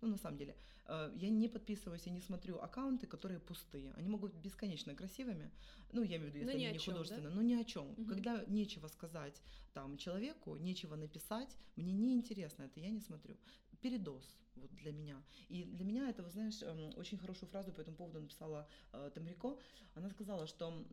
Ну, 0.00 0.08
на 0.08 0.16
самом 0.16 0.38
деле, 0.38 0.56
э, 0.86 1.12
я 1.16 1.28
не 1.28 1.48
подписываюсь 1.48 2.06
и 2.06 2.10
не 2.10 2.20
смотрю 2.20 2.58
аккаунты, 2.58 3.06
которые 3.06 3.40
пустые. 3.40 3.92
Они 3.96 4.08
могут 4.08 4.32
быть 4.32 4.42
бесконечно 4.42 4.94
красивыми, 4.94 5.50
ну, 5.92 6.02
я 6.02 6.16
имею 6.16 6.30
в 6.30 6.34
виду, 6.34 6.38
если 6.38 6.52
но 6.52 6.64
они 6.64 6.72
не 6.72 6.78
художественные, 6.78 7.28
да? 7.28 7.34
но 7.34 7.42
ни 7.42 7.54
о 7.54 7.64
чем. 7.64 7.90
Угу. 7.90 8.04
Когда 8.06 8.44
нечего 8.46 8.88
сказать 8.88 9.42
там 9.72 9.96
человеку, 9.96 10.56
нечего 10.56 10.96
написать, 10.96 11.56
мне 11.76 11.92
не 11.92 12.14
интересно 12.14 12.64
это, 12.64 12.80
я 12.80 12.90
не 12.90 13.00
смотрю. 13.00 13.36
Передоз 13.80 14.36
вот 14.56 14.70
для 14.76 14.92
меня. 14.92 15.22
И 15.48 15.64
для 15.64 15.84
меня 15.84 16.08
это, 16.10 16.22
вы 16.22 16.30
знаешь, 16.30 16.62
эм, 16.62 16.92
очень 16.96 17.18
хорошую 17.18 17.48
фразу 17.48 17.72
по 17.72 17.80
этому 17.80 17.96
поводу 17.96 18.20
написала 18.20 18.68
э, 18.92 19.10
Тамрико. 19.14 19.58
Она 19.94 20.10
сказала, 20.10 20.46
что 20.46 20.86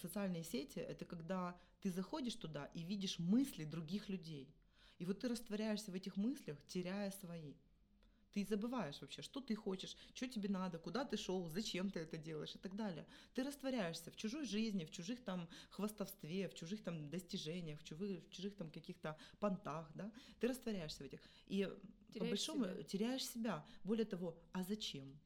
социальные 0.00 0.44
сети— 0.44 0.78
это 0.80 1.04
когда 1.04 1.56
ты 1.80 1.90
заходишь 1.90 2.34
туда 2.34 2.66
и 2.74 2.82
видишь 2.82 3.18
мысли 3.18 3.64
других 3.64 4.08
людей. 4.08 4.52
И 4.98 5.04
вот 5.04 5.20
ты 5.20 5.28
растворяешься 5.28 5.90
в 5.90 5.94
этих 5.94 6.16
мыслях, 6.16 6.58
теряя 6.66 7.10
свои 7.10 7.54
ты 8.34 8.44
забываешь 8.44 9.00
вообще, 9.00 9.22
что 9.22 9.40
ты 9.40 9.54
хочешь, 9.54 9.96
что 10.12 10.28
тебе 10.28 10.48
надо, 10.48 10.78
куда 10.78 11.04
ты 11.04 11.16
шел, 11.16 11.48
зачем 11.48 11.90
ты 11.90 12.00
это 12.00 12.16
делаешь 12.16 12.54
и 12.54 12.58
так 12.58 12.74
далее. 12.74 13.06
Ты 13.34 13.44
растворяешься 13.44 14.10
в 14.10 14.16
чужой 14.16 14.44
жизни, 14.44 14.84
в 14.84 14.90
чужих 14.90 15.22
там 15.22 15.48
хвастовстве, 15.70 16.48
в 16.48 16.54
чужих 16.54 16.82
там 16.82 17.08
достижениях, 17.10 17.80
в 17.80 17.84
чужих, 17.84 18.24
в 18.24 18.30
чужих 18.30 18.56
там 18.56 18.70
каких-то 18.70 19.16
понтах, 19.38 19.88
да, 19.94 20.10
ты 20.40 20.48
растворяешься 20.48 21.04
в 21.04 21.06
этих. 21.06 21.20
И 21.46 21.56
теряешь 21.58 22.18
по 22.18 22.24
большому 22.24 22.64
себя. 22.64 22.82
теряешь 22.82 23.26
себя. 23.26 23.64
Более 23.84 24.04
того, 24.04 24.36
а 24.52 24.64
зачем? 24.64 25.18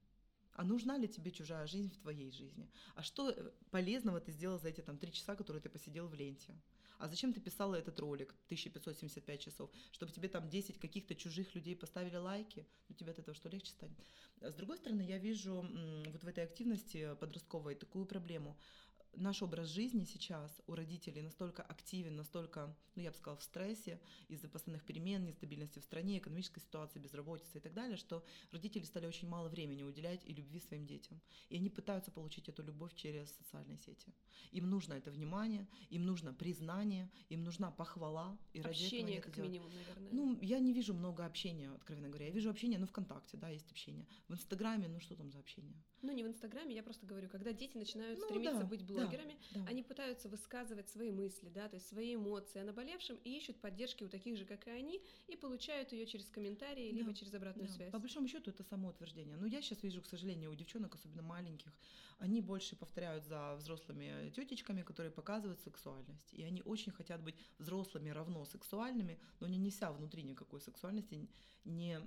А 0.53 0.65
нужна 0.65 0.99
ли 0.99 1.09
тебе 1.09 1.31
чужая 1.31 1.67
жизнь 1.67 1.91
в 1.91 1.99
твоей 1.99 2.31
жизни? 2.31 2.69
А 2.95 3.03
что 3.03 3.31
э, 3.31 3.51
полезного 3.71 4.21
ты 4.21 4.33
сделал 4.33 4.59
за 4.59 4.69
эти 4.69 4.81
там 4.81 4.99
три 4.99 5.13
часа, 5.13 5.37
которые 5.37 5.63
ты 5.63 5.71
посидел 5.71 6.09
в 6.09 6.15
ленте? 6.15 6.55
А 6.99 7.09
зачем 7.09 7.33
ты 7.33 7.41
писала 7.41 7.77
этот 7.77 7.99
ролик? 8.01 8.35
1575 8.47 9.41
часов, 9.41 9.71
чтобы 9.93 10.13
тебе 10.13 10.29
там 10.29 10.49
10 10.49 10.79
каких-то 10.79 11.15
чужих 11.15 11.55
людей 11.55 11.77
поставили 11.77 12.17
лайки, 12.17 12.67
ну 12.89 12.95
тебе 12.95 13.13
от 13.13 13.19
этого 13.19 13.35
что 13.35 13.49
легче 13.49 13.71
станет. 13.71 13.99
С 14.41 14.55
другой 14.55 14.77
стороны, 14.77 15.03
я 15.03 15.19
вижу 15.19 15.55
вот 16.07 16.25
в 16.25 16.29
этой 16.29 16.45
активности 16.45 17.15
подростковой 17.21 17.75
такую 17.75 18.07
проблему 18.07 18.59
наш 19.17 19.43
образ 19.43 19.69
жизни 19.69 20.05
сейчас 20.05 20.63
у 20.67 20.75
родителей 20.75 21.23
настолько 21.23 21.63
активен, 21.63 22.17
настолько, 22.17 22.75
ну 22.95 23.03
я 23.03 23.11
бы 23.11 23.17
сказала, 23.17 23.39
в 23.39 23.43
стрессе 23.43 24.01
из-за 24.29 24.49
постоянных 24.49 24.85
перемен, 24.85 25.25
нестабильности 25.25 25.79
в 25.79 25.85
стране, 25.85 26.19
экономической 26.19 26.61
ситуации, 26.61 26.99
безработицы 26.99 27.59
и 27.59 27.61
так 27.61 27.75
далее, 27.75 27.97
что 27.97 28.25
родители 28.53 28.85
стали 28.85 29.07
очень 29.07 29.29
мало 29.29 29.49
времени 29.49 29.83
уделять 29.83 30.25
и 30.25 30.33
любви 30.33 30.61
своим 30.61 30.87
детям. 30.87 31.21
И 31.49 31.57
они 31.57 31.71
пытаются 31.71 32.11
получить 32.11 32.49
эту 32.49 32.63
любовь 32.63 32.95
через 32.95 33.31
социальные 33.37 33.79
сети. 33.79 34.13
Им 34.53 34.71
нужно 34.71 34.95
это 34.95 35.11
внимание, 35.11 35.67
им 35.91 36.05
нужно 36.05 36.33
признание, 36.33 37.11
им 37.29 37.45
нужна 37.45 37.71
похвала. 37.71 38.39
И 38.53 38.61
общение, 38.61 39.21
как 39.21 39.37
минимум, 39.39 39.71
наверное. 39.75 40.13
Ну, 40.13 40.39
я 40.43 40.59
не 40.59 40.73
вижу 40.73 40.95
много 40.95 41.25
общения, 41.25 41.71
откровенно 41.71 42.09
говоря. 42.09 42.27
Я 42.27 42.33
вижу 42.33 42.51
общение, 42.51 42.79
ну, 42.79 42.87
ВКонтакте, 42.87 43.37
да, 43.37 43.49
есть 43.49 43.71
общение. 43.71 44.07
В 44.29 44.35
Инстаграме, 44.35 44.89
ну, 44.89 45.01
что 45.01 45.17
там 45.17 45.31
за 45.31 45.39
общение? 45.39 45.83
Ну, 46.03 46.13
не 46.13 46.23
в 46.23 46.29
Инстаграме, 46.29 46.75
я 46.75 46.83
просто 46.83 47.07
говорю, 47.07 47.29
когда 47.29 47.53
дети 47.53 47.77
начинают 47.77 48.19
ну, 48.21 48.25
стремиться 48.27 48.61
да, 48.61 48.67
быть 48.67 48.83
блогерами, 48.83 48.98
да, 49.07 49.61
да. 49.61 49.67
они 49.69 49.83
пытаются 49.83 50.29
высказывать 50.29 50.89
свои 50.89 51.11
мысли, 51.11 51.49
да, 51.49 51.69
то 51.69 51.77
есть 51.77 51.89
свои 51.89 52.15
эмоции 52.15 52.61
о 52.61 52.65
наболевшем 52.65 53.17
и 53.25 53.37
ищут 53.37 53.61
поддержки 53.61 54.05
у 54.05 54.09
таких 54.09 54.37
же, 54.37 54.45
как 54.45 54.67
и 54.67 54.71
они, 54.71 55.01
и 55.27 55.37
получают 55.37 55.93
ее 55.93 56.07
через 56.07 56.27
комментарии, 56.31 56.91
да, 56.91 56.97
либо 56.97 57.15
через 57.15 57.35
обратную 57.35 57.69
да. 57.69 57.75
связь. 57.75 57.93
По 57.93 57.99
большому 57.99 58.29
счету 58.29 58.51
это 58.51 58.63
самоутверждение. 58.63 59.37
Но 59.37 59.47
я 59.47 59.63
сейчас 59.63 59.83
вижу, 59.83 60.03
к 60.03 60.07
сожалению, 60.07 60.51
у 60.51 60.55
девчонок, 60.55 60.95
особенно 60.95 61.23
маленьких, 61.23 61.73
они 62.19 62.41
больше 62.41 62.77
повторяют 62.77 63.25
за 63.25 63.55
взрослыми 63.57 64.31
тетечками, 64.31 64.83
которые 64.83 65.13
показывают 65.13 65.61
сексуальность. 65.61 66.33
И 66.33 66.43
они 66.43 66.63
очень 66.63 66.93
хотят 66.93 67.23
быть 67.23 67.37
взрослыми 67.59 68.11
равно 68.11 68.45
сексуальными, 68.45 69.19
но 69.41 69.47
не 69.47 69.59
неся 69.59 69.93
внутри 69.93 70.23
никакой 70.23 70.61
сексуальности, 70.61 71.29
не 71.65 72.01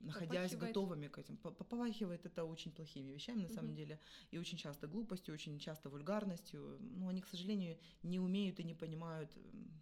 находясь 0.00 0.56
готовыми 0.56 1.08
к 1.08 1.18
этим. 1.18 1.36
Попахивает 1.36 2.26
это 2.26 2.44
очень 2.44 2.72
плохими 2.72 3.12
вещами 3.12 3.42
на 3.42 3.48
самом 3.48 3.74
деле, 3.74 3.98
и 4.30 4.38
очень 4.38 4.58
часто 4.58 4.86
глупостью, 4.86 5.34
очень 5.34 5.58
часто 5.58 5.88
вульгарностью. 5.88 6.78
Ну, 6.80 7.08
они, 7.08 7.20
к 7.20 7.28
сожалению, 7.28 7.78
не 8.02 8.20
умеют 8.20 8.60
и 8.60 8.64
не 8.64 8.74
понимают, 8.74 9.36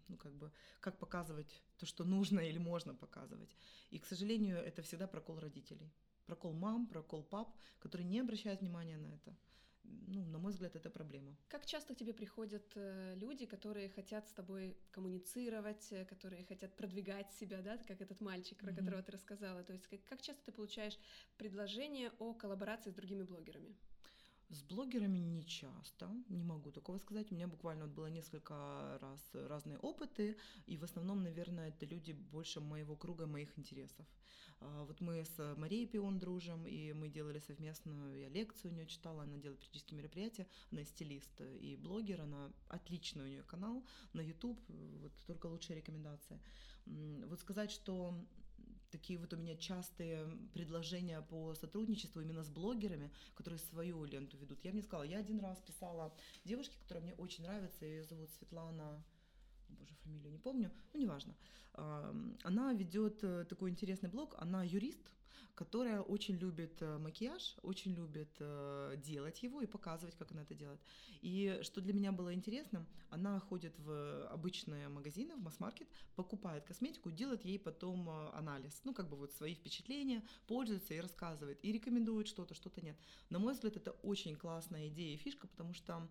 ну, 0.07 0.17
как 0.17 0.33
бы, 0.33 0.51
как 0.79 0.97
показывать 0.97 1.63
то, 1.77 1.85
что 1.85 2.03
нужно 2.03 2.39
или 2.39 2.57
можно 2.57 2.95
показывать. 2.95 3.55
И, 3.91 3.99
к 3.99 4.05
сожалению, 4.05 4.57
это 4.57 4.81
всегда 4.81 5.07
прокол 5.07 5.39
родителей. 5.39 5.91
Прокол 6.25 6.53
мам, 6.53 6.87
прокол 6.87 7.23
пап, 7.23 7.55
которые 7.79 8.07
не 8.07 8.19
обращают 8.19 8.61
внимания 8.61 8.97
на 8.97 9.07
это 9.07 9.35
ну, 10.07 10.25
на 10.25 10.39
мой 10.39 10.51
взгляд, 10.51 10.75
это 10.75 10.89
проблема. 10.89 11.35
Как 11.47 11.65
часто 11.65 11.93
к 11.93 11.97
тебе 11.97 12.13
приходят 12.13 12.71
э, 12.75 13.15
люди, 13.15 13.45
которые 13.45 13.89
хотят 13.89 14.27
с 14.27 14.31
тобой 14.31 14.77
коммуницировать, 14.91 15.91
э, 15.91 16.05
которые 16.05 16.45
хотят 16.45 16.75
продвигать 16.75 17.31
себя, 17.33 17.61
да, 17.61 17.77
как 17.77 18.01
этот 18.01 18.21
мальчик, 18.21 18.57
про 18.57 18.71
mm-hmm. 18.71 18.75
которого 18.75 19.03
ты 19.03 19.11
рассказала? 19.11 19.63
То 19.63 19.73
есть 19.73 19.87
как, 19.87 20.03
как 20.05 20.21
часто 20.21 20.45
ты 20.45 20.51
получаешь 20.51 20.97
предложение 21.37 22.11
о 22.19 22.33
коллаборации 22.33 22.91
с 22.91 22.95
другими 22.95 23.23
блогерами? 23.23 23.75
С 24.49 24.61
блогерами 24.61 25.17
не 25.17 25.43
часто, 25.43 26.09
не 26.29 26.43
могу 26.43 26.71
такого 26.71 26.99
сказать. 26.99 27.31
У 27.31 27.35
меня 27.35 27.47
буквально 27.47 27.85
вот 27.85 27.93
было 27.93 28.07
несколько 28.07 28.99
раз 29.01 29.19
разные 29.33 29.79
опыты, 29.79 30.37
и 30.67 30.77
в 30.77 30.83
основном, 30.83 31.23
наверное, 31.23 31.69
это 31.69 31.85
люди 31.85 32.11
больше 32.11 32.59
моего 32.59 32.95
круга, 32.95 33.25
моих 33.25 33.57
интересов. 33.57 34.05
А, 34.61 34.83
вот 34.85 35.01
мы 35.01 35.25
с 35.25 35.55
Марией 35.57 35.87
Пион 35.87 36.19
дружим, 36.19 36.67
и 36.67 36.93
мы 36.93 37.09
делали 37.09 37.39
совместную, 37.39 38.19
я 38.19 38.29
лекцию 38.29 38.71
у 38.71 38.75
нее 38.75 38.85
читала, 38.85 39.23
она 39.23 39.37
делает 39.37 39.59
практические 39.59 39.97
мероприятия, 39.97 40.47
она 40.71 40.83
стилист 40.83 41.41
и 41.41 41.75
блогер, 41.75 42.21
она 42.21 42.51
отличный 42.69 43.23
у 43.23 43.27
нее 43.27 43.43
канал 43.43 43.83
на 44.13 44.21
YouTube, 44.21 44.59
вот 45.01 45.11
только 45.25 45.47
лучшие 45.47 45.77
рекомендации. 45.77 46.39
Вот 46.85 47.39
сказать, 47.39 47.71
что 47.71 48.13
такие 48.91 49.19
вот 49.19 49.33
у 49.33 49.37
меня 49.37 49.55
частые 49.55 50.25
предложения 50.53 51.21
по 51.21 51.53
сотрудничеству 51.55 52.21
именно 52.21 52.43
с 52.43 52.49
блогерами, 52.49 53.11
которые 53.35 53.59
свою 53.59 54.05
ленту 54.05 54.37
ведут. 54.37 54.63
Я 54.63 54.71
мне 54.71 54.81
сказала, 54.81 55.03
я 55.03 55.19
один 55.19 55.39
раз 55.39 55.57
писала 55.59 56.15
девушке, 56.43 56.77
которая 56.79 57.03
мне 57.03 57.13
очень 57.15 57.43
нравится, 57.43 57.85
ее 57.85 58.03
зовут 58.03 58.29
Светлана, 58.31 59.03
боже, 59.75 59.93
фамилию 60.03 60.31
не 60.31 60.39
помню, 60.39 60.71
ну 60.93 60.99
неважно. 60.99 61.35
Она 62.43 62.73
ведет 62.73 63.23
э, 63.23 63.45
такой 63.49 63.69
интересный 63.69 64.09
блог, 64.09 64.35
она 64.37 64.63
юрист, 64.63 65.11
которая 65.55 66.01
очень 66.01 66.35
любит 66.35 66.81
э, 66.81 66.97
макияж, 66.97 67.57
очень 67.63 67.93
любит 67.93 68.29
э, 68.39 68.95
делать 68.97 69.43
его 69.43 69.61
и 69.61 69.65
показывать, 69.65 70.15
как 70.15 70.31
она 70.31 70.43
это 70.43 70.53
делает. 70.53 70.79
И 71.21 71.59
что 71.63 71.81
для 71.81 71.93
меня 71.93 72.11
было 72.11 72.33
интересно, 72.33 72.85
она 73.09 73.39
ходит 73.39 73.77
в 73.79 74.27
обычные 74.27 74.87
магазины, 74.87 75.35
в 75.35 75.41
масс-маркет, 75.41 75.87
покупает 76.15 76.65
косметику, 76.65 77.11
делает 77.11 77.43
ей 77.43 77.59
потом 77.59 78.09
анализ, 78.09 78.81
ну, 78.85 78.93
как 78.93 79.09
бы 79.09 79.17
вот 79.17 79.33
свои 79.33 79.55
впечатления, 79.55 80.23
пользуется 80.47 80.93
и 80.93 81.01
рассказывает, 81.01 81.59
и 81.61 81.71
рекомендует 81.71 82.27
что-то, 82.27 82.53
что-то 82.53 82.81
нет. 82.81 82.97
На 83.29 83.39
мой 83.39 83.53
взгляд, 83.53 83.75
это 83.75 83.91
очень 84.03 84.35
классная 84.37 84.87
идея 84.87 85.13
и 85.13 85.17
фишка, 85.17 85.47
потому 85.47 85.73
что 85.73 86.07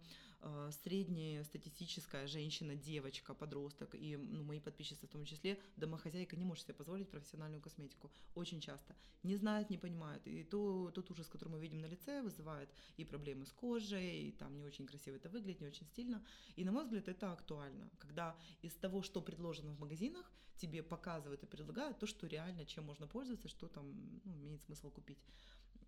средняя 0.82 1.44
статистическая 1.44 2.26
женщина, 2.26 2.74
девочка, 2.74 3.34
подросток 3.34 3.94
и 3.94 4.16
ну, 4.16 4.42
мои 4.44 4.60
подписчицы 4.60 5.06
в 5.06 5.10
том 5.10 5.24
числе, 5.24 5.58
домохозяйка 5.76 6.36
не 6.36 6.44
может 6.44 6.64
себе 6.64 6.74
позволить 6.74 7.10
профессиональную 7.10 7.62
косметику. 7.62 8.10
Очень 8.34 8.60
часто. 8.60 8.94
Не 9.22 9.36
знает, 9.36 9.70
не 9.70 9.78
понимает. 9.78 10.26
И 10.26 10.44
то, 10.44 10.90
тот 10.94 11.10
ужас, 11.10 11.28
который 11.28 11.50
мы 11.50 11.60
видим 11.60 11.80
на 11.80 11.86
лице, 11.86 12.22
вызывает 12.22 12.68
и 12.96 13.04
проблемы 13.04 13.46
с 13.46 13.52
кожей, 13.52 14.28
и 14.28 14.32
там 14.32 14.56
не 14.56 14.64
очень 14.64 14.86
красиво 14.86 15.16
это 15.16 15.28
выглядит, 15.28 15.60
не 15.60 15.66
очень 15.66 15.86
стильно. 15.86 16.24
И 16.56 16.64
на 16.64 16.72
мой 16.72 16.84
взгляд, 16.84 17.08
это 17.08 17.32
актуально, 17.32 17.90
когда 17.98 18.36
из 18.62 18.74
того, 18.74 19.02
что 19.02 19.22
предложено 19.22 19.72
в 19.72 19.80
магазинах, 19.80 20.30
тебе 20.56 20.82
показывают 20.82 21.42
и 21.42 21.46
предлагают 21.46 21.98
то, 21.98 22.06
что 22.06 22.26
реально, 22.26 22.64
чем 22.64 22.84
можно 22.84 23.06
пользоваться, 23.06 23.48
что 23.48 23.68
там 23.68 24.20
ну, 24.24 24.36
имеет 24.36 24.62
смысл 24.62 24.90
купить 24.90 25.18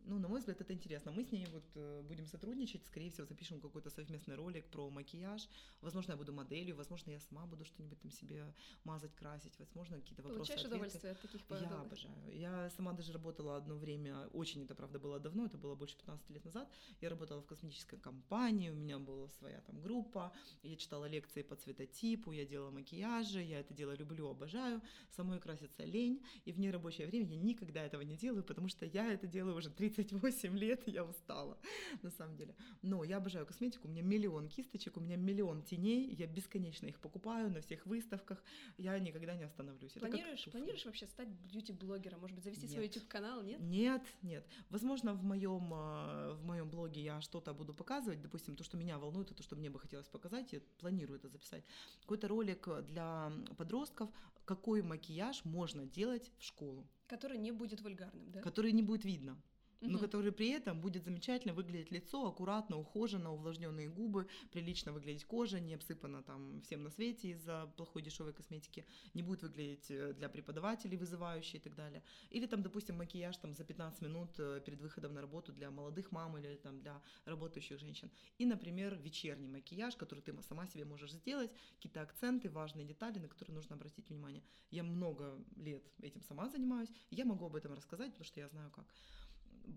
ну, 0.06 0.18
на 0.18 0.28
мой 0.28 0.38
взгляд, 0.38 0.60
это 0.60 0.72
интересно. 0.72 1.12
Мы 1.12 1.24
с 1.24 1.32
ней 1.32 1.46
вот 1.52 1.64
э, 1.74 2.02
будем 2.02 2.26
сотрудничать, 2.26 2.84
скорее 2.86 3.10
всего, 3.10 3.26
запишем 3.26 3.60
какой-то 3.60 3.90
совместный 3.90 4.36
ролик 4.36 4.64
про 4.70 4.88
макияж. 4.88 5.48
Возможно, 5.80 6.12
я 6.12 6.16
буду 6.16 6.32
моделью, 6.32 6.76
возможно, 6.76 7.10
я 7.10 7.20
сама 7.20 7.46
буду 7.46 7.64
что-нибудь 7.64 8.00
там 8.00 8.10
себе 8.10 8.54
мазать, 8.84 9.14
красить, 9.16 9.58
возможно, 9.58 9.96
какие-то 9.96 10.22
вопросы. 10.22 10.38
Получаешь 10.38 10.60
ответы. 10.60 10.74
удовольствие 10.76 11.12
от 11.12 11.20
таких? 11.20 11.40
Я 11.50 11.80
обожаю. 11.80 12.14
Я 12.32 12.70
сама 12.70 12.92
даже 12.92 13.12
работала 13.12 13.56
одно 13.56 13.76
время, 13.76 14.28
очень 14.32 14.62
это, 14.62 14.74
правда, 14.74 14.98
было 14.98 15.18
давно, 15.18 15.46
это 15.46 15.58
было 15.58 15.74
больше 15.74 15.96
15 15.96 16.30
лет 16.30 16.44
назад. 16.44 16.70
Я 17.00 17.08
работала 17.08 17.40
в 17.42 17.46
косметической 17.46 17.98
компании, 17.98 18.70
у 18.70 18.74
меня 18.74 18.98
была 18.98 19.28
своя 19.28 19.60
там 19.60 19.80
группа, 19.80 20.32
я 20.62 20.76
читала 20.76 21.06
лекции 21.06 21.42
по 21.42 21.56
цветотипу, 21.56 22.32
я 22.32 22.44
делала 22.44 22.70
макияжи, 22.70 23.42
я 23.42 23.60
это 23.60 23.74
дело 23.74 23.92
люблю, 23.96 24.28
обожаю. 24.28 24.80
Самой 25.10 25.40
краситься 25.40 25.84
лень, 25.84 26.22
и 26.44 26.52
в 26.52 26.60
нерабочее 26.60 27.06
время 27.08 27.34
я 27.34 27.42
никогда 27.42 27.82
этого 27.82 28.02
не 28.02 28.16
делаю, 28.16 28.44
потому 28.44 28.68
что 28.68 28.86
я 28.86 29.12
это 29.12 29.26
делаю 29.26 29.56
уже 29.56 29.70
30 29.70 29.95
38 29.96 30.58
лет, 30.58 30.82
я 30.86 31.04
устала, 31.04 31.58
на 32.02 32.10
самом 32.10 32.36
деле. 32.36 32.54
Но 32.82 33.04
я 33.04 33.16
обожаю 33.16 33.46
косметику, 33.46 33.88
у 33.88 33.90
меня 33.90 34.02
миллион 34.02 34.48
кисточек, 34.48 34.96
у 34.96 35.00
меня 35.00 35.16
миллион 35.16 35.62
теней, 35.62 36.14
я 36.14 36.26
бесконечно 36.26 36.86
их 36.86 37.00
покупаю 37.00 37.50
на 37.50 37.60
всех 37.60 37.86
выставках, 37.86 38.42
я 38.76 38.98
никогда 38.98 39.34
не 39.34 39.44
остановлюсь. 39.44 39.92
Планируешь, 39.92 40.44
планируешь 40.50 40.84
вообще 40.84 41.06
стать 41.06 41.28
бьюти-блогером, 41.28 42.20
может 42.20 42.34
быть, 42.36 42.44
завести 42.44 42.66
нет. 42.66 42.72
свой 42.72 42.86
YouTube-канал, 42.86 43.42
нет? 43.42 43.60
Нет, 43.60 44.02
нет. 44.22 44.46
Возможно, 44.70 45.14
в 45.14 45.24
моем, 45.24 45.70
а, 45.72 46.34
в 46.34 46.44
моем 46.44 46.68
блоге 46.68 47.00
я 47.00 47.20
что-то 47.20 47.54
буду 47.54 47.74
показывать, 47.74 48.20
допустим, 48.20 48.54
то, 48.54 48.64
что 48.64 48.76
меня 48.76 48.98
волнует, 48.98 49.34
то, 49.34 49.42
что 49.42 49.56
мне 49.56 49.70
бы 49.70 49.78
хотелось 49.78 50.08
показать, 50.08 50.52
я 50.52 50.60
планирую 50.78 51.18
это 51.18 51.28
записать. 51.28 51.64
Какой-то 52.00 52.28
ролик 52.28 52.68
для 52.82 53.32
подростков, 53.56 54.10
какой 54.44 54.82
макияж 54.82 55.44
можно 55.44 55.86
делать 55.86 56.30
в 56.38 56.44
школу. 56.44 56.86
Который 57.06 57.38
не 57.38 57.52
будет 57.52 57.80
вульгарным, 57.80 58.30
да? 58.30 58.42
Который 58.42 58.72
не 58.72 58.82
будет 58.82 59.04
видно 59.04 59.40
но 59.80 59.98
который 59.98 60.32
при 60.32 60.48
этом 60.50 60.80
будет 60.80 61.04
замечательно 61.04 61.54
выглядеть 61.54 61.90
лицо, 61.90 62.26
аккуратно, 62.26 62.78
ухоженно, 62.78 63.32
увлажненные 63.32 63.88
губы, 63.88 64.26
прилично 64.52 64.92
выглядеть 64.92 65.24
кожа, 65.24 65.60
не 65.60 65.74
обсыпана 65.74 66.22
там 66.22 66.60
всем 66.62 66.82
на 66.82 66.90
свете 66.90 67.30
из-за 67.30 67.66
плохой 67.76 68.02
дешевой 68.02 68.32
косметики, 68.32 68.86
не 69.14 69.22
будет 69.22 69.42
выглядеть 69.42 69.90
э, 69.90 70.12
для 70.14 70.28
преподавателей 70.28 70.96
вызывающей 70.96 71.58
и 71.58 71.62
так 71.62 71.74
далее. 71.74 72.02
Или 72.30 72.46
там, 72.46 72.62
допустим, 72.62 72.96
макияж 72.96 73.36
там 73.36 73.54
за 73.54 73.64
15 73.64 74.02
минут 74.02 74.30
э, 74.38 74.60
перед 74.64 74.80
выходом 74.80 75.14
на 75.14 75.20
работу 75.20 75.52
для 75.52 75.70
молодых 75.70 76.12
мам 76.12 76.38
или 76.38 76.56
там 76.56 76.80
для 76.80 77.02
работающих 77.24 77.78
женщин. 77.78 78.10
И, 78.38 78.46
например, 78.46 78.96
вечерний 78.96 79.48
макияж, 79.48 79.96
который 79.96 80.20
ты 80.20 80.34
сама 80.42 80.66
себе 80.66 80.84
можешь 80.84 81.12
сделать, 81.12 81.50
какие-то 81.76 82.02
акценты, 82.02 82.48
важные 82.48 82.86
детали, 82.86 83.18
на 83.18 83.28
которые 83.28 83.54
нужно 83.54 83.76
обратить 83.76 84.08
внимание. 84.08 84.42
Я 84.70 84.82
много 84.82 85.38
лет 85.56 85.82
этим 86.02 86.22
сама 86.22 86.48
занимаюсь, 86.48 86.90
я 87.10 87.24
могу 87.24 87.46
об 87.46 87.56
этом 87.56 87.74
рассказать, 87.74 88.12
потому 88.12 88.24
что 88.24 88.40
я 88.40 88.48
знаю 88.48 88.70
как 88.70 88.86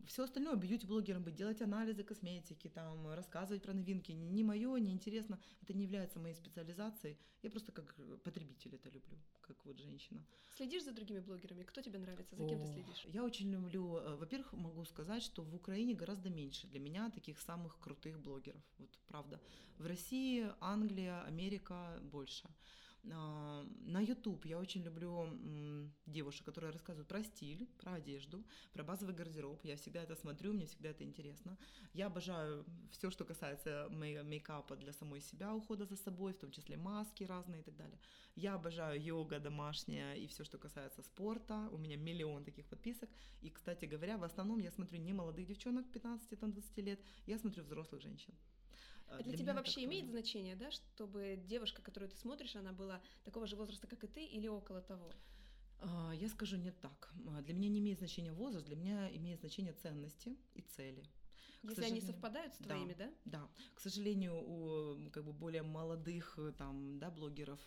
все 0.06 0.24
остальное 0.24 0.56
бьюти-блогером 0.56 1.24
быть, 1.24 1.36
делать 1.36 1.62
анализы 1.62 2.04
косметики, 2.04 2.68
там, 2.68 3.08
рассказывать 3.14 3.62
про 3.62 3.74
новинки, 3.74 4.12
не 4.12 4.44
мое, 4.44 4.78
не 4.78 4.92
интересно, 4.92 5.40
это 5.62 5.74
не 5.74 5.84
является 5.84 6.20
моей 6.20 6.36
специализацией. 6.36 7.18
Я 7.42 7.50
просто 7.50 7.72
как 7.72 7.96
потребитель 8.24 8.76
это 8.76 8.90
люблю, 8.90 9.18
как 9.42 9.64
вот 9.66 9.80
женщина. 9.80 10.26
Следишь 10.56 10.84
за 10.84 10.92
другими 10.92 11.20
блогерами? 11.20 11.64
Кто 11.64 11.82
тебе 11.82 12.00
нравится? 12.00 12.36
За 12.36 12.48
кем 12.48 12.62
О, 12.62 12.66
ты 12.66 12.74
следишь? 12.74 13.06
Я 13.06 13.24
очень 13.24 13.52
люблю, 13.52 13.98
э, 13.98 14.16
во-первых, 14.16 14.54
могу 14.54 14.84
сказать, 14.86 15.24
что 15.24 15.42
в 15.42 15.56
Украине 15.56 15.94
гораздо 15.94 16.30
меньше 16.30 16.68
для 16.68 16.80
меня 16.80 17.10
таких 17.10 17.40
самых 17.40 17.80
крутых 17.80 18.20
блогеров. 18.20 18.62
Вот 18.78 18.90
правда. 19.08 19.40
В 19.78 19.86
России, 19.86 20.52
Англия, 20.60 21.24
Америка 21.24 22.00
больше. 22.02 22.50
А, 23.12 23.66
на 23.86 24.02
YouTube 24.02 24.46
я 24.46 24.60
очень 24.60 24.84
люблю 24.84 25.30
девушек, 26.06 26.46
которые 26.46 26.72
рассказывают 26.72 27.08
про 27.08 27.24
стиль, 27.24 27.68
про 27.78 27.94
одежду, 27.94 28.44
про 28.74 28.84
базовый 28.84 29.16
гардероб. 29.16 29.64
Я 29.64 29.76
всегда 29.76 30.04
это 30.04 30.16
смотрю, 30.16 30.54
мне 30.54 30.66
всегда 30.66 30.90
это 30.90 31.04
интересно. 31.04 31.58
Я 31.94 32.08
обожаю 32.08 32.66
все, 32.92 33.10
что 33.10 33.26
касается 33.26 33.88
мейкапа 33.90 34.76
для 34.76 34.94
самой 34.94 35.22
себя, 35.22 35.54
ухода 35.54 35.86
за 35.86 35.96
собой, 35.96 36.34
в 36.34 36.38
том 36.38 36.52
числе 36.52 36.78
маски 36.78 37.24
разные 37.24 37.62
и 37.62 37.64
так 37.64 37.76
далее. 37.76 38.00
Я 38.36 38.56
обожаю 38.56 39.02
йога 39.02 39.40
домашняя 39.40 40.16
и 40.16 40.28
все, 40.28 40.44
что 40.44 40.58
касается 40.58 41.02
спорта. 41.02 41.70
У 41.72 41.78
меня 41.78 41.98
миллион 41.98 42.44
таких 42.44 42.68
подписок. 42.68 43.10
И, 43.42 43.50
кстати 43.50 43.86
говоря, 43.86 44.18
в 44.18 44.24
основном 44.24 44.60
я 44.60 44.72
смотрю 44.72 45.00
не 45.00 45.14
молодых 45.14 45.48
девчонок 45.48 45.86
15-20 45.94 46.82
лет, 46.82 47.00
я 47.26 47.38
смотрю 47.38 47.64
взрослых 47.64 48.02
женщин. 48.02 48.34
А 49.10 49.18
для, 49.18 49.32
для 49.32 49.38
тебя 49.38 49.54
вообще 49.54 49.84
имеет 49.86 50.08
значение, 50.08 50.56
да, 50.56 50.70
чтобы 50.72 51.40
девушка, 51.48 51.82
которую 51.82 52.10
ты 52.10 52.18
смотришь, 52.18 52.56
она 52.56 52.72
была 52.72 53.02
такого 53.24 53.48
же 53.48 53.56
возраста, 53.56 53.88
как 53.88 54.04
и 54.04 54.08
ты, 54.08 54.26
или 54.26 54.48
около 54.48 54.82
того? 54.82 55.12
А, 55.82 56.14
я 56.14 56.30
скажу 56.30 56.58
не 56.58 56.72
так. 56.72 57.12
А, 57.28 57.42
для 57.42 57.54
меня 57.54 57.70
не 57.70 57.80
имеет 57.80 58.00
значения 58.00 58.32
возраст, 58.32 58.66
для 58.66 58.76
меня 58.76 59.10
имеет 59.16 59.40
значение 59.40 59.74
ценности 59.74 60.38
и 60.54 60.62
цели. 60.62 61.04
Если 61.64 61.84
они 61.84 62.02
совпадают 62.02 62.54
с 62.54 62.58
твоими, 62.58 62.94
да? 62.94 63.12
Да. 63.26 63.40
да. 63.40 63.50
К 63.76 63.80
сожалению, 63.82 64.36
у 64.36 65.10
как 65.12 65.26
бы 65.26 65.34
более 65.34 65.62
молодых 65.62 66.40
там, 66.58 67.00
да, 67.00 67.10
блогеров 67.10 67.60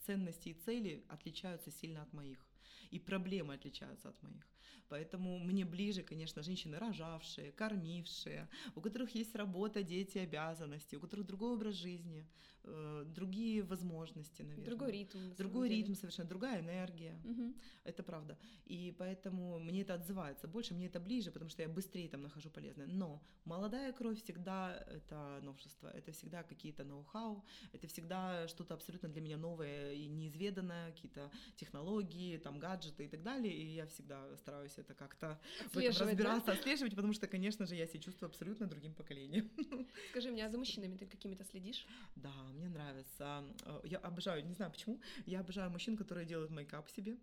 ценности 0.00 0.50
и 0.50 0.54
цели 0.54 1.04
отличаются 1.08 1.70
сильно 1.70 2.02
от 2.02 2.12
моих. 2.12 2.44
И 2.90 2.98
проблемы 2.98 3.54
отличаются 3.54 4.08
от 4.10 4.22
моих. 4.22 4.46
Поэтому 4.88 5.38
мне 5.38 5.64
ближе, 5.64 6.02
конечно, 6.02 6.42
женщины 6.42 6.78
рожавшие, 6.78 7.52
кормившие, 7.52 8.48
у 8.74 8.80
которых 8.80 9.14
есть 9.14 9.34
работа, 9.34 9.82
дети, 9.82 10.18
обязанности, 10.18 10.96
у 10.96 11.00
которых 11.00 11.26
другой 11.26 11.54
образ 11.54 11.74
жизни, 11.74 12.26
э, 12.64 13.04
другие 13.06 13.62
возможности, 13.62 14.42
наверное. 14.42 14.66
Другой 14.66 14.92
ритм. 14.92 15.34
Другой 15.36 15.68
ритм 15.68 15.94
совершенно, 15.94 16.28
другая 16.28 16.60
энергия. 16.60 17.20
Угу. 17.24 17.54
Это 17.84 18.02
правда. 18.02 18.36
И 18.66 18.94
поэтому 18.98 19.58
мне 19.60 19.82
это 19.82 19.94
отзывается 19.94 20.48
больше, 20.48 20.74
мне 20.74 20.86
это 20.86 21.00
ближе, 21.00 21.30
потому 21.30 21.50
что 21.50 21.62
я 21.62 21.68
быстрее 21.68 22.08
там 22.08 22.22
нахожу 22.22 22.50
полезное. 22.50 22.86
Но 22.86 23.22
молодая 23.44 23.92
кровь 23.92 24.22
всегда 24.22 24.74
это 24.88 25.40
новшество, 25.42 25.88
это 25.88 26.12
всегда 26.12 26.42
какие-то 26.42 26.84
ноу-хау, 26.84 27.44
это 27.72 27.86
всегда 27.86 28.48
что-то 28.48 28.74
абсолютно 28.74 29.08
для 29.08 29.20
меня 29.20 29.36
новое 29.36 29.92
и 29.92 30.08
неизведанное, 30.08 30.90
какие-то 30.90 31.30
технологии, 31.56 32.38
там 32.38 32.58
гаджеты 32.58 33.04
и 33.04 33.08
так 33.08 33.22
далее. 33.22 33.54
И 33.54 33.66
я 33.74 33.86
всегда 33.86 34.36
стараюсь 34.36 34.49
это 34.78 34.94
как-то 34.94 35.38
разбираться, 35.74 36.46
да? 36.46 36.52
отслеживать, 36.52 36.94
потому 36.94 37.12
что, 37.12 37.26
конечно 37.26 37.66
же, 37.66 37.74
я 37.74 37.86
себя 37.86 38.00
чувствую 38.00 38.28
абсолютно 38.28 38.66
другим 38.66 38.94
поколением. 38.94 39.50
Скажи 40.10 40.30
мне, 40.30 40.46
а 40.46 40.50
за 40.50 40.58
мужчинами 40.58 40.96
ты 40.96 41.06
какими-то 41.06 41.44
следишь? 41.44 41.86
Да, 42.16 42.32
мне 42.54 42.68
нравится. 42.68 43.44
Э, 43.64 43.80
я 43.84 43.98
обожаю, 43.98 44.44
не 44.46 44.54
знаю 44.54 44.70
почему, 44.70 45.00
я 45.26 45.40
обожаю 45.40 45.70
мужчин, 45.70 45.96
которые 45.96 46.26
делают 46.26 46.50
мейкап 46.50 46.88
себе 46.90 47.16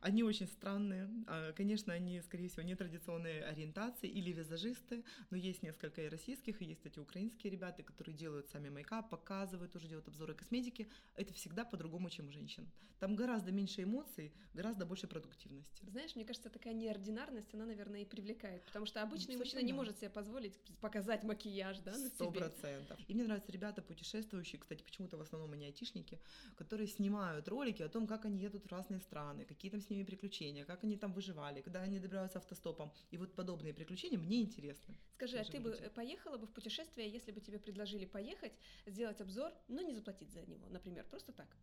Они 0.00 0.22
очень 0.22 0.46
странные. 0.46 1.08
А, 1.26 1.52
конечно, 1.52 1.92
они, 1.92 2.20
скорее 2.22 2.48
всего, 2.48 2.62
нетрадиционные 2.62 3.44
ориентации 3.44 4.08
или 4.08 4.32
визажисты, 4.32 5.04
но 5.30 5.36
есть 5.36 5.62
несколько 5.62 6.02
и 6.02 6.08
российских, 6.08 6.62
и 6.62 6.66
есть, 6.66 6.80
кстати, 6.80 6.98
украинские 6.98 7.50
ребята, 7.50 7.82
которые 7.82 8.16
делают 8.16 8.48
сами 8.48 8.68
мейкап, 8.68 9.10
показывают, 9.10 9.74
уже 9.76 9.88
делают 9.88 10.08
обзоры 10.08 10.34
косметики. 10.34 10.88
Это 11.14 11.32
всегда 11.34 11.64
по-другому, 11.64 12.10
чем 12.10 12.28
у 12.28 12.32
женщин. 12.32 12.70
Там 12.98 13.14
гораздо 13.14 13.52
меньше 13.52 13.84
эмоций, 13.84 14.32
гораздо 14.54 14.84
больше 14.84 15.06
продуктивности. 15.06 15.84
Знаешь, 15.86 16.16
мне 16.16 16.24
кажется, 16.24 16.50
такая 16.50 16.74
неординарность, 16.74 17.54
она, 17.54 17.64
наверное, 17.64 18.02
и 18.02 18.04
привлекает, 18.04 18.64
потому 18.64 18.86
что 18.86 19.02
обычный 19.02 19.34
Абсолютно 19.34 19.44
мужчина 19.44 19.60
не 19.62 19.72
может 19.72 19.98
себе 19.98 20.10
позволить 20.10 20.58
показать 20.80 21.22
макияж, 21.22 21.78
да, 21.78 21.92
на 21.92 22.08
Сто 22.08 22.30
процентов. 22.30 22.98
И 23.06 23.14
мне 23.14 23.24
нравятся 23.24 23.52
ребята 23.52 23.82
путешествующие, 23.82 24.60
кстати, 24.60 24.82
почему-то 24.82 25.16
в 25.16 25.20
основном 25.20 25.52
они 25.52 25.66
айтишники, 25.66 26.18
которые 26.56 26.88
снимают 26.88 27.46
ролики 27.48 27.82
о 27.82 27.88
том, 27.88 28.06
как 28.06 28.24
они 28.24 28.38
едут 28.40 28.64
в 28.64 28.68
разные 28.68 29.00
страны, 29.00 29.44
какие 29.44 29.57
там 29.66 29.80
с 29.80 29.90
ними 29.90 30.04
приключения, 30.04 30.64
как 30.64 30.84
они 30.84 30.96
там 30.96 31.12
выживали, 31.12 31.62
когда 31.62 31.82
они 31.82 31.98
добираются 31.98 32.38
автостопом. 32.38 32.92
И 33.10 33.18
вот 33.18 33.34
подобные 33.34 33.74
приключения 33.74 34.18
мне 34.18 34.40
интересны. 34.40 34.96
Скажи, 35.14 35.38
а 35.38 35.44
ты 35.44 35.60
бы 35.60 35.90
поехала 35.94 36.38
бы 36.38 36.46
в 36.46 36.52
путешествие, 36.52 37.10
если 37.10 37.32
бы 37.32 37.40
тебе 37.40 37.58
предложили 37.58 38.06
поехать, 38.06 38.52
сделать 38.86 39.20
обзор, 39.20 39.52
но 39.68 39.82
не 39.82 39.94
заплатить 39.94 40.30
за 40.30 40.42
него, 40.46 40.68
например, 40.68 41.04
просто 41.10 41.32
так? 41.32 41.56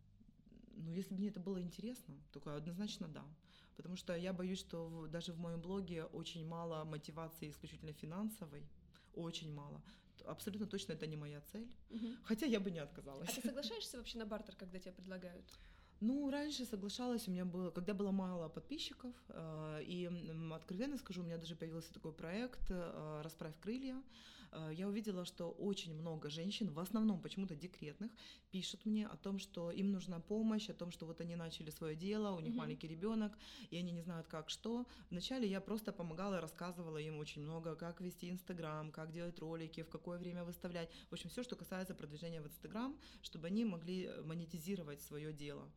Ну, 0.76 0.92
если 0.92 1.14
бы 1.14 1.20
мне 1.20 1.28
это 1.28 1.40
было 1.40 1.60
интересно, 1.60 2.14
только 2.32 2.54
однозначно 2.54 3.08
да. 3.08 3.24
Потому 3.76 3.96
что 3.96 4.14
я 4.14 4.32
боюсь, 4.32 4.58
что 4.58 4.88
в, 4.88 5.08
даже 5.08 5.32
в 5.32 5.38
моем 5.38 5.60
блоге 5.60 6.04
очень 6.04 6.46
мало 6.46 6.84
мотивации 6.84 7.50
исключительно 7.50 7.92
финансовой, 7.92 8.66
очень 9.14 9.52
мало. 9.52 9.82
Абсолютно 10.24 10.66
точно 10.66 10.92
это 10.92 11.06
не 11.06 11.16
моя 11.16 11.40
цель. 11.40 11.70
Угу. 11.90 12.06
Хотя 12.24 12.46
я 12.46 12.60
бы 12.60 12.70
не 12.70 12.78
отказалась. 12.78 13.28
А 13.28 13.40
ты 13.40 13.40
соглашаешься 13.48 13.96
вообще 13.96 14.18
на 14.18 14.26
бартер, 14.26 14.56
когда 14.56 14.78
тебе 14.78 14.92
предлагают? 14.92 15.44
Ну, 16.00 16.30
раньше 16.30 16.66
соглашалась, 16.66 17.26
у 17.26 17.30
меня 17.30 17.46
было, 17.46 17.70
когда 17.70 17.94
было 17.94 18.10
мало 18.10 18.48
подписчиков, 18.48 19.14
э, 19.28 19.82
и 19.82 20.10
откровенно 20.52 20.98
скажу, 20.98 21.22
у 21.22 21.24
меня 21.24 21.38
даже 21.38 21.56
появился 21.56 21.92
такой 21.94 22.12
проект 22.12 22.60
э, 22.70 23.20
«Расправь 23.22 23.54
крылья», 23.60 24.02
я 24.72 24.88
увидела, 24.88 25.24
что 25.24 25.50
очень 25.50 25.94
много 25.94 26.30
женщин, 26.30 26.70
в 26.72 26.78
основном 26.78 27.20
почему-то 27.20 27.54
декретных, 27.54 28.10
пишут 28.50 28.86
мне 28.86 29.06
о 29.06 29.16
том, 29.16 29.38
что 29.38 29.70
им 29.70 29.92
нужна 29.92 30.20
помощь, 30.20 30.70
о 30.70 30.74
том, 30.74 30.90
что 30.90 31.06
вот 31.06 31.20
они 31.20 31.36
начали 31.36 31.70
свое 31.70 31.96
дело, 31.96 32.36
у 32.36 32.40
них 32.40 32.52
mm-hmm. 32.52 32.56
маленький 32.56 32.88
ребенок, 32.88 33.38
и 33.70 33.76
они 33.76 33.92
не 33.92 34.02
знают, 34.02 34.28
как 34.28 34.50
что. 34.50 34.86
Вначале 35.10 35.48
я 35.48 35.60
просто 35.60 35.92
помогала 35.92 36.40
рассказывала 36.40 36.98
им 36.98 37.18
очень 37.18 37.42
много, 37.42 37.74
как 37.74 38.00
вести 38.00 38.30
Инстаграм, 38.30 38.90
как 38.92 39.12
делать 39.12 39.38
ролики, 39.38 39.82
в 39.82 39.88
какое 39.88 40.18
время 40.18 40.44
выставлять. 40.44 40.90
В 41.10 41.12
общем, 41.12 41.28
все, 41.30 41.42
что 41.42 41.56
касается 41.56 41.94
продвижения 41.94 42.40
в 42.40 42.46
Инстаграм, 42.46 42.96
чтобы 43.22 43.48
они 43.48 43.64
могли 43.64 44.10
монетизировать 44.24 45.00
свое 45.02 45.32
дело. 45.32 45.70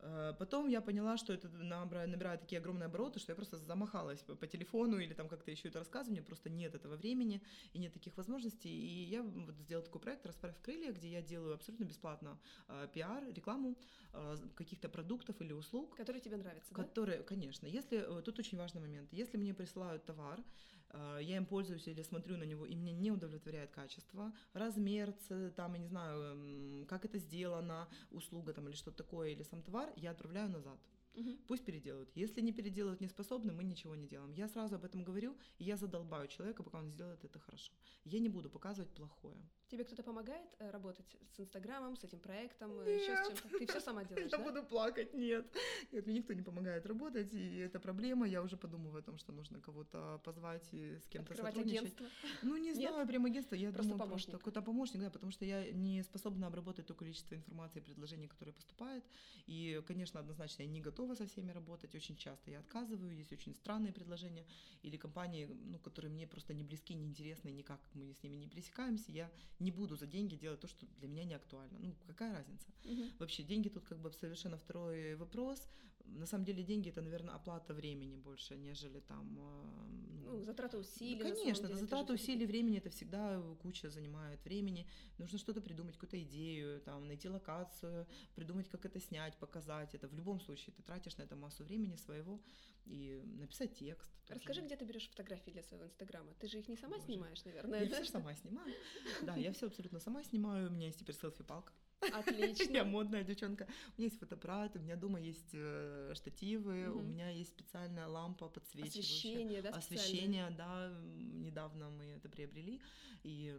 Э, 0.00 0.34
потом 0.38 0.68
я 0.68 0.80
поняла, 0.80 1.16
что 1.16 1.32
это 1.32 1.48
набирает 1.48 2.40
такие 2.40 2.58
огромные 2.58 2.86
обороты, 2.86 3.18
что 3.18 3.32
я 3.32 3.36
просто 3.36 3.56
замахалась 3.56 4.20
по, 4.22 4.46
телефону 4.46 4.98
или 4.98 5.14
там 5.14 5.28
как-то 5.28 5.50
еще 5.50 5.68
это 5.68 5.78
рассказываю, 5.78 6.12
у 6.12 6.16
меня 6.16 6.26
просто 6.26 6.50
нет 6.50 6.74
этого 6.74 6.96
времени 6.96 7.42
и 7.72 7.78
нет 7.78 7.92
таких 7.92 8.16
возможностей. 8.16 8.70
И 8.70 9.04
я 9.04 9.22
вот 9.22 9.54
сделала 9.56 9.84
такой 9.84 10.00
проект 10.00 10.26
«Расправь 10.26 10.60
крылья», 10.62 10.92
где 10.92 11.08
я 11.08 11.22
делаю 11.22 11.54
абсолютно 11.54 11.84
бесплатно 11.84 12.38
э, 12.68 12.88
пиар, 12.92 13.24
рекламу 13.34 13.76
э, 14.12 14.36
каких-то 14.54 14.88
продуктов 14.88 15.40
или 15.40 15.52
услуг. 15.52 15.96
Которые 15.96 16.20
тебе 16.20 16.36
нравятся, 16.36 16.74
Которые, 16.74 17.18
да? 17.18 17.24
конечно. 17.24 17.66
Если, 17.66 18.04
тут 18.24 18.38
очень 18.38 18.58
важный 18.58 18.80
момент. 18.80 19.12
Если 19.12 19.36
мне 19.36 19.54
присылают 19.54 20.04
товар, 20.04 20.40
Э, 20.40 20.77
я 20.92 21.36
им 21.36 21.46
пользуюсь 21.46 21.86
или 21.88 22.02
смотрю 22.02 22.36
на 22.36 22.44
него, 22.44 22.66
и 22.66 22.74
меня 22.74 22.92
не 22.92 23.10
удовлетворяет 23.10 23.70
качество, 23.70 24.32
размер, 24.52 25.12
там, 25.56 25.74
я 25.74 25.78
не 25.78 25.86
знаю, 25.86 26.86
как 26.86 27.04
это 27.04 27.18
сделано, 27.18 27.88
услуга 28.10 28.52
там 28.52 28.68
или 28.68 28.74
что-то 28.74 29.04
такое, 29.04 29.30
или 29.30 29.42
сам 29.42 29.62
товар, 29.62 29.92
я 29.96 30.10
отправляю 30.10 30.48
назад. 30.48 30.78
Угу. 31.14 31.30
Пусть 31.48 31.64
переделают. 31.64 32.10
Если 32.14 32.40
не 32.40 32.52
переделают, 32.52 33.00
не 33.00 33.08
способны, 33.08 33.52
мы 33.52 33.64
ничего 33.64 33.96
не 33.96 34.06
делаем. 34.06 34.32
Я 34.32 34.48
сразу 34.48 34.76
об 34.76 34.84
этом 34.84 35.02
говорю, 35.02 35.36
и 35.58 35.64
я 35.64 35.76
задолбаю 35.76 36.28
человека, 36.28 36.62
пока 36.62 36.78
он 36.78 36.90
сделает 36.90 37.24
это 37.24 37.38
хорошо. 37.40 37.72
Я 38.04 38.20
не 38.20 38.28
буду 38.28 38.48
показывать 38.50 38.90
плохое. 38.94 39.36
Тебе 39.70 39.84
кто-то 39.84 40.02
помогает 40.02 40.48
э, 40.60 40.70
работать 40.70 41.16
с 41.36 41.40
Инстаграмом, 41.40 41.94
с 41.96 42.04
этим 42.04 42.18
проектом, 42.20 42.70
нет. 42.84 43.00
еще 43.02 43.16
с 43.16 43.26
чем-то? 43.28 43.58
Ты 43.58 43.66
все 43.66 43.80
сама 43.80 44.04
делаешь, 44.08 44.32
Я 44.32 44.38
да? 44.38 44.44
буду 44.44 44.62
плакать, 44.62 45.12
нет. 45.14 45.46
Нет, 45.92 46.06
мне 46.06 46.16
никто 46.18 46.32
не 46.32 46.42
помогает 46.42 46.86
работать, 46.86 47.34
и 47.34 47.58
это 47.58 47.78
проблема. 47.78 48.26
Я 48.26 48.42
уже 48.42 48.56
подумываю 48.56 49.00
о 49.00 49.02
том, 49.02 49.18
что 49.18 49.32
нужно 49.32 49.60
кого-то 49.60 50.20
позвать 50.24 50.66
и 50.72 50.96
с 50.96 51.06
кем-то 51.08 51.32
Открывать 51.32 51.54
сотрудничать. 51.54 51.80
агентство? 51.82 52.06
Ну, 52.42 52.56
не 52.56 52.72
знаю, 52.74 52.96
нет? 52.96 53.08
прям 53.08 53.26
агентство. 53.26 53.56
Я 53.56 53.70
просто 53.72 53.82
думаю, 53.92 53.98
помощник. 54.08 54.30
просто 54.30 54.38
какой-то 54.38 54.62
помощник, 54.62 55.00
да, 55.00 55.10
потому 55.10 55.32
что 55.32 55.44
я 55.44 55.70
не 55.72 56.02
способна 56.02 56.46
обработать 56.46 56.86
то 56.86 56.94
количество 56.94 57.34
информации 57.34 57.80
и 57.80 57.82
предложений, 57.82 58.28
которые 58.28 58.54
поступают. 58.54 59.04
И, 59.46 59.82
конечно, 59.86 60.18
однозначно 60.20 60.62
я 60.62 60.68
не 60.68 60.80
готова 60.80 61.14
со 61.14 61.26
всеми 61.26 61.52
работать. 61.52 61.94
Очень 61.94 62.16
часто 62.16 62.50
я 62.50 62.60
отказываю, 62.60 63.14
есть 63.14 63.32
очень 63.32 63.54
странные 63.54 63.92
предложения 63.92 64.46
или 64.82 64.96
компании, 64.96 65.46
ну, 65.66 65.78
которые 65.78 66.10
мне 66.10 66.26
просто 66.26 66.54
не 66.54 66.64
близки, 66.64 66.94
не 66.94 67.04
интересны, 67.06 67.50
никак 67.50 67.80
мы 67.92 68.14
с 68.14 68.22
ними 68.22 68.36
не 68.36 68.46
пересекаемся. 68.46 69.12
Я 69.12 69.30
не 69.60 69.70
буду 69.70 69.96
за 69.96 70.06
деньги 70.06 70.36
делать 70.36 70.60
то, 70.60 70.68
что 70.68 70.86
для 70.98 71.08
меня 71.08 71.24
не 71.24 71.34
актуально. 71.34 71.78
Ну, 71.80 71.94
какая 72.06 72.32
разница? 72.34 72.66
Угу. 72.84 73.02
Вообще, 73.18 73.42
деньги 73.42 73.68
тут 73.68 73.84
как 73.84 73.98
бы 73.98 74.12
совершенно 74.12 74.56
второй 74.56 75.16
вопрос. 75.16 75.68
На 76.04 76.26
самом 76.26 76.44
деле, 76.44 76.62
деньги 76.62 76.88
это, 76.88 77.02
наверное, 77.02 77.34
оплата 77.34 77.74
времени 77.74 78.16
больше, 78.16 78.56
нежели 78.56 79.00
там... 79.00 79.38
А, 79.38 79.88
ну, 80.24 80.38
ну 80.38 80.42
затраты 80.42 80.78
усилий. 80.78 81.22
Ну, 81.22 81.34
конечно, 81.34 81.66
это 81.66 81.76
затраты 81.76 82.12
усилий, 82.14 82.46
времени, 82.46 82.78
это 82.78 82.88
всегда 82.88 83.42
куча 83.60 83.90
занимает 83.90 84.42
времени. 84.44 84.86
Нужно 85.18 85.38
что-то 85.38 85.60
придумать, 85.60 85.94
какую-то 85.96 86.22
идею, 86.22 86.80
там, 86.80 87.06
найти 87.06 87.28
локацию, 87.28 88.06
придумать, 88.34 88.68
как 88.68 88.86
это 88.86 89.00
снять, 89.00 89.36
показать. 89.36 89.94
Это 89.94 90.08
в 90.08 90.14
любом 90.14 90.40
случае 90.40 90.74
ты 90.74 90.82
тратишь 90.82 91.16
на 91.18 91.22
это 91.22 91.36
массу 91.36 91.64
времени 91.64 91.96
своего 91.96 92.40
и 92.86 93.20
написать 93.38 93.74
текст. 93.74 94.08
Расскажи, 94.28 94.60
где 94.60 94.76
ты 94.76 94.84
берешь 94.84 95.08
фотографии 95.08 95.50
для 95.50 95.62
своего 95.62 95.86
инстаграма? 95.86 96.32
Ты 96.38 96.48
же 96.48 96.58
их 96.58 96.68
не 96.68 96.76
сама 96.76 96.96
Боже. 96.96 97.06
снимаешь, 97.06 97.44
наверное, 97.44 97.84
я 97.84 97.88
да? 97.88 98.02
все 98.02 98.12
сама 98.12 98.34
снимаю. 98.34 98.74
Да, 99.22 99.36
я 99.36 99.47
все 99.52 99.66
абсолютно 99.66 100.00
сама 100.00 100.22
снимаю. 100.24 100.68
У 100.68 100.72
меня 100.72 100.86
есть 100.86 100.98
теперь 100.98 101.14
селфи-палка. 101.14 101.72
Отлично. 102.00 102.72
Я 102.72 102.84
модная 102.84 103.24
девчонка. 103.24 103.66
У 103.96 104.00
меня 104.00 104.08
есть 104.08 104.18
фотоаппарат, 104.18 104.76
у 104.76 104.78
меня 104.78 104.96
дома 104.96 105.20
есть 105.20 105.50
э, 105.52 106.12
штативы, 106.14 106.90
угу. 106.90 107.00
у 107.00 107.02
меня 107.02 107.30
есть 107.30 107.50
специальная 107.50 108.06
лампа 108.06 108.48
подсвечивающая. 108.48 109.00
Освещение, 109.00 109.62
да? 109.62 109.70
Освещение, 109.70 110.50
да. 110.50 110.92
Недавно 111.16 111.90
мы 111.90 112.04
это 112.04 112.28
приобрели. 112.28 112.80
И, 113.24 113.58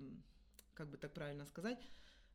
как 0.73 0.89
бы 0.89 0.97
так 0.97 1.13
правильно 1.13 1.45
сказать, 1.45 1.79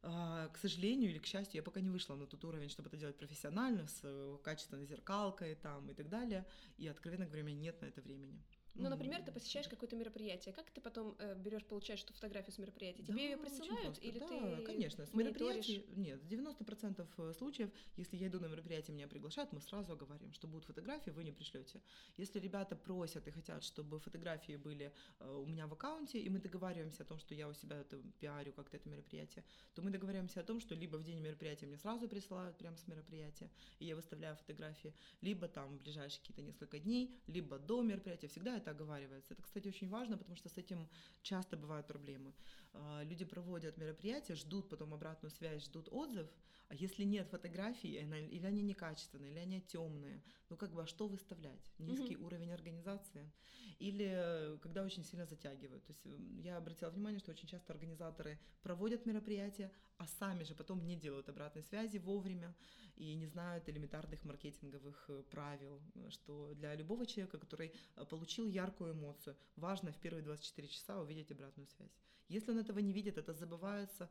а, 0.07 0.49
к 0.49 0.59
сожалению 0.59 1.11
или 1.11 1.19
к 1.19 1.27
счастью, 1.27 1.57
я 1.57 1.63
пока 1.63 1.81
не 1.81 1.89
вышла 1.89 2.15
на 2.15 2.27
тот 2.27 2.45
уровень, 2.45 2.69
чтобы 2.69 2.89
это 2.89 2.99
делать 2.99 3.17
профессионально, 3.17 3.87
с 3.87 4.01
э, 4.03 4.39
качественной 4.43 4.85
зеркалкой 4.85 5.55
там 5.55 5.91
и 5.91 5.95
так 5.95 6.11
далее. 6.11 6.47
И, 6.77 6.87
откровенно 6.87 7.25
говоря, 7.25 7.43
у 7.43 7.47
меня 7.47 7.61
нет 7.61 7.81
на 7.81 7.87
это 7.87 8.03
времени. 8.03 8.43
Ну, 8.75 8.89
например, 8.89 9.23
ты 9.23 9.31
посещаешь 9.33 9.69
какое-то 9.69 9.97
мероприятие. 9.97 10.53
Как 10.53 10.71
ты 10.71 10.81
потом 10.81 11.15
э, 11.19 11.35
берешь, 11.37 11.65
получаешь 11.65 12.03
эту 12.03 12.13
фотографию 12.13 12.53
с 12.53 12.59
мероприятия? 12.59 13.03
Тебе 13.03 13.15
да, 13.15 13.23
ее 13.23 13.37
присылают 13.37 13.99
или 14.03 14.19
да, 14.19 14.27
ты 14.27 14.65
конечно. 14.65 15.07
С 15.07 15.15
мероприятий 15.15 15.87
нет. 15.95 16.21
90% 16.25 17.07
э, 17.19 17.33
случаев, 17.35 17.71
если 17.97 18.17
я 18.17 18.27
иду 18.27 18.41
на 18.41 18.47
мероприятие, 18.47 18.97
меня 18.97 19.07
приглашают, 19.07 19.53
мы 19.53 19.61
сразу 19.61 19.93
оговорим, 19.93 20.33
что 20.33 20.49
будут 20.49 20.65
фотографии, 20.65 21.11
вы 21.11 21.23
не 21.23 21.33
пришлете. 21.33 21.81
Если 22.17 22.41
ребята 22.41 22.75
просят 22.75 23.29
и 23.29 23.31
хотят, 23.31 23.63
чтобы 23.63 24.01
фотографии 24.01 24.57
были 24.57 24.93
э, 25.21 25.31
у 25.31 25.47
меня 25.47 25.67
в 25.67 25.73
аккаунте, 25.73 26.19
и 26.19 26.29
мы 26.29 26.41
договариваемся 26.41 27.05
о 27.05 27.07
том, 27.07 27.19
что 27.19 27.35
я 27.35 27.49
у 27.49 27.55
себя 27.55 27.77
это 27.77 28.01
пиарю 28.19 28.53
как-то 28.53 28.77
это 28.77 28.89
мероприятие, 28.89 29.45
то 29.75 29.83
мы 29.83 29.91
договариваемся 29.91 30.41
о 30.41 30.45
том, 30.45 30.61
что 30.61 30.75
либо 30.75 30.97
в 30.97 31.05
день 31.05 31.21
мероприятия 31.21 31.67
мне 31.67 31.79
сразу 31.79 32.09
присылают 32.09 32.57
прямо 32.57 32.77
с 32.77 32.87
мероприятия, 32.89 33.51
и 33.79 33.87
я 33.87 33.95
выставляю 33.95 34.37
фотографии, 34.37 34.93
либо 35.21 35.47
там 35.47 35.79
в 35.79 35.83
ближайшие 35.83 36.21
какие-то 36.21 36.43
несколько 36.43 36.79
дней, 36.81 37.17
либо 37.29 37.59
до 37.59 37.83
мероприятия. 37.83 38.27
Всегда 38.27 38.64
это 38.65 38.71
оговаривается. 38.71 39.35
Это, 39.35 39.43
кстати, 39.43 39.69
очень 39.69 39.89
важно, 39.89 40.17
потому 40.17 40.37
что 40.37 40.49
с 40.49 40.59
этим 40.59 40.89
часто 41.23 41.57
бывают 41.57 41.87
проблемы. 41.87 42.33
А, 42.75 43.03
люди 43.05 43.25
проводят 43.25 43.77
мероприятия, 43.79 44.35
ждут 44.35 44.69
потом 44.69 44.93
обратную 44.95 45.31
связь, 45.31 45.65
ждут 45.65 45.89
отзыв, 45.93 46.27
а 46.69 46.75
если 46.75 47.05
нет 47.05 47.29
фотографий, 47.29 47.89
или 47.89 48.47
они 48.47 48.63
некачественные, 48.63 49.31
или 49.31 49.39
они 49.39 49.61
темные, 49.61 50.23
ну 50.49 50.57
как 50.57 50.73
бы, 50.73 50.83
а 50.83 50.87
что 50.87 51.07
выставлять? 51.07 51.73
Низкий 51.79 52.15
mm-hmm. 52.15 52.25
уровень 52.25 52.53
организации? 52.53 53.31
Или 53.79 54.09
э, 54.11 54.59
когда 54.59 54.83
очень 54.83 55.05
сильно 55.05 55.27
затягивают. 55.27 55.85
То 55.85 55.93
есть 55.93 56.07
я 56.43 56.57
обратила 56.57 56.91
внимание, 56.91 57.21
что 57.21 57.33
очень 57.33 57.49
часто 57.49 57.73
организаторы 57.73 58.39
проводят 58.63 59.07
мероприятия, 59.07 59.71
а 59.99 60.07
сами 60.07 60.45
же 60.45 60.55
потом 60.55 60.85
не 60.85 60.97
делают 60.97 61.29
обратной 61.29 61.63
связи 61.63 61.99
вовремя 61.99 62.55
и 62.97 63.15
не 63.15 63.27
знают 63.27 63.69
элементарных 63.69 64.25
маркетинговых 64.25 65.05
э, 65.09 65.23
правил, 65.31 65.81
что 66.09 66.55
для 66.55 66.75
любого 66.75 67.07
человека, 67.07 67.39
который 67.39 67.73
э, 67.97 68.05
получил 68.05 68.47
яркую 68.49 68.95
эмоцию, 68.95 69.37
важно 69.57 69.93
в 69.93 69.99
первые 69.99 70.25
24 70.25 70.69
часа 70.69 71.01
увидеть 71.01 71.31
обратную 71.31 71.67
связь. 71.69 71.93
Если 72.29 72.51
он 72.51 72.59
этого 72.59 72.79
не 72.81 72.93
видит, 72.93 73.19
это 73.19 73.33
забывается, 73.35 74.11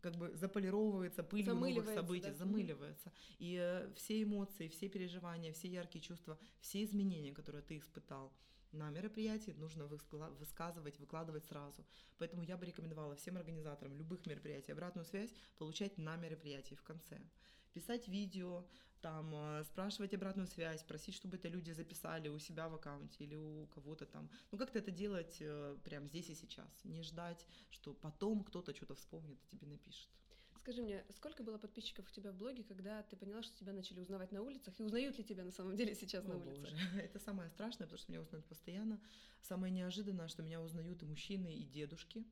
как 0.00 0.16
бы 0.16 0.36
заполировывается 0.36 1.22
пылью 1.22 1.54
новых 1.54 1.88
событий, 1.88 2.30
да? 2.30 2.34
замыливается. 2.34 3.12
И 3.38 3.56
э, 3.60 3.92
все 3.94 4.22
эмоции, 4.22 4.68
все 4.68 4.88
переживания, 4.88 5.52
все 5.52 5.68
яркие 5.68 6.02
чувства, 6.02 6.38
все 6.60 6.82
изменения, 6.84 7.32
которые 7.32 7.62
ты 7.62 7.78
испытал, 7.78 8.32
на 8.72 8.90
мероприятии 8.90 9.52
нужно 9.52 9.86
высказывать, 9.86 10.98
выкладывать 10.98 11.44
сразу. 11.46 11.84
Поэтому 12.18 12.42
я 12.42 12.56
бы 12.56 12.66
рекомендовала 12.66 13.14
всем 13.16 13.36
организаторам 13.36 13.96
любых 13.96 14.26
мероприятий 14.26 14.72
обратную 14.72 15.06
связь 15.06 15.32
получать 15.58 15.96
на 15.98 16.16
мероприятии 16.16 16.74
в 16.74 16.82
конце. 16.82 17.18
Писать 17.72 18.08
видео, 18.08 18.66
там 19.00 19.34
э, 19.34 19.64
спрашивать 19.64 20.14
обратную 20.14 20.46
связь, 20.46 20.82
просить, 20.82 21.14
чтобы 21.14 21.36
это 21.36 21.48
люди 21.48 21.70
записали 21.72 22.28
у 22.28 22.38
себя 22.38 22.68
в 22.68 22.74
аккаунте 22.74 23.24
или 23.24 23.34
у 23.34 23.66
кого-то 23.66 24.06
там. 24.06 24.28
Ну, 24.50 24.58
как-то 24.58 24.78
это 24.78 24.90
делать 24.90 25.36
э, 25.40 25.76
прямо 25.84 26.06
здесь 26.06 26.28
и 26.30 26.34
сейчас. 26.34 26.84
Не 26.84 27.02
ждать, 27.02 27.46
что 27.70 27.94
потом 27.94 28.44
кто-то 28.44 28.74
что-то 28.74 28.94
вспомнит 28.94 29.38
и 29.44 29.56
тебе 29.56 29.66
напишет. 29.66 30.08
Скажи 30.68 30.82
мне, 30.82 31.02
сколько 31.16 31.42
было 31.42 31.56
подписчиков 31.56 32.06
у 32.06 32.12
тебя 32.12 32.30
в 32.30 32.36
блоге, 32.36 32.62
когда 32.62 33.02
ты 33.02 33.16
поняла, 33.16 33.42
что 33.42 33.56
тебя 33.56 33.72
начали 33.72 34.00
узнавать 34.00 34.32
на 34.32 34.42
улицах? 34.42 34.78
И 34.78 34.82
узнают 34.82 35.16
ли 35.16 35.24
тебя 35.24 35.44
на 35.44 35.50
самом 35.50 35.76
деле 35.76 35.94
сейчас 35.94 36.26
О, 36.26 36.28
на 36.28 36.36
улицах? 36.36 36.70
Боже. 36.70 36.76
Это 37.02 37.18
самое 37.18 37.48
страшное, 37.48 37.86
потому 37.86 37.98
что 37.98 38.12
меня 38.12 38.20
узнают 38.20 38.46
постоянно. 38.46 39.00
Самое 39.40 39.72
неожиданное, 39.72 40.28
что 40.28 40.42
меня 40.42 40.60
узнают 40.60 41.02
и 41.02 41.06
мужчины, 41.06 41.54
и 41.54 41.64
дедушки. 41.64 42.26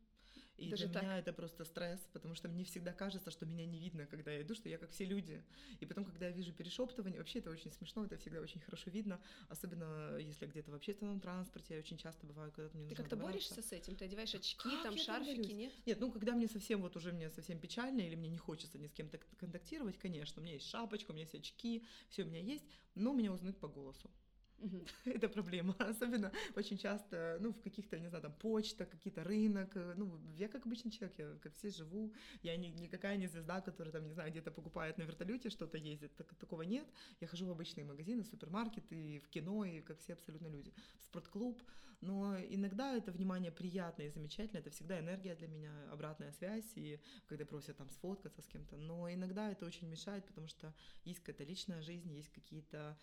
И 0.57 0.71
Даже 0.71 0.85
для 0.87 0.95
так? 0.95 1.03
меня 1.03 1.19
это 1.19 1.33
просто 1.33 1.65
стресс, 1.65 2.01
потому 2.13 2.35
что 2.35 2.49
мне 2.49 2.65
всегда 2.65 2.93
кажется, 2.93 3.31
что 3.31 3.45
меня 3.45 3.67
не 3.67 3.79
видно, 3.79 4.07
когда 4.07 4.33
я 4.33 4.43
иду, 4.43 4.55
что 4.55 4.69
я 4.69 4.79
как 4.79 4.91
все 4.91 5.05
люди. 5.05 5.45
И 5.81 5.87
потом, 5.87 6.05
когда 6.05 6.27
я 6.27 6.33
вижу 6.33 6.53
перешептывание, 6.53 7.19
вообще 7.19 7.41
это 7.41 7.51
очень 7.51 7.71
смешно, 7.73 8.05
это 8.05 8.17
всегда 8.17 8.41
очень 8.41 8.61
хорошо 8.61 8.91
видно, 8.91 9.21
особенно 9.49 10.17
если 10.17 10.47
где-то 10.47 10.71
в 10.71 10.75
общественном 10.75 11.21
транспорте, 11.21 11.75
я 11.75 11.81
очень 11.81 11.99
часто 11.99 12.27
бываю, 12.27 12.53
когда 12.53 12.71
мне 12.79 12.89
Ты 12.89 12.95
как-то 12.95 13.17
борешься 13.17 13.61
с 13.61 13.73
этим? 13.73 13.97
Ты 13.97 14.07
одеваешь 14.07 14.35
очки, 14.35 14.71
Как 14.71 14.83
там 14.83 14.97
шарфики, 14.97 15.53
нет? 15.53 15.73
Нет, 15.85 16.01
ну 16.01 16.11
когда 16.11 16.33
мне 16.33 16.49
совсем 16.49 16.81
вот 16.81 16.97
уже 16.97 17.13
мне 17.13 17.29
совсем 17.31 17.59
печально 17.59 18.01
или 18.01 18.15
мне 18.15 18.31
не 18.31 18.39
хочется 18.39 18.79
ни 18.79 18.87
с 18.87 18.93
кем-то 18.93 19.19
контактировать, 19.39 19.99
конечно, 19.99 20.41
у 20.41 20.45
меня 20.45 20.55
есть 20.55 20.69
шапочка, 20.69 21.11
у 21.11 21.15
меня 21.15 21.25
есть 21.25 21.35
очки, 21.35 21.85
все 22.09 22.23
у 22.23 22.27
меня 22.27 22.41
есть, 22.41 22.65
но 22.95 23.13
меня 23.13 23.33
узнают 23.33 23.59
по 23.59 23.69
голосу. 23.69 24.11
Это 25.05 25.29
проблема. 25.29 25.75
Особенно 25.79 26.33
очень 26.57 26.79
часто, 26.79 27.39
ну, 27.41 27.53
в 27.53 27.61
каких-то, 27.61 27.99
не 27.99 28.09
знаю, 28.09 28.23
там, 28.23 28.33
почта, 28.33 28.87
какие-то 28.87 29.23
рынок. 29.25 29.77
э, 29.77 29.95
Ну, 29.97 30.19
я 30.37 30.49
как 30.49 30.67
обычный 30.67 30.91
человек, 30.91 31.19
я 31.19 31.35
как 31.43 31.55
все 31.55 31.71
живу. 31.71 32.13
Я 32.43 32.57
не, 32.57 32.71
никакая 32.71 33.17
не 33.17 33.27
звезда, 33.27 33.61
которая, 33.61 33.93
там, 33.93 34.07
не 34.07 34.13
знаю, 34.13 34.31
где-то 34.31 34.51
покупает 34.51 34.99
на 34.99 35.03
вертолете 35.03 35.51
что-то 35.51 35.79
ездит. 35.79 36.15
Так, 36.17 36.35
такого 36.35 36.63
нет. 36.63 36.87
Я 37.21 37.27
хожу 37.27 37.47
в 37.47 37.51
обычные 37.51 37.85
магазины, 37.85 38.25
супермаркеты, 38.25 39.21
в 39.25 39.29
кино, 39.29 39.65
и 39.65 39.81
как 39.81 39.99
все 40.01 40.15
абсолютно 40.15 40.49
люди. 40.49 40.73
В 41.01 41.05
спорткклуб. 41.05 41.63
Но 42.03 42.37
иногда 42.39 42.95
это 42.95 43.11
внимание 43.11 43.51
приятное 43.51 44.07
и 44.07 44.11
замечательное. 44.11 44.61
Это 44.61 44.71
всегда 44.71 44.99
энергия 45.01 45.35
для 45.35 45.49
меня, 45.49 45.73
обратная 45.91 46.33
связь. 46.33 46.71
И 46.77 47.01
когда 47.27 47.45
просят 47.45 47.77
там 47.77 47.89
сфоткаться 47.91 48.43
с 48.43 48.47
кем-то. 48.47 48.77
Но 48.77 49.11
иногда 49.13 49.51
это 49.51 49.67
очень 49.67 49.89
мешает, 49.89 50.25
потому 50.27 50.47
что 50.49 50.75
есть 51.05 51.21
какая-то 51.21 51.45
личная 51.45 51.81
жизнь, 51.83 52.13
есть 52.13 52.31
какие-то 52.31 52.99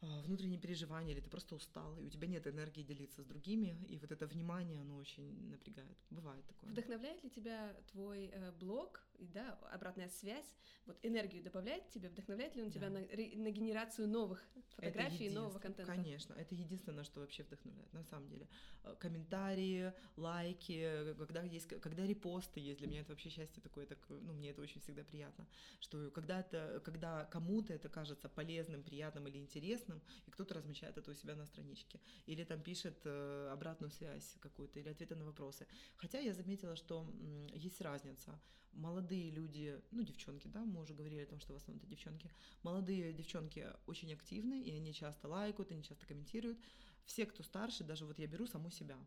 внутренние 0.00 0.58
переживания, 0.58 1.14
или 1.14 1.20
ты 1.20 1.30
просто 1.30 1.54
устал, 1.54 1.96
и 1.98 2.04
у 2.04 2.10
тебя 2.10 2.28
нет 2.28 2.46
энергии 2.46 2.82
делиться 2.82 3.22
с 3.22 3.26
другими, 3.26 3.76
и 3.88 3.98
вот 3.98 4.12
это 4.12 4.26
внимание, 4.26 4.80
оно 4.80 4.96
очень 4.96 5.50
напрягает. 5.50 5.96
Бывает 6.10 6.44
такое. 6.46 6.70
Вдохновляет 6.70 7.22
ли 7.24 7.30
тебя 7.30 7.74
твой 7.92 8.26
э, 8.26 8.52
блог, 8.52 9.05
и, 9.18 9.26
да, 9.26 9.58
обратная 9.72 10.08
связь, 10.08 10.56
вот 10.86 10.98
энергию 11.02 11.42
добавляет 11.42 11.88
тебе, 11.88 12.08
вдохновляет 12.08 12.54
ли 12.56 12.62
он 12.62 12.70
тебя 12.70 12.88
Да. 12.88 13.00
на, 13.00 13.06
ре- 13.06 13.36
на 13.36 13.50
генерацию 13.50 14.08
новых 14.08 14.44
фотографий, 14.76 15.28
нового 15.30 15.58
контента? 15.58 15.92
Конечно, 15.92 16.34
это 16.34 16.54
единственное, 16.54 17.04
что 17.04 17.20
вообще 17.20 17.42
вдохновляет, 17.42 17.92
на 17.92 18.04
самом 18.04 18.28
деле. 18.28 18.48
Э, 18.84 18.94
Комментарии, 18.98 19.92
лайки, 20.16 20.80
э, 20.82 21.14
когда 21.14 21.42
есть, 21.42 21.68
когда 21.80 22.06
репосты 22.06 22.60
есть, 22.60 22.78
для 22.78 22.88
меня 22.88 23.00
это 23.00 23.10
вообще 23.12 23.30
счастье 23.30 23.62
такое, 23.62 23.86
так, 23.86 23.98
ну, 24.08 24.32
мне 24.32 24.50
это 24.50 24.62
очень 24.62 24.80
всегда 24.80 25.02
приятно, 25.04 25.46
что 25.80 26.10
когда 26.10 26.40
это, 26.40 26.80
когда 26.84 27.24
кому-то 27.26 27.72
это 27.72 27.88
кажется 27.88 28.28
полезным, 28.28 28.82
приятным 28.82 29.26
или 29.28 29.38
интересным, 29.38 30.02
и 30.26 30.30
кто-то 30.30 30.54
размещает 30.54 30.98
это 30.98 31.10
у 31.10 31.14
себя 31.14 31.34
на 31.34 31.46
страничке, 31.46 32.00
или 32.26 32.44
там 32.44 32.60
пишет 32.62 33.00
э, 33.04 33.50
обратную 33.52 33.90
связь 33.90 34.36
какую-то, 34.40 34.78
или 34.80 34.88
ответы 34.88 35.14
на 35.16 35.24
вопросы. 35.24 35.66
Хотя 35.96 36.18
я 36.18 36.32
заметила, 36.34 36.76
что 36.76 37.06
есть 37.54 37.80
разница. 37.80 38.38
Молодые 38.76 39.30
люди, 39.30 39.80
ну, 39.90 40.02
девчонки, 40.02 40.48
да, 40.48 40.62
мы 40.64 40.82
уже 40.82 40.92
говорили 40.92 41.22
о 41.22 41.26
том, 41.26 41.40
что 41.40 41.54
в 41.54 41.56
основном 41.56 41.82
это 41.82 41.90
девчонки, 41.90 42.30
молодые 42.62 43.12
девчонки 43.14 43.66
очень 43.86 44.12
активны, 44.12 44.62
и 44.62 44.70
они 44.70 44.92
часто 44.92 45.28
лайкают, 45.28 45.72
они 45.72 45.82
часто 45.82 46.04
комментируют. 46.06 46.58
Все, 47.06 47.24
кто 47.24 47.42
старше, 47.42 47.84
даже 47.84 48.04
вот 48.04 48.18
я 48.18 48.26
беру 48.26 48.46
саму 48.46 48.70
себя. 48.70 48.98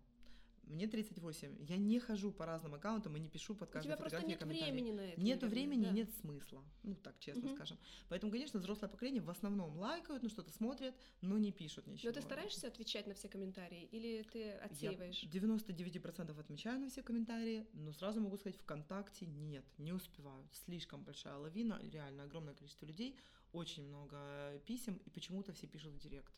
Мне 0.69 0.88
38. 0.88 1.65
Я 1.67 1.77
не 1.77 1.99
хожу 1.99 2.32
по 2.32 2.45
разным 2.45 2.75
аккаунтам 2.75 3.17
и 3.17 3.19
не 3.19 3.27
пишу 3.27 3.55
под 3.55 3.69
У 3.69 3.71
каждой 3.73 3.88
тебя 3.88 3.97
просто 3.97 4.19
фотографией 4.19 4.55
нет 4.55 4.71
времени 4.71 4.91
на 4.91 5.01
это. 5.01 5.19
Нету 5.19 5.45
наверное, 5.45 5.49
времени, 5.49 5.86
да. 5.86 5.91
нет 5.91 6.13
смысла. 6.21 6.63
Ну, 6.84 6.95
так 6.95 7.19
честно 7.19 7.47
Мгм. 7.47 7.55
скажем. 7.55 7.77
Поэтому, 8.08 8.32
конечно, 8.32 8.60
взрослое 8.60 8.88
поколение 8.88 9.23
в 9.23 9.29
основном 9.32 9.75
лайкают, 9.77 10.21
ну, 10.21 10.29
что-то 10.29 10.51
смотрят, 10.51 10.95
но 11.21 11.39
не 11.39 11.51
пишут 11.51 11.88
ничего. 11.88 12.10
Но 12.10 12.13
ты 12.13 12.21
стараешься 12.21 12.67
отвечать 12.67 13.08
на 13.08 13.15
все 13.15 13.27
комментарии 13.27 13.89
или 13.91 14.21
ты 14.32 14.39
Я 14.39 14.58
отсеиваешь? 14.60 15.23
99% 15.23 16.39
отмечаю 16.39 16.79
на 16.79 16.89
все 16.89 17.01
комментарии, 17.01 17.65
но 17.73 17.91
сразу 17.91 18.21
могу 18.21 18.38
сказать, 18.38 18.60
ВКонтакте 18.60 19.25
нет, 19.25 19.65
не 19.79 19.91
успеваю. 19.91 20.47
Слишком 20.65 21.03
большая 21.03 21.38
лавина, 21.38 21.82
реально 21.91 22.23
огромное 22.23 22.53
количество 22.53 22.86
людей, 22.86 23.17
очень 23.53 23.88
много 23.88 24.62
писем, 24.67 25.01
и 25.03 25.10
почему-то 25.10 25.51
все 25.53 25.65
пишут 25.65 25.93
в 25.93 25.97
директ. 25.99 26.32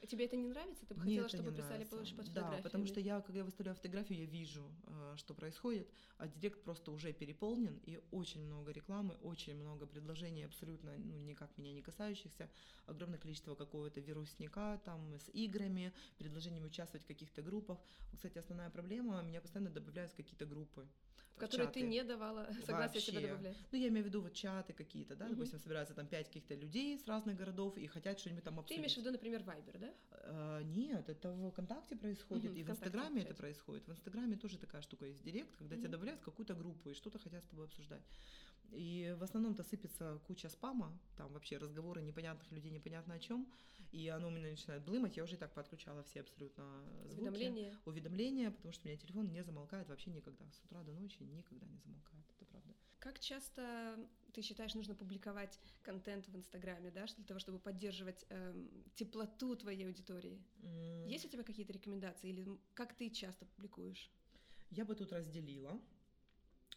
А 0.00 0.06
Тебе 0.06 0.26
это 0.26 0.36
не 0.36 0.46
нравится? 0.46 0.86
Ты 0.86 0.94
бы 0.94 1.00
Мне 1.00 1.22
хотела, 1.22 1.28
чтобы 1.28 1.50
писали 1.50 1.68
нравится. 1.68 1.96
больше 1.96 2.14
под 2.14 2.26
Да, 2.26 2.30
фотографиями? 2.32 2.62
потому 2.62 2.86
что 2.86 3.00
я, 3.00 3.20
когда 3.20 3.38
я 3.40 3.44
выставляю 3.44 3.74
фотографию, 3.76 4.18
я 4.20 4.26
вижу, 4.26 4.70
э, 4.86 5.14
что 5.16 5.34
происходит, 5.34 5.88
а 6.18 6.28
директ 6.28 6.62
просто 6.62 6.92
уже 6.92 7.12
переполнен, 7.12 7.78
и 7.84 7.98
очень 8.12 8.42
много 8.44 8.70
рекламы, 8.70 9.14
очень 9.22 9.56
много 9.56 9.86
предложений, 9.86 10.44
абсолютно 10.44 10.96
ну, 10.98 11.18
никак 11.18 11.56
меня 11.58 11.72
не 11.72 11.82
касающихся, 11.82 12.48
огромное 12.86 13.18
количество 13.18 13.54
какого-то 13.56 14.00
вирусника 14.00 14.78
там 14.84 15.14
с 15.18 15.28
играми, 15.32 15.92
предложениями 16.16 16.66
участвовать 16.66 17.04
в 17.04 17.08
каких-то 17.08 17.42
группах. 17.42 17.78
Кстати, 18.14 18.38
основная 18.38 18.70
проблема, 18.70 19.20
меня 19.22 19.40
постоянно 19.40 19.70
добавляют 19.70 20.12
в 20.12 20.16
какие-то 20.16 20.46
группы. 20.46 20.86
в 21.34 21.40
которые 21.40 21.68
ты 21.68 21.80
чаты. 21.80 21.88
не 21.88 22.02
давала 22.04 22.48
согласия 22.66 23.00
себя 23.00 23.20
Вообще. 23.20 23.28
добавлять. 23.28 23.56
Ну, 23.72 23.78
я 23.78 23.88
имею 23.88 24.04
в 24.04 24.08
виду 24.08 24.22
вот 24.22 24.32
чаты 24.34 24.72
какие-то, 24.72 25.14
да, 25.16 25.24
Мгм. 25.26 25.34
допустим, 25.34 25.58
собираются 25.58 25.94
там 25.94 26.06
пять 26.06 26.26
каких-то 26.28 26.54
людей 26.54 26.98
с 26.98 27.06
разных 27.06 27.36
городов 27.36 27.76
и 27.76 27.86
хотят 27.86 28.18
что-нибудь 28.18 28.44
там 28.44 28.54
Ты 28.54 28.60
обсудить. 28.60 28.78
имеешь 28.80 28.94
в 28.94 28.96
виду, 28.98 29.10
например, 29.12 29.42
Viber, 29.42 29.78
да? 29.78 29.87
А, 30.10 30.62
Нет, 30.62 31.08
это 31.08 31.30
в 31.32 31.50
ВКонтакте 31.50 31.96
происходит, 31.96 32.52
Мгм, 32.52 32.60
и 32.60 32.62
в 32.64 32.70
Инстаграме 32.70 33.22
это 33.22 33.34
происходит. 33.34 33.86
В 33.86 33.92
Инстаграме 33.92 34.36
тоже 34.36 34.58
такая 34.58 34.82
штука 34.82 35.06
есть 35.06 35.22
директ, 35.22 35.56
когда 35.56 35.76
тебя 35.76 35.84
Мгм. 35.88 35.92
добавляют 35.92 36.20
в 36.20 36.24
какую-то 36.24 36.54
группу 36.54 36.90
и 36.90 36.94
что-то 36.94 37.18
хотят 37.18 37.44
с 37.44 37.48
тобой 37.48 37.66
обсуждать. 37.66 38.02
И 38.70 39.16
в 39.18 39.22
основном-то 39.22 39.62
сыпется 39.62 40.20
куча 40.26 40.48
спама, 40.48 40.98
там 41.16 41.32
вообще 41.32 41.56
разговоры 41.56 42.02
непонятных 42.02 42.50
людей, 42.52 42.70
непонятно 42.70 43.14
о 43.14 43.18
чем, 43.18 43.46
и 43.92 44.08
оно 44.08 44.28
у 44.28 44.30
меня 44.30 44.48
начинает 44.50 44.84
блымать. 44.84 45.16
Я 45.16 45.24
уже 45.24 45.34
и 45.36 45.38
так 45.38 45.52
подключала 45.54 46.02
все 46.02 46.20
абсолютно 46.20 46.84
звуки, 47.06 47.18
Уведомления. 47.20 47.78
уведомления, 47.84 48.50
потому 48.50 48.72
что 48.72 48.86
у 48.86 48.88
меня 48.88 48.98
телефон 48.98 49.30
не 49.32 49.42
замолкает 49.42 49.88
вообще 49.88 50.10
никогда. 50.10 50.44
С 50.50 50.64
утра 50.64 50.82
до 50.82 50.92
ночи 50.92 51.22
никогда 51.22 51.66
не 51.66 51.78
замолкает, 51.78 52.24
это 52.36 52.44
правда. 52.46 52.74
Как 52.98 53.20
часто 53.20 53.96
ты 54.32 54.42
считаешь 54.42 54.74
нужно 54.74 54.94
публиковать 54.94 55.58
контент 55.82 56.28
в 56.28 56.36
Инстаграме, 56.36 56.90
да, 56.90 57.06
для 57.16 57.24
того, 57.24 57.38
чтобы 57.40 57.58
поддерживать 57.58 58.26
эм, 58.28 58.68
теплоту 58.94 59.54
твоей 59.56 59.86
аудитории? 59.86 60.42
М, 60.62 61.06
Есть 61.06 61.24
у 61.24 61.28
тебя 61.28 61.44
какие-то 61.44 61.72
рекомендации 61.72 62.30
или 62.30 62.46
как 62.74 62.94
ты 62.96 63.08
часто 63.10 63.46
публикуешь? 63.46 64.10
Я 64.70 64.84
бы 64.84 64.94
тут 64.94 65.12
разделила 65.12 65.80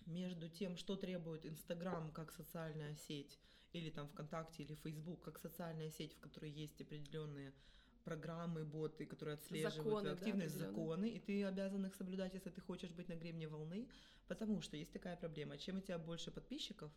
между 0.06 0.47
тем, 0.47 0.78
что 0.78 0.95
требует 0.95 1.45
Инстаграм 1.45 2.12
как 2.12 2.32
социальная 2.32 2.95
сеть, 2.95 3.39
или 3.73 3.89
там 3.89 4.07
ВКонтакте, 4.07 4.63
или 4.63 4.75
Фейсбук 4.75 5.21
как 5.23 5.39
социальная 5.39 5.89
сеть, 5.91 6.13
в 6.13 6.19
которой 6.19 6.51
есть 6.51 6.81
определенные 6.81 7.53
программы, 8.03 8.65
боты, 8.65 9.05
которые 9.05 9.36
отслеживают 9.36 9.75
Законы, 9.75 10.03
да, 10.03 10.12
активность, 10.13 10.55
определённые. 10.55 10.86
законы, 10.86 11.10
и 11.10 11.19
ты 11.19 11.45
обязан 11.45 11.86
их 11.86 11.95
соблюдать, 11.95 12.34
если 12.34 12.49
ты 12.49 12.62
хочешь 12.62 12.91
быть 12.91 13.10
на 13.10 13.15
гребне 13.15 13.47
волны, 13.47 13.88
потому 14.27 14.62
что 14.62 14.77
есть 14.77 14.91
такая 14.91 15.15
проблема, 15.15 15.57
чем 15.57 15.77
у 15.77 15.81
тебя 15.81 15.97
больше 15.97 16.31
подписчиков, 16.31 16.91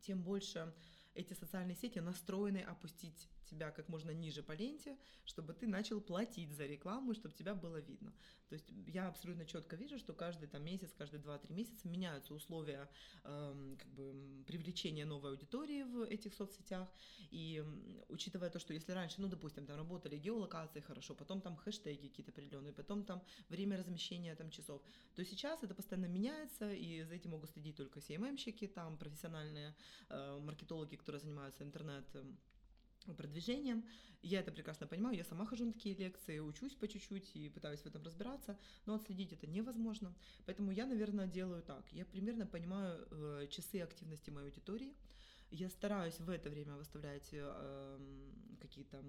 тем 0.00 0.22
больше 0.22 0.72
эти 1.18 1.34
социальные 1.34 1.76
сети 1.76 1.98
настроены 1.98 2.58
опустить 2.58 3.28
тебя 3.48 3.70
как 3.70 3.88
можно 3.88 4.10
ниже 4.10 4.42
по 4.42 4.52
ленте, 4.52 4.96
чтобы 5.24 5.52
ты 5.52 5.66
начал 5.66 6.00
платить 6.00 6.52
за 6.52 6.66
рекламу, 6.66 7.14
чтобы 7.14 7.34
тебя 7.34 7.54
было 7.54 7.80
видно. 7.80 8.12
То 8.48 8.54
есть 8.54 8.66
я 8.86 9.08
абсолютно 9.08 9.44
четко 9.44 9.76
вижу, 9.76 9.98
что 9.98 10.12
каждый 10.12 10.48
там 10.48 10.64
месяц, 10.64 10.90
каждые 10.96 11.20
2-3 11.20 11.52
месяца 11.52 11.88
меняются 11.88 12.34
условия 12.34 12.88
эм, 13.24 13.76
как 13.76 13.88
бы, 13.88 14.44
привлечения 14.46 15.04
новой 15.04 15.30
аудитории 15.30 15.82
в 15.82 16.02
этих 16.02 16.34
соцсетях. 16.34 16.88
И 17.30 17.64
учитывая 18.08 18.50
то, 18.50 18.58
что 18.58 18.72
если 18.72 18.92
раньше, 18.92 19.20
ну, 19.20 19.28
допустим, 19.28 19.66
там 19.66 19.76
работали 19.76 20.16
геолокации 20.16 20.80
хорошо, 20.80 21.14
потом 21.14 21.40
там 21.40 21.56
хэштеги 21.56 22.08
какие-то 22.08 22.30
определенные, 22.30 22.72
потом 22.72 23.04
там 23.04 23.22
время 23.48 23.76
размещения 23.76 24.34
там 24.34 24.50
часов, 24.50 24.82
то 25.14 25.24
сейчас 25.24 25.62
это 25.62 25.74
постоянно 25.74 26.06
меняется, 26.06 26.72
и 26.72 27.02
за 27.02 27.14
этим 27.14 27.30
могут 27.30 27.50
следить 27.50 27.76
только 27.76 28.00
CMM-щики, 28.00 28.68
там 28.68 28.96
профессиональные 28.96 29.74
э, 30.08 30.38
маркетологи, 30.40 30.96
которые 31.08 31.20
занимаются 31.22 31.64
интернет 31.64 32.04
эм, 32.16 32.36
продвижением. 33.16 33.82
Я 34.20 34.40
это 34.40 34.52
прекрасно 34.52 34.86
понимаю, 34.86 35.16
я 35.16 35.24
сама 35.24 35.46
хожу 35.46 35.64
на 35.64 35.72
такие 35.72 35.94
лекции, 35.94 36.38
учусь 36.38 36.74
по 36.74 36.86
чуть-чуть 36.86 37.34
и 37.34 37.48
пытаюсь 37.48 37.80
в 37.80 37.86
этом 37.86 38.02
разбираться, 38.02 38.58
но 38.84 38.94
отследить 38.94 39.32
это 39.32 39.46
невозможно. 39.46 40.14
Поэтому 40.44 40.70
я, 40.70 40.84
наверное, 40.84 41.26
делаю 41.26 41.62
так. 41.62 41.90
Я 41.92 42.04
примерно 42.04 42.46
понимаю 42.46 43.08
э, 43.10 43.46
часы 43.50 43.80
активности 43.80 44.28
моей 44.28 44.48
аудитории. 44.48 44.94
Я 45.50 45.70
стараюсь 45.70 46.20
в 46.20 46.28
это 46.28 46.50
время 46.50 46.76
выставлять 46.76 47.30
э, 47.32 47.98
какие-то 48.60 49.02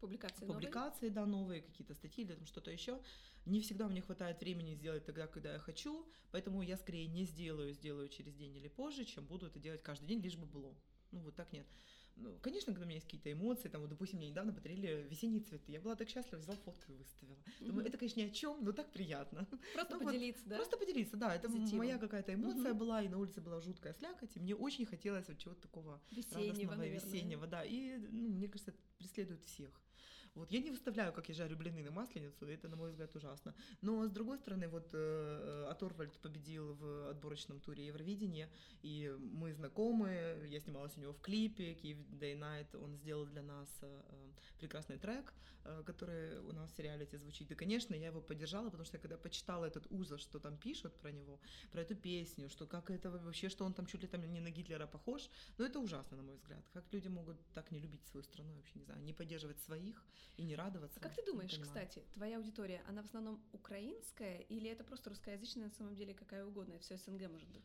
Публикации 0.00 0.44
новые? 0.44 0.54
публикации, 0.54 1.08
да, 1.08 1.26
новые 1.26 1.62
какие-то 1.62 1.94
статьи 1.94 2.24
или 2.24 2.34
там 2.34 2.46
что-то 2.46 2.70
еще. 2.70 3.00
Не 3.46 3.60
всегда 3.60 3.88
мне 3.88 4.02
хватает 4.02 4.40
времени 4.40 4.74
сделать 4.74 5.06
тогда, 5.06 5.26
когда 5.26 5.54
я 5.54 5.58
хочу, 5.58 6.06
поэтому 6.30 6.62
я 6.62 6.76
скорее 6.76 7.06
не 7.08 7.24
сделаю, 7.24 7.72
сделаю 7.72 8.08
через 8.08 8.34
день 8.34 8.54
или 8.54 8.68
позже, 8.68 9.04
чем 9.06 9.26
буду 9.26 9.46
это 9.46 9.58
делать 9.58 9.82
каждый 9.82 10.06
день, 10.06 10.20
лишь 10.20 10.36
бы 10.36 10.46
было. 10.46 10.76
Ну 11.10 11.20
вот 11.20 11.34
так 11.34 11.52
нет. 11.52 11.66
ну, 12.16 12.36
конечно, 12.42 12.72
когда 12.72 12.84
у 12.84 12.86
меня 12.86 12.96
есть 12.96 13.06
какие-то 13.06 13.32
эмоции, 13.32 13.68
там, 13.68 13.80
вот, 13.80 13.90
допустим, 13.90 14.18
мне 14.18 14.28
недавно 14.30 14.52
подарили 14.52 15.06
весенние 15.08 15.40
цветы, 15.40 15.72
я 15.72 15.80
была 15.80 15.94
так 15.94 16.08
счастлива, 16.08 16.40
взяла 16.40 16.56
фотку 16.58 16.92
и 16.92 16.96
выставила. 16.96 17.38
Думаю, 17.60 17.86
это, 17.86 17.96
конечно, 17.96 18.20
ни 18.20 18.24
о 18.24 18.30
чем, 18.30 18.64
но 18.64 18.72
так 18.72 18.90
приятно. 18.92 19.46
Просто 19.74 19.98
ну, 19.98 20.04
поделиться, 20.04 20.42
вот, 20.42 20.50
да? 20.50 20.56
Просто 20.56 20.76
поделиться, 20.76 21.16
да, 21.16 21.34
это 21.34 21.48
Позитивом. 21.48 21.78
моя 21.78 21.98
какая-то 21.98 22.34
эмоция 22.34 22.72
угу. 22.72 22.80
была, 22.80 23.02
и 23.02 23.08
на 23.08 23.18
улице 23.18 23.40
была 23.40 23.60
жуткая 23.60 23.94
слякоть, 23.94 24.36
и 24.36 24.40
мне 24.40 24.54
очень 24.54 24.86
хотелось 24.86 25.28
вот 25.28 25.38
чего-то 25.38 25.62
такого 25.62 26.00
весеннего, 26.10 26.72
радостного, 26.72 26.86
весеннего, 26.86 27.46
да, 27.46 27.64
и, 27.64 27.96
ну, 27.98 28.28
мне 28.28 28.48
кажется, 28.48 28.72
это 28.72 28.80
преследует 28.98 29.44
всех. 29.44 29.70
Вот 30.34 30.52
я 30.52 30.60
не 30.60 30.70
выставляю, 30.70 31.12
как 31.12 31.28
я 31.28 31.34
жарю 31.34 31.56
блины 31.56 31.82
на 31.82 31.90
масленицу, 31.90 32.46
это, 32.46 32.68
на 32.68 32.76
мой 32.76 32.90
взгляд, 32.90 33.14
ужасно. 33.16 33.54
Но, 33.82 34.06
с 34.06 34.10
другой 34.10 34.38
стороны, 34.38 34.68
вот 34.68 34.90
э, 34.92 35.66
Аторвальд 35.70 36.18
победил 36.18 36.74
в 36.74 37.10
отборочном 37.10 37.60
туре 37.60 37.86
Евровидения, 37.86 38.48
и 38.82 39.14
мы 39.18 39.52
знакомы, 39.52 40.46
я 40.48 40.60
снималась 40.60 40.96
у 40.96 41.00
него 41.00 41.12
в 41.12 41.20
клипе, 41.20 41.74
Kiev 41.74 41.98
Day 42.18 42.38
Night, 42.38 42.76
он 42.76 42.94
сделал 42.96 43.26
для 43.26 43.42
нас 43.42 43.68
э, 43.82 44.02
прекрасный 44.58 44.98
трек, 44.98 45.32
э, 45.64 45.82
который 45.84 46.38
у 46.40 46.52
нас 46.52 46.70
в 46.70 46.78
реалити 46.78 47.16
звучит. 47.16 47.50
И, 47.50 47.54
конечно, 47.54 47.94
я 47.94 48.08
его 48.08 48.20
поддержала, 48.20 48.70
потому 48.70 48.84
что 48.84 48.96
я 48.96 49.00
когда 49.00 49.16
почитала 49.16 49.64
этот 49.64 49.86
уза, 49.90 50.18
что 50.18 50.38
там 50.38 50.56
пишут 50.56 50.94
про 51.00 51.10
него, 51.10 51.40
про 51.72 51.82
эту 51.82 51.94
песню, 51.94 52.48
что 52.48 52.66
как 52.66 52.90
это 52.90 53.10
вообще, 53.10 53.48
что 53.48 53.64
он 53.64 53.74
там 53.74 53.86
чуть 53.86 54.02
ли 54.02 54.08
там 54.08 54.22
не 54.22 54.40
на 54.40 54.50
Гитлера 54.50 54.86
похож, 54.86 55.30
ну 55.58 55.64
это 55.64 55.78
ужасно, 55.78 56.16
на 56.16 56.22
мой 56.22 56.36
взгляд. 56.36 56.64
Как 56.72 56.84
люди 56.92 57.08
могут 57.08 57.36
так 57.54 57.70
не 57.70 57.80
любить 57.80 58.04
свою 58.06 58.24
страну, 58.24 58.54
вообще 58.54 58.78
не 58.78 58.84
знаю, 58.84 59.02
не 59.02 59.12
поддерживать 59.12 59.60
своих 59.60 60.04
и 60.36 60.44
не 60.44 60.56
радоваться. 60.56 60.98
А 61.00 61.02
как 61.02 61.14
ты 61.14 61.24
думаешь, 61.24 61.58
кстати, 61.58 62.02
твоя 62.14 62.38
аудитория, 62.38 62.82
она 62.88 63.02
в 63.02 63.06
основном 63.06 63.42
украинская 63.52 64.40
или 64.48 64.70
это 64.70 64.84
просто 64.84 65.10
русскоязычная 65.10 65.64
на 65.64 65.70
самом 65.70 65.94
деле 65.94 66.14
какая 66.14 66.44
угодно, 66.44 66.78
все 66.78 66.96
СНГ 66.96 67.28
может 67.28 67.48
быть? 67.48 67.64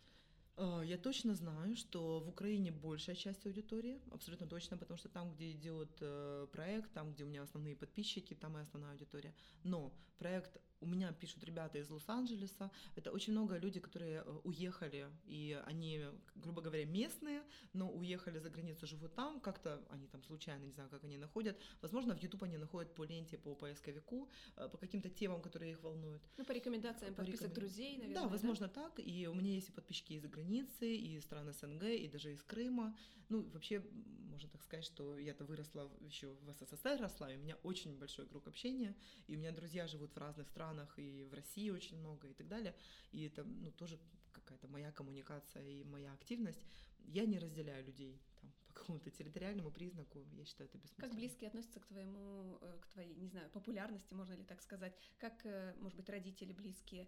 А, 0.55 0.81
я 0.81 0.97
точно 0.97 1.35
знаю, 1.35 1.75
что 1.75 2.19
в 2.19 2.29
Украине 2.29 2.71
большая 2.71 3.15
часть 3.15 3.45
аудитории, 3.45 3.99
абсолютно 4.11 4.47
точно, 4.47 4.77
потому 4.77 4.97
что 4.97 5.09
там, 5.09 5.33
где 5.33 5.51
идет 5.51 5.97
э, 6.01 6.47
проект, 6.51 6.91
там, 6.93 7.13
где 7.13 7.23
у 7.23 7.27
меня 7.27 7.43
основные 7.43 7.75
подписчики, 7.75 8.33
там 8.35 8.57
и 8.57 8.61
основная 8.61 8.91
аудитория. 8.91 9.33
Но 9.63 9.93
проект 10.19 10.59
у 10.83 10.85
меня 10.85 11.11
пишут 11.13 11.43
ребята 11.43 11.77
из 11.77 11.89
Лос-Анджелеса. 11.89 12.69
Это 12.95 13.11
очень 13.11 13.33
много 13.33 13.57
людей, 13.57 13.81
которые 13.81 14.23
э, 14.25 14.39
уехали, 14.43 15.07
и 15.25 15.61
они, 15.65 16.01
грубо 16.35 16.61
говоря, 16.61 16.85
местные, 16.85 17.41
но 17.73 17.89
уехали 17.89 18.39
за 18.39 18.49
границу, 18.49 18.85
живут 18.85 19.15
там, 19.15 19.39
как-то 19.39 19.81
они 19.89 20.07
там 20.07 20.23
случайно, 20.23 20.65
не 20.65 20.71
знаю, 20.71 20.89
как 20.89 21.03
они 21.03 21.17
находят. 21.17 21.57
Возможно, 21.81 22.15
в 22.15 22.21
YouTube 22.21 22.43
они 22.43 22.57
находят 22.57 22.93
по 22.95 23.05
ленте, 23.05 23.37
по 23.37 23.55
поисковику, 23.55 24.29
э, 24.57 24.67
по 24.69 24.77
каким-то 24.77 25.09
темам, 25.09 25.41
которые 25.41 25.71
их 25.71 25.81
волнуют. 25.81 26.21
Ну, 26.37 26.45
по 26.45 26.51
рекомендациям 26.51 27.13
по 27.15 27.21
подписок 27.21 27.49
рекомен... 27.49 27.55
друзей, 27.55 27.97
наверное. 27.97 28.21
Да, 28.23 28.27
возможно, 28.27 28.67
да? 28.67 28.83
так. 28.83 28.99
И 28.99 29.27
у 29.27 29.33
меня 29.33 29.53
есть 29.53 29.69
и 29.69 29.71
подписчики 29.71 30.13
из-за 30.13 30.27
границы, 30.27 30.95
и 30.95 31.15
из 31.15 31.23
стран 31.23 31.53
СНГ, 31.53 31.83
и 31.83 32.07
даже 32.07 32.31
из 32.31 32.43
Крыма. 32.43 32.95
Ну, 33.29 33.43
вообще, 33.53 33.83
можно 34.29 34.49
так 34.49 34.61
сказать, 34.63 34.85
что 34.85 35.17
я-то 35.17 35.45
выросла 35.45 35.89
еще 36.01 36.33
в 36.33 36.51
СССР, 36.51 36.99
росла, 36.99 37.31
и 37.31 37.37
у 37.37 37.39
меня 37.39 37.57
очень 37.63 37.97
большой 37.97 38.27
круг 38.27 38.47
общения, 38.47 38.95
и 39.27 39.35
у 39.35 39.39
меня 39.39 39.51
друзья 39.51 39.87
живут 39.87 40.13
в 40.13 40.17
разных 40.17 40.47
странах, 40.47 40.72
и 40.97 41.25
в 41.25 41.33
России 41.33 41.69
очень 41.69 41.99
много, 41.99 42.27
и 42.27 42.33
так 42.33 42.47
далее. 42.47 42.75
И 43.11 43.25
это, 43.25 43.43
ну, 43.43 43.71
тоже 43.71 43.99
какая-то 44.31 44.67
моя 44.67 44.91
коммуникация 44.91 45.65
и 45.67 45.83
моя 45.83 46.13
активность. 46.13 46.65
Я 47.05 47.25
не 47.25 47.39
разделяю 47.39 47.85
людей 47.85 48.19
там, 48.41 48.51
по 48.67 48.73
какому-то 48.73 49.11
территориальному 49.11 49.71
признаку, 49.71 50.25
я 50.33 50.45
считаю 50.45 50.69
это 50.69 50.77
бессмысленно. 50.77 51.09
Как 51.09 51.15
близкие 51.17 51.47
относятся 51.49 51.79
к 51.79 51.85
твоему, 51.85 52.57
э, 52.61 52.79
к 52.81 52.87
твоей, 52.87 53.15
не 53.15 53.27
знаю, 53.27 53.49
популярности, 53.51 54.13
можно 54.13 54.33
ли 54.33 54.43
так 54.43 54.61
сказать? 54.61 54.97
Как, 55.19 55.45
э, 55.45 55.75
может 55.79 55.97
быть, 55.97 56.09
родители 56.09 56.53
близкие, 56.53 57.07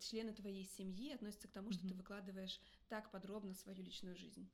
члены 0.00 0.32
твоей 0.32 0.64
семьи 0.64 1.12
относятся 1.12 1.48
к 1.48 1.52
тому, 1.52 1.72
что 1.72 1.84
mm-hmm. 1.84 1.88
ты 1.88 1.94
выкладываешь 1.94 2.60
так 2.88 3.10
подробно 3.10 3.54
свою 3.54 3.82
личную 3.82 4.16
жизнь? 4.16 4.48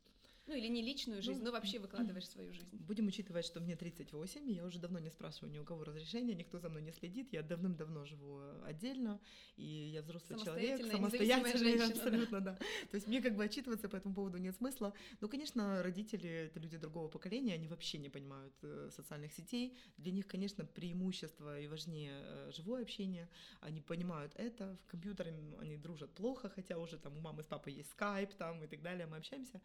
Ну 0.47 0.55
или 0.55 0.69
не 0.69 0.83
личную 0.83 1.23
жизнь, 1.23 1.39
ну, 1.39 1.47
но 1.47 1.53
вообще 1.53 1.79
выкладываешь 1.79 2.29
свою 2.29 2.53
жизнь. 2.53 2.77
Будем 2.77 3.07
учитывать, 3.07 3.47
что 3.47 3.61
мне 3.61 3.77
38, 3.77 4.51
и 4.51 4.53
я 4.53 4.65
уже 4.67 4.79
давно 4.79 4.99
не 4.99 5.09
спрашиваю 5.09 5.51
ни 5.51 5.59
у 5.59 5.65
кого 5.65 5.85
разрешения, 5.85 6.35
никто 6.35 6.59
за 6.59 6.69
мной 6.69 6.83
не 6.83 6.93
следит, 6.93 7.33
я 7.33 7.43
давным-давно 7.43 8.05
живу 8.05 8.41
отдельно, 8.65 9.21
и 9.57 9.65
я 9.65 10.03
взрослый 10.03 10.39
человек, 10.39 10.85
самостоятельный, 10.87 11.79
женщина, 11.79 11.87
абсолютно, 11.87 12.41
да. 12.41 12.53
да. 12.53 12.59
То 12.91 12.95
есть 12.97 13.07
мне 13.07 13.23
как 13.23 13.37
бы 13.37 13.45
отчитываться 13.45 13.89
по 13.89 13.97
этому 13.97 14.15
поводу 14.15 14.37
нет 14.37 14.55
смысла. 14.55 14.93
Но, 15.21 15.29
конечно, 15.29 15.83
родители— 15.83 16.29
это 16.47 16.61
люди 16.61 16.77
другого 16.77 17.09
поколения, 17.09 17.55
они 17.55 17.67
вообще 17.67 17.97
не 17.97 18.11
понимают 18.11 18.55
э, 18.63 18.91
социальных 18.95 19.33
сетей. 19.33 19.75
Для 19.97 20.13
них, 20.13 20.27
конечно, 20.27 20.67
преимущество 20.67 21.59
и 21.59 21.67
важнее 21.69 22.21
э, 22.23 22.51
живое 22.53 22.83
общение. 22.83 23.31
Они 23.61 23.81
понимают 23.81 24.33
это, 24.37 24.77
в 24.85 24.91
компьютере 24.91 25.35
они 25.61 25.79
дружат 25.79 26.15
плохо, 26.15 26.51
хотя 26.51 26.79
уже 26.79 26.99
там 26.99 27.17
у 27.17 27.21
мамы 27.21 27.43
с 27.43 27.47
папой 27.47 27.73
есть 27.73 27.91
скайп 27.91 28.35
там 28.35 28.63
и 28.63 28.67
так 28.67 28.83
далее, 28.83 29.07
мы 29.07 29.17
общаемся. 29.17 29.63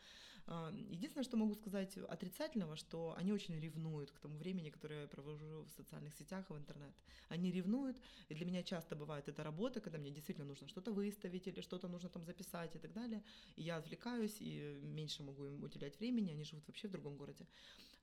А, 0.70 0.72
единственное, 0.72 1.24
что 1.24 1.38
могу 1.38 1.56
сказать 1.56 1.98
отрицательного, 1.98 2.76
что 2.76 3.16
они 3.18 3.32
очень 3.32 3.60
ревнуют 3.60 4.12
к 4.12 4.20
тому 4.20 4.38
времени, 4.38 4.70
которое 4.70 5.02
я 5.02 5.08
провожу 5.08 5.64
в 5.64 5.70
социальных 5.70 6.14
сетях 6.14 6.46
и 6.50 6.54
в 6.54 6.58
интернет. 6.58 6.94
Они 7.30 7.52
ревнуют, 7.52 7.98
и 8.30 8.36
для 8.36 8.46
меня 8.46 8.64
часто 8.64 8.96
бывает 8.96 9.28
это 9.28 9.44
работа, 9.44 9.80
когда 9.80 9.98
мне 9.98 10.12
действительно 10.12 10.48
нужно 10.48 10.68
что-то 10.68 10.92
выставить 10.92 11.48
или 11.48 11.62
что-то 11.62 11.88
нужно 11.88 12.10
там 12.10 12.24
записать 12.24 12.76
и 12.76 12.80
так 12.80 12.94
далее. 12.94 13.24
И 13.56 13.64
я 13.64 13.78
отвлекаюсь 13.78 14.38
и 14.40 14.80
меньше 14.84 15.24
могу 15.24 15.46
им 15.46 15.64
уделять 15.64 16.00
времени, 16.00 16.32
они 16.32 16.44
живут 16.44 16.68
вообще 16.68 16.88
в 16.88 16.92
другом 16.92 17.18
городе. 17.18 17.48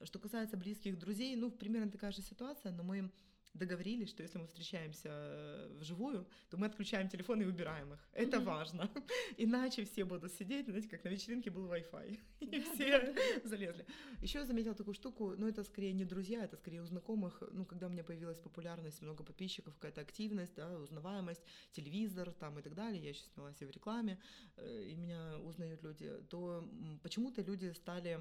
Что 0.03 0.19
касается 0.19 0.57
близких 0.57 0.99
друзей, 0.99 1.37
ну, 1.37 1.51
примерно 1.51 1.91
такая 1.91 2.13
же 2.13 2.23
ситуация, 2.23 2.73
но 2.73 2.83
мы 2.83 3.11
договорились, 3.55 4.11
что 4.11 4.23
если 4.23 4.39
мы 4.39 4.47
встречаемся 4.47 5.09
э, 5.11 5.77
вживую, 5.79 6.27
то 6.51 6.57
мы 6.57 6.67
отключаем 6.67 7.09
телефон 7.09 7.43
и 7.43 7.45
убираем 7.45 7.93
их. 7.93 8.01
Это 8.13 8.37
mm-hmm. 8.37 8.45
важно. 8.45 8.91
Иначе 9.37 9.85
все 9.85 10.05
будут 10.05 10.33
сидеть, 10.33 10.67
знаете, 10.67 10.89
как 10.89 11.05
на 11.05 11.09
вечеринке 11.09 11.51
был 11.51 11.67
Wi-Fi. 11.67 12.19
И 12.41 12.61
все 12.61 13.15
залезли. 13.45 13.87
Еще 14.23 14.39
я 14.39 14.45
заметила 14.45 14.75
такую 14.75 14.95
штуку, 14.95 15.35
но 15.37 15.49
это 15.49 15.65
скорее 15.65 15.93
не 15.93 16.05
друзья, 16.05 16.45
это 16.45 16.57
скорее 16.57 16.83
у 16.83 16.87
знакомых. 16.87 17.43
Ну, 17.53 17.65
когда 17.65 17.87
у 17.87 17.91
меня 17.91 18.05
появилась 18.05 18.39
популярность, 18.39 19.03
много 19.03 19.25
подписчиков, 19.25 19.75
какая-то 19.75 20.01
активность, 20.01 20.55
да, 20.55 20.79
узнаваемость, 20.79 21.43
телевизор 21.73 22.33
там 22.33 22.59
и 22.59 22.63
так 22.63 22.75
далее, 22.75 23.03
я 23.03 23.09
еще 23.11 23.23
снялась 23.35 23.61
и 23.63 23.65
в 23.65 23.71
рекламе, 23.71 24.19
э, 24.57 24.85
и 24.85 24.95
меня 24.95 25.39
узнают 25.39 25.83
люди, 25.83 26.11
то 26.29 26.69
почему-то 27.03 27.43
люди 27.43 27.73
стали, 27.73 28.21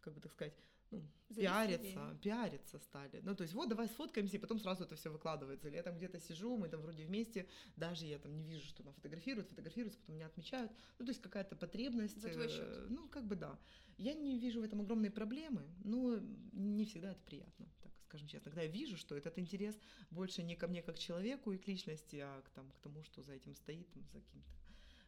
как 0.00 0.14
бы 0.14 0.20
так 0.20 0.32
сказать, 0.32 0.54
ну, 0.90 1.02
пиариться, 1.34 2.18
пиариться 2.22 2.78
стали. 2.78 3.20
Ну, 3.22 3.34
то 3.34 3.42
есть, 3.42 3.54
вот, 3.54 3.68
давай 3.68 3.88
сфоткаемся, 3.88 4.36
и 4.36 4.40
потом 4.40 4.58
сразу 4.58 4.84
это 4.84 4.96
все 4.96 5.10
выкладывается. 5.10 5.68
Или 5.68 5.76
я 5.76 5.82
там 5.82 5.96
где-то 5.96 6.20
сижу, 6.20 6.56
мы 6.56 6.68
там 6.68 6.80
вроде 6.80 7.04
вместе, 7.04 7.46
даже 7.76 8.06
я 8.06 8.18
там 8.18 8.36
не 8.36 8.44
вижу, 8.44 8.66
что 8.66 8.82
она 8.82 8.92
фотографирует, 8.92 9.48
фотографируется, 9.48 9.98
потом 10.00 10.16
меня 10.16 10.26
отмечают. 10.26 10.72
Ну, 10.98 11.04
то 11.04 11.10
есть, 11.10 11.22
какая-то 11.22 11.56
потребность. 11.56 12.20
За 12.20 12.28
твой 12.28 12.48
счет. 12.48 12.66
Э, 12.66 12.86
ну, 12.88 13.08
как 13.08 13.26
бы 13.26 13.36
да. 13.36 13.58
Я 13.96 14.14
не 14.14 14.38
вижу 14.38 14.60
в 14.60 14.64
этом 14.64 14.80
огромной 14.80 15.10
проблемы, 15.10 15.66
но 15.84 16.18
не 16.52 16.84
всегда 16.84 17.12
это 17.12 17.20
приятно, 17.22 17.66
так 17.82 17.92
скажем 18.14 18.28
честно. 18.28 18.50
Когда 18.50 18.62
я 18.62 18.68
вижу, 18.68 18.96
что 18.96 19.16
этот 19.16 19.38
интерес 19.38 19.76
больше 20.10 20.42
не 20.42 20.56
ко 20.56 20.68
мне 20.68 20.82
как 20.82 20.98
человеку 20.98 21.52
и 21.52 21.58
к 21.58 21.66
личности, 21.66 22.16
а 22.16 22.42
к, 22.42 22.50
там, 22.50 22.70
к 22.70 22.78
тому, 22.80 23.02
что 23.02 23.22
за 23.22 23.32
этим 23.32 23.54
стоит, 23.54 23.90
там, 23.92 24.04
за 24.12 24.20
каким-то 24.20 24.50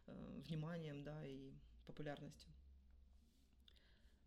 э, 0.06 0.40
вниманием, 0.46 1.04
да, 1.04 1.24
и 1.24 1.52
популярностью. 1.86 2.52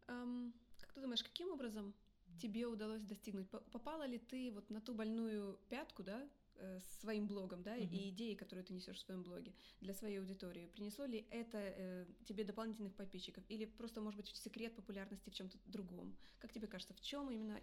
Um, 0.07 0.53
ты 0.99 1.03
думаешь, 1.03 1.23
каким 1.23 1.51
образом 1.51 1.93
тебе 2.41 2.67
удалось 2.67 3.01
достигнуть? 3.03 3.49
Попала 3.49 4.05
ли 4.05 4.19
ты 4.19 4.51
вот 4.51 4.69
на 4.69 4.81
ту 4.81 4.93
больную 4.93 5.57
пятку, 5.69 6.03
да, 6.03 6.27
э, 6.55 6.79
своим 6.99 7.25
блогом, 7.25 7.63
да, 7.63 7.77
mm-hmm. 7.77 7.95
и 7.95 8.09
идеи, 8.09 8.33
которые 8.35 8.65
ты 8.65 8.73
несешь 8.73 8.97
в 8.97 9.05
своем 9.05 9.23
блоге 9.23 9.53
для 9.79 9.93
своей 9.93 10.19
аудитории. 10.19 10.67
Принесло 10.67 11.05
ли 11.05 11.25
это 11.31 11.57
э, 11.57 12.05
тебе 12.25 12.43
дополнительных 12.43 12.93
подписчиков? 12.95 13.43
Или 13.49 13.65
просто, 13.65 14.01
может 14.01 14.17
быть, 14.17 14.27
секрет 14.35 14.75
популярности 14.75 15.29
в 15.29 15.33
чем-то 15.33 15.57
другом? 15.65 16.15
Как 16.39 16.51
тебе 16.51 16.67
кажется, 16.67 16.93
в 16.93 17.01
чем 17.01 17.31
именно? 17.31 17.59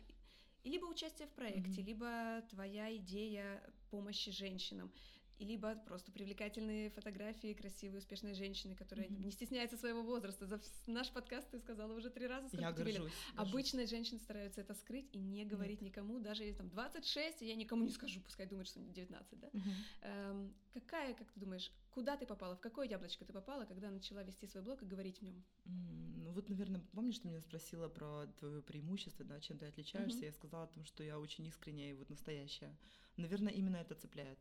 И 0.65 0.71
либо 0.71 0.87
участие 0.87 1.29
в 1.29 1.33
проекте, 1.33 1.81
mm-hmm. 1.81 1.85
либо 1.85 2.43
твоя 2.49 2.97
идея 2.97 3.63
помощи 3.91 4.31
женщинам 4.31 4.91
и 5.39 5.45
либо 5.45 5.75
просто 5.87 6.11
привлекательные 6.13 6.91
фотографии 6.91 7.53
красивой, 7.53 7.99
успешной 7.99 8.35
женщины, 8.35 8.75
которая 8.75 9.07
mm-hmm. 9.07 9.25
не 9.25 9.31
стесняется 9.31 9.77
своего 9.77 10.03
возраста. 10.03 10.47
За 10.47 10.61
наш 10.87 11.11
подкаст 11.11 11.51
ты 11.51 11.59
сказала 11.59 11.93
уже 11.93 12.11
три 12.11 12.27
раза, 12.27 12.49
сколько 12.49 12.65
я 12.65 12.73
тебе 12.73 12.85
горжусь, 12.85 13.13
лет. 13.13 13.13
Обычные 13.37 13.87
женщины 13.87 14.19
стараются 14.21 14.63
это 14.63 14.75
скрыть 14.75 15.09
и 15.13 15.19
не 15.19 15.45
говорить 15.45 15.83
Нет. 15.83 15.91
никому, 15.91 16.19
даже 16.21 16.45
если 16.45 16.59
там 16.59 16.71
26, 16.71 17.43
я 17.43 17.55
никому 17.55 17.85
не 17.85 17.91
скажу, 17.91 18.21
пускай 18.21 18.47
думают, 18.47 18.69
что 18.69 18.81
19, 18.81 19.41
да? 19.41 19.49
Mm-hmm. 19.49 19.73
Эм, 20.03 20.55
какая, 20.73 21.15
как 21.15 21.31
ты 21.33 21.41
думаешь, 21.41 21.71
куда 21.91 22.17
ты 22.17 22.27
попала, 22.27 22.57
в 22.57 22.61
какое 22.61 22.89
яблочко 22.89 23.25
ты 23.25 23.33
попала, 23.33 23.65
когда 23.67 23.91
начала 23.91 24.23
вести 24.23 24.47
свой 24.47 24.63
блог 24.63 24.83
и 24.83 24.87
говорить 24.87 25.19
в 25.19 25.23
нем? 25.23 25.45
Mm, 25.67 26.25
ну 26.25 26.31
вот, 26.33 26.49
наверное, 26.49 26.81
помнишь, 26.93 27.19
ты 27.19 27.29
меня 27.29 27.41
спросила 27.41 27.89
про 27.89 28.27
твое 28.39 28.63
преимущество, 28.63 29.25
да, 29.25 29.41
чем 29.41 29.59
ты 29.59 29.67
отличаешься? 29.67 30.21
Mm-hmm. 30.21 30.27
Я 30.27 30.33
сказала 30.33 30.65
о 30.65 30.69
том, 30.69 30.85
что 30.85 31.03
я 31.03 31.19
очень 31.19 31.47
искренняя 31.47 31.91
и 31.91 31.95
вот 31.95 32.09
настоящая. 32.09 32.77
Наверное, 33.17 33.53
именно 33.53 33.77
это 33.77 33.95
цепляет. 33.95 34.39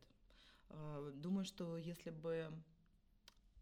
А, 0.68 1.10
думаю, 1.12 1.44
что 1.44 1.76
если 1.76 2.10
бы 2.10 2.52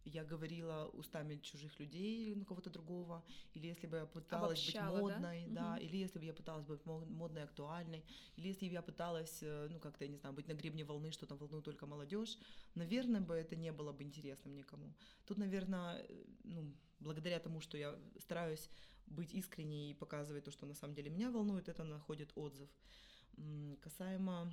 я 0.05 0.25
говорила 0.25 0.91
устами 0.93 1.37
чужих 1.37 1.81
людей 1.81 2.27
или 2.27 2.35
ну, 2.35 2.45
кого-то 2.45 2.71
другого, 2.71 3.25
или 3.55 3.67
если 3.67 3.87
бы 3.87 3.97
я 3.97 4.07
пыталась 4.07 4.61
Обобщала, 4.63 4.93
быть 4.95 5.03
модной, 5.03 5.47
да, 5.49 5.61
да 5.63 5.75
угу. 5.75 5.85
или 5.85 5.97
если 5.97 6.19
бы 6.19 6.25
я 6.25 6.35
пыталась 6.35 6.67
быть 6.67 6.85
модной, 6.85 7.45
актуальной, 7.45 8.05
или 8.37 8.49
если 8.49 8.69
бы 8.69 8.75
я 8.75 8.83
пыталась, 8.83 9.39
э, 9.43 9.69
ну 9.71 9.81
как-то, 9.81 10.05
я 10.05 10.11
не 10.11 10.19
знаю, 10.19 10.35
быть 10.35 10.47
на 10.47 10.53
гребне 10.53 10.85
волны, 10.85 11.11
что 11.11 11.27
там 11.27 11.39
волнует 11.39 11.65
только 11.65 11.87
молодежь, 11.87 12.39
наверное, 12.75 13.21
бы 13.21 13.35
это 13.35 13.57
не 13.57 13.73
было 13.73 13.93
бы 13.93 14.03
интересным 14.03 14.55
никому. 14.55 14.93
Тут, 15.27 15.39
наверное, 15.39 16.05
э, 16.09 16.25
ну 16.45 16.75
благодаря 17.01 17.39
тому, 17.39 17.61
что 17.61 17.79
я 17.79 17.99
стараюсь 18.19 18.71
быть 19.07 19.35
искренней 19.35 19.91
и 19.91 19.95
показывать 19.95 20.45
то, 20.45 20.51
что 20.51 20.67
на 20.67 20.75
самом 20.75 20.95
деле 20.95 21.11
меня 21.11 21.31
волнует, 21.31 21.69
это 21.69 21.85
находит 21.85 22.33
отзыв. 22.35 22.69
Касаемо 23.81 24.53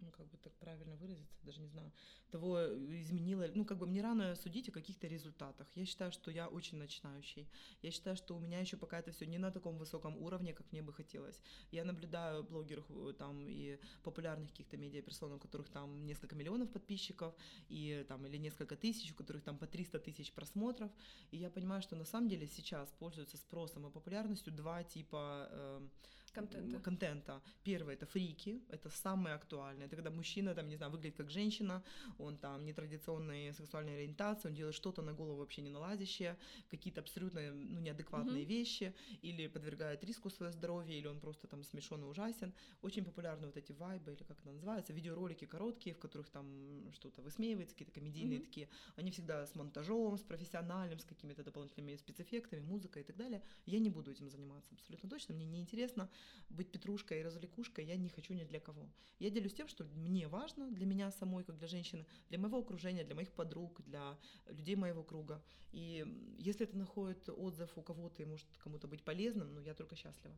ну, 0.00 0.10
как 0.10 0.26
бы 0.26 0.36
так 0.38 0.52
правильно 0.54 0.96
выразиться, 0.96 1.38
даже 1.42 1.60
не 1.60 1.68
знаю, 1.68 1.92
того 2.30 2.58
изменило, 3.00 3.46
ну, 3.54 3.64
как 3.64 3.78
бы 3.78 3.86
мне 3.86 4.02
рано 4.02 4.34
судить 4.34 4.68
о 4.68 4.72
каких-то 4.72 5.06
результатах. 5.06 5.68
Я 5.74 5.86
считаю, 5.86 6.12
что 6.12 6.30
я 6.30 6.48
очень 6.48 6.78
начинающий. 6.78 7.48
Я 7.82 7.90
считаю, 7.90 8.16
что 8.16 8.36
у 8.36 8.40
меня 8.40 8.60
еще 8.60 8.76
пока 8.76 8.98
это 8.98 9.12
все 9.12 9.26
не 9.26 9.38
на 9.38 9.50
таком 9.50 9.78
высоком 9.78 10.16
уровне, 10.16 10.52
как 10.52 10.70
мне 10.72 10.82
бы 10.82 10.92
хотелось. 10.92 11.42
Я 11.70 11.84
наблюдаю 11.84 12.44
блогеров 12.44 12.84
э, 12.90 13.12
там 13.18 13.48
и 13.48 13.78
популярных 14.02 14.50
каких-то 14.50 14.76
медиаперсон, 14.76 15.32
у 15.32 15.38
которых 15.38 15.68
там 15.68 16.06
несколько 16.06 16.34
миллионов 16.34 16.70
подписчиков, 16.70 17.34
и 17.68 18.04
там, 18.08 18.26
или 18.26 18.36
несколько 18.38 18.76
тысяч, 18.76 19.12
у 19.12 19.14
которых 19.14 19.42
там 19.42 19.58
по 19.58 19.66
300 19.66 19.98
тысяч 20.00 20.32
просмотров, 20.32 20.90
и 21.30 21.36
я 21.36 21.50
понимаю, 21.50 21.82
что 21.82 21.96
на 21.96 22.04
самом 22.04 22.28
деле 22.28 22.46
сейчас 22.46 22.92
пользуются 22.98 23.36
спросом 23.36 23.86
и 23.86 23.90
популярностью 23.90 24.52
два 24.52 24.82
типа 24.84 25.48
э, 25.50 25.88
контента. 26.36 26.78
контента. 26.80 27.42
Первое 27.64 27.94
это 27.94 28.06
фрики, 28.06 28.62
это 28.68 28.90
самое 28.90 29.34
актуальное. 29.34 29.86
Это 29.86 29.96
когда 29.96 30.10
мужчина, 30.10 30.54
там, 30.54 30.68
не 30.68 30.76
знаю, 30.76 30.92
выглядит 30.92 31.16
как 31.16 31.30
женщина, 31.30 31.82
он 32.18 32.36
там 32.36 32.64
нетрадиционной 32.64 33.52
сексуальной 33.52 33.94
ориентации, 33.94 34.48
он 34.48 34.54
делает 34.54 34.74
что-то 34.74 35.02
на 35.02 35.12
голову 35.12 35.38
вообще 35.38 35.62
не 35.62 35.70
налазящее, 35.70 36.36
какие-то 36.70 37.00
абсолютно 37.00 37.40
ну, 37.52 37.80
неадекватные 37.80 38.44
mm-hmm. 38.44 38.58
вещи, 38.58 38.94
или 39.22 39.48
подвергает 39.48 40.04
риску 40.04 40.30
свое 40.30 40.52
здоровье, 40.52 40.98
или 40.98 41.06
он 41.06 41.20
просто 41.20 41.46
там 41.46 41.64
смешон 41.64 42.02
и 42.02 42.06
ужасен. 42.06 42.52
Очень 42.82 43.04
популярны 43.04 43.46
вот 43.46 43.56
эти 43.56 43.72
вайбы, 43.72 44.12
или 44.12 44.22
как 44.24 44.40
это 44.40 44.50
называется, 44.50 44.92
видеоролики 44.92 45.46
короткие, 45.46 45.94
в 45.94 45.98
которых 45.98 46.28
там 46.28 46.92
что-то 46.92 47.22
высмеивается, 47.22 47.74
какие-то 47.74 47.92
комедийные 47.92 48.38
mm-hmm. 48.38 48.44
такие. 48.44 48.68
Они 48.96 49.10
всегда 49.10 49.46
с 49.46 49.54
монтажом, 49.54 50.18
с 50.18 50.22
профессиональным, 50.22 50.98
с 50.98 51.04
какими-то 51.04 51.42
дополнительными 51.42 51.96
спецэффектами, 51.96 52.60
музыкой 52.60 53.02
и 53.02 53.04
так 53.04 53.16
далее. 53.16 53.42
Я 53.66 53.78
не 53.78 53.90
буду 53.90 54.10
этим 54.10 54.28
заниматься 54.28 54.74
абсолютно 54.74 55.08
точно, 55.08 55.34
мне 55.34 55.46
неинтересно 55.46 56.08
быть 56.48 56.70
петрушкой 56.70 57.20
и 57.20 57.22
развлекушкой 57.22 57.86
я 57.86 57.96
не 57.96 58.08
хочу 58.08 58.34
ни 58.34 58.44
для 58.44 58.60
кого. 58.60 58.88
Я 59.18 59.30
делюсь 59.30 59.54
тем, 59.54 59.68
что 59.68 59.84
мне 59.84 60.28
важно, 60.28 60.70
для 60.70 60.86
меня 60.86 61.10
самой, 61.10 61.44
как 61.44 61.58
для 61.58 61.68
женщины, 61.68 62.06
для 62.28 62.38
моего 62.38 62.58
окружения, 62.58 63.04
для 63.04 63.14
моих 63.14 63.30
подруг, 63.32 63.80
для 63.86 64.18
людей 64.46 64.76
моего 64.76 65.02
круга. 65.02 65.42
И 65.72 66.06
если 66.38 66.66
это 66.66 66.76
находит 66.76 67.28
отзыв 67.28 67.70
у 67.76 67.82
кого-то 67.82 68.22
и 68.22 68.26
может 68.26 68.46
кому-то 68.58 68.88
быть 68.88 69.02
полезным, 69.02 69.54
ну, 69.54 69.60
я 69.60 69.74
только 69.74 69.96
счастлива 69.96 70.36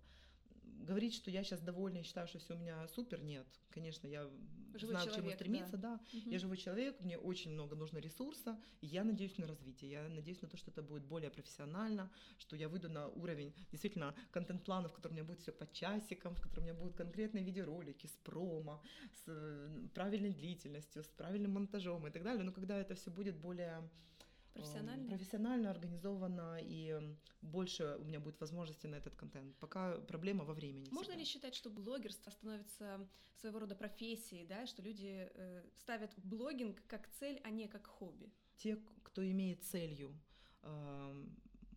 говорить, 0.87 1.15
что 1.15 1.31
я 1.31 1.45
сейчас 1.45 1.61
довольна 1.61 1.99
и 1.99 2.03
считаю, 2.03 2.27
что 2.29 2.39
все 2.39 2.55
у 2.55 2.59
меня 2.59 2.87
супер, 2.89 3.21
нет. 3.23 3.47
Конечно, 3.71 4.07
я 4.07 4.29
живой 4.75 4.95
знаю, 4.95 5.07
человек, 5.07 5.15
к 5.15 5.27
чему 5.27 5.31
стремиться, 5.35 5.77
да. 5.77 5.97
да. 5.97 6.19
Угу. 6.19 6.31
Я 6.31 6.39
живой 6.39 6.57
человек, 6.57 7.01
мне 7.01 7.19
очень 7.19 7.53
много 7.53 7.77
нужно 7.77 7.99
ресурса, 7.99 8.61
и 8.81 8.87
я 8.87 9.05
надеюсь 9.05 9.39
на 9.39 9.47
развитие. 9.47 9.91
Я 9.91 10.09
надеюсь 10.09 10.43
на 10.43 10.49
то, 10.49 10.57
что 10.57 10.71
это 10.71 10.83
будет 10.83 11.05
более 11.05 11.31
профессионально, 11.31 12.11
что 12.39 12.57
я 12.57 12.69
выйду 12.69 12.89
на 12.89 13.09
уровень 13.09 13.55
действительно 13.71 14.15
контент-плана, 14.31 14.89
в 14.89 14.93
котором 14.93 15.15
у 15.15 15.17
меня 15.17 15.27
будет 15.27 15.41
все 15.41 15.53
по 15.53 15.67
часикам, 15.73 16.35
в 16.35 16.41
котором 16.41 16.65
у 16.65 16.67
меня 16.69 16.79
будут 16.79 16.97
конкретные 16.97 17.45
видеоролики 17.45 18.07
с 18.07 18.17
промо, 18.25 18.83
с 19.25 19.91
правильной 19.95 20.31
длительностью, 20.31 21.03
с 21.03 21.09
правильным 21.09 21.53
монтажом 21.53 22.07
и 22.07 22.11
так 22.11 22.23
далее. 22.23 22.45
Но 22.45 22.53
когда 22.53 22.79
это 22.79 22.95
все 22.95 23.11
будет 23.11 23.37
более 23.37 23.89
Профессионально? 24.55 25.09
Профессионально, 25.09 25.71
организованно, 25.71 26.59
и 26.61 27.17
больше 27.43 27.97
у 28.01 28.05
меня 28.05 28.21
будет 28.21 28.41
возможности 28.41 28.87
на 28.87 28.97
этот 28.97 29.15
контент. 29.15 29.57
Пока 29.57 29.99
проблема 30.01 30.45
во 30.45 30.55
времени. 30.55 30.89
Можно 30.91 31.13
всегда. 31.13 31.19
ли 31.19 31.25
считать, 31.25 31.55
что 31.55 31.71
блогерство 31.71 32.31
становится 32.31 33.09
своего 33.37 33.61
рода 33.61 33.75
профессией, 33.75 34.47
да, 34.47 34.67
что 34.67 34.83
люди 34.83 35.31
э, 35.35 35.63
ставят 35.77 36.13
блогинг 36.17 36.83
как 36.87 37.09
цель, 37.19 37.41
а 37.45 37.51
не 37.51 37.69
как 37.69 37.87
хобби? 37.87 38.33
Те, 38.57 38.77
кто 39.03 39.29
имеет 39.29 39.65
целью 39.65 40.19
э, 40.63 41.25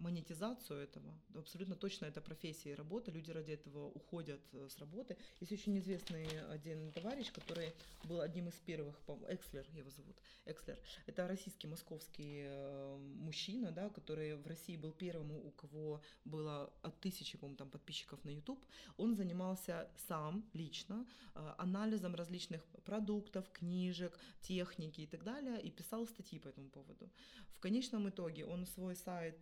монетизацию 0.01 0.79
этого. 0.79 1.13
Абсолютно 1.35 1.75
точно 1.75 2.05
это 2.05 2.21
профессия 2.21 2.71
и 2.71 2.75
работа. 2.75 3.11
Люди 3.11 3.31
ради 3.31 3.51
этого 3.51 3.87
уходят 3.87 4.41
э, 4.53 4.67
с 4.67 4.79
работы. 4.79 5.17
Есть 5.39 5.51
очень 5.51 5.77
известный 5.77 6.27
один 6.49 6.91
товарищ, 6.91 7.31
который 7.31 7.73
был 8.03 8.21
одним 8.21 8.47
из 8.47 8.55
первых, 8.55 8.99
Экслер 9.29 9.65
его 9.73 9.89
зовут, 9.89 10.17
Экслер. 10.45 10.77
Это 11.05 11.27
российский, 11.27 11.67
московский 11.67 12.43
э, 12.45 12.97
мужчина, 12.97 13.71
да, 13.71 13.89
который 13.89 14.35
в 14.35 14.47
России 14.47 14.77
был 14.77 14.91
первым, 14.91 15.31
у 15.31 15.51
кого 15.51 16.01
было 16.25 16.73
от 16.81 16.99
тысячи, 16.99 17.37
по 17.37 17.47
там 17.55 17.69
подписчиков 17.69 18.23
на 18.25 18.29
YouTube. 18.31 18.65
Он 18.97 19.15
занимался 19.15 19.87
сам 20.07 20.43
лично 20.53 21.05
э, 21.35 21.53
анализом 21.57 22.15
различных 22.15 22.65
продуктов, 22.85 23.49
книжек, 23.51 24.17
техники 24.41 25.01
и 25.01 25.07
так 25.07 25.23
далее, 25.23 25.61
и 25.61 25.69
писал 25.69 26.07
статьи 26.07 26.39
по 26.39 26.47
этому 26.47 26.69
поводу. 26.69 27.09
В 27.53 27.59
конечном 27.59 28.09
итоге 28.09 28.45
он 28.45 28.65
свой 28.65 28.95
сайт 28.95 29.37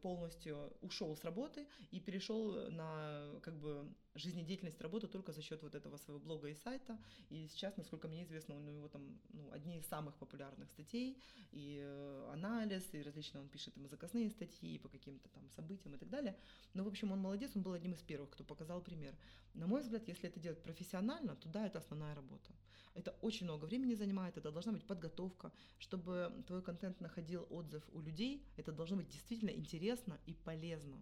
полностью 0.00 0.72
ушел 0.80 1.16
с 1.16 1.24
работы 1.24 1.66
и 1.90 2.00
перешел 2.00 2.70
на 2.70 3.38
как 3.42 3.58
бы 3.58 3.88
жизнедеятельность 4.14 4.80
работы 4.80 5.06
только 5.06 5.32
за 5.32 5.42
счет 5.42 5.62
вот 5.62 5.74
этого 5.74 5.96
своего 5.96 6.20
блога 6.20 6.48
и 6.48 6.54
сайта. 6.54 6.98
И 7.30 7.46
сейчас, 7.48 7.76
насколько 7.76 8.08
мне 8.08 8.22
известно, 8.24 8.56
у 8.56 8.60
него 8.60 8.88
там 8.88 9.18
ну, 9.30 9.50
одни 9.52 9.78
из 9.78 9.86
самых 9.86 10.14
популярных 10.16 10.68
статей, 10.70 11.18
и 11.52 11.80
э, 11.82 12.30
анализ, 12.32 12.82
и 12.92 13.02
различно 13.02 13.40
он 13.40 13.48
пишет 13.48 13.76
ему 13.76 13.88
заказные 13.88 14.30
статьи 14.30 14.78
по 14.78 14.88
каким-то 14.88 15.28
там 15.30 15.48
событиям 15.50 15.94
и 15.94 15.98
так 15.98 16.08
далее. 16.08 16.36
Но, 16.74 16.84
в 16.84 16.88
общем, 16.88 17.12
он 17.12 17.20
молодец, 17.20 17.52
он 17.54 17.62
был 17.62 17.72
одним 17.72 17.92
из 17.92 18.02
первых, 18.02 18.30
кто 18.30 18.44
показал 18.44 18.80
пример. 18.80 19.14
На 19.54 19.66
мой 19.66 19.80
взгляд, 19.82 20.06
если 20.08 20.28
это 20.28 20.40
делать 20.40 20.62
профессионально, 20.62 21.36
то 21.36 21.48
да, 21.48 21.66
это 21.66 21.78
основная 21.78 22.14
работа. 22.14 22.52
Это 22.94 23.12
очень 23.22 23.46
много 23.46 23.64
времени 23.64 23.94
занимает, 23.94 24.36
это 24.36 24.50
должна 24.50 24.72
быть 24.72 24.84
подготовка. 24.84 25.52
Чтобы 25.78 26.44
твой 26.46 26.62
контент 26.62 27.00
находил 27.00 27.46
отзыв 27.50 27.82
у 27.92 28.00
людей, 28.00 28.44
это 28.56 28.72
должно 28.72 28.96
быть 28.96 29.08
действительно 29.08 29.50
интересно 29.50 30.18
и 30.26 30.34
полезно 30.34 31.00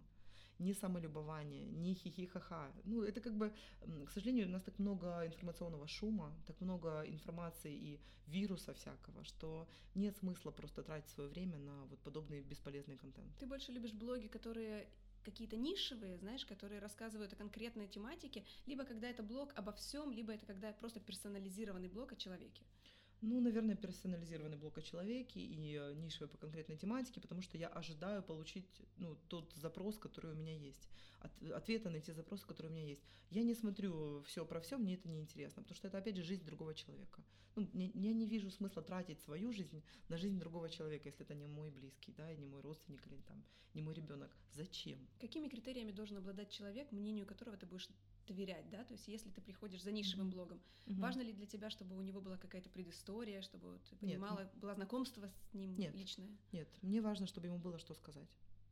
ни 0.59 0.73
самолюбование, 0.73 1.65
ни 1.65 1.93
хихи-ха-ха. 1.93 2.71
Ну, 2.83 3.03
это 3.03 3.21
как 3.21 3.35
бы, 3.35 3.53
к 4.05 4.11
сожалению, 4.11 4.47
у 4.47 4.51
нас 4.51 4.63
так 4.63 4.79
много 4.79 5.25
информационного 5.25 5.87
шума, 5.87 6.33
так 6.45 6.59
много 6.61 7.03
информации 7.07 7.73
и 7.75 7.99
вируса 8.27 8.73
всякого, 8.73 9.23
что 9.23 9.67
нет 9.95 10.17
смысла 10.17 10.51
просто 10.51 10.83
тратить 10.83 11.09
свое 11.09 11.29
время 11.29 11.57
на 11.57 11.85
вот 11.85 11.99
подобный 11.99 12.41
бесполезный 12.41 12.97
контент. 12.97 13.27
Ты 13.39 13.45
больше 13.45 13.71
любишь 13.71 13.93
блоги, 13.93 14.27
которые 14.27 14.87
какие-то 15.23 15.57
нишевые, 15.57 16.17
знаешь, 16.17 16.45
которые 16.45 16.79
рассказывают 16.79 17.33
о 17.33 17.35
конкретной 17.35 17.87
тематике, 17.87 18.45
либо 18.65 18.85
когда 18.85 19.09
это 19.09 19.23
блог 19.23 19.51
обо 19.55 19.71
всем, 19.73 20.11
либо 20.11 20.33
это 20.33 20.45
когда 20.45 20.71
просто 20.73 20.99
персонализированный 20.99 21.89
блог 21.89 22.13
о 22.13 22.15
человеке. 22.15 22.63
Ну, 23.21 23.41
наверное, 23.41 23.75
персонализированный 23.75 24.57
блок 24.57 24.77
о 24.77 24.81
человеке 24.81 25.39
и 25.39 25.75
э, 25.75 25.93
нишевый 25.95 26.29
по 26.29 26.37
конкретной 26.37 26.77
тематике, 26.77 27.19
потому 27.19 27.41
что 27.41 27.57
я 27.57 27.67
ожидаю 27.67 28.21
получить 28.21 28.69
ну, 28.97 29.17
тот 29.27 29.51
запрос, 29.53 29.97
который 29.97 30.31
у 30.31 30.35
меня 30.35 30.55
есть, 30.55 30.87
от, 31.19 31.31
ответы 31.51 31.89
на 31.89 31.99
те 31.99 32.13
запросы, 32.13 32.45
которые 32.45 32.71
у 32.71 32.75
меня 32.75 32.85
есть. 32.85 33.01
Я 33.31 33.41
не 33.43 33.55
смотрю 33.55 34.21
все 34.21 34.45
про 34.45 34.59
все, 34.61 34.77
мне 34.77 34.95
это 34.95 35.09
не 35.09 35.19
интересно, 35.19 35.63
потому 35.63 35.75
что 35.75 35.87
это, 35.87 35.97
опять 35.97 36.15
же, 36.15 36.23
жизнь 36.23 36.45
другого 36.45 36.75
человека. 36.75 37.23
Ну, 37.55 37.67
не, 37.73 37.89
я 37.95 38.13
не 38.13 38.27
вижу 38.27 38.51
смысла 38.51 38.83
тратить 38.83 39.19
свою 39.21 39.51
жизнь 39.51 39.83
на 40.09 40.17
жизнь 40.17 40.37
другого 40.37 40.69
человека, 40.69 41.09
если 41.09 41.25
это 41.25 41.33
не 41.33 41.47
мой 41.47 41.71
близкий, 41.71 42.13
да, 42.15 42.31
не 42.35 42.45
мой 42.45 42.61
родственник 42.61 43.05
или 43.07 43.19
там, 43.21 43.43
не 43.73 43.81
мой 43.81 43.95
ребенок. 43.95 44.29
Зачем? 44.51 44.99
Какими 45.19 45.47
критериями 45.47 45.91
должен 45.91 46.17
обладать 46.17 46.51
человек, 46.51 46.91
мнению 46.91 47.25
которого 47.25 47.57
ты 47.57 47.65
будешь 47.65 47.89
доверять, 48.27 48.69
да, 48.69 48.83
то 48.83 48.93
есть 48.93 49.07
если 49.07 49.29
ты 49.29 49.41
приходишь 49.41 49.81
за 49.81 49.91
нишевым 49.91 50.29
блогом, 50.29 50.59
mm-hmm. 50.85 50.99
важно 50.99 51.21
ли 51.21 51.33
для 51.33 51.45
тебя, 51.45 51.69
чтобы 51.69 51.97
у 51.97 52.01
него 52.01 52.21
была 52.21 52.37
какая-то 52.37 52.69
предыстория, 52.69 53.41
чтобы 53.41 53.79
ты 53.89 53.95
понимала, 53.95 54.41
Нет. 54.41 54.55
было 54.55 54.73
знакомство 54.73 55.31
с 55.49 55.53
ним 55.53 55.75
Нет. 55.77 55.95
личное? 55.95 56.29
Нет, 56.51 56.67
мне 56.81 57.01
важно, 57.01 57.27
чтобы 57.27 57.47
ему 57.47 57.57
было 57.57 57.79
что 57.79 57.93
сказать. 57.93 58.29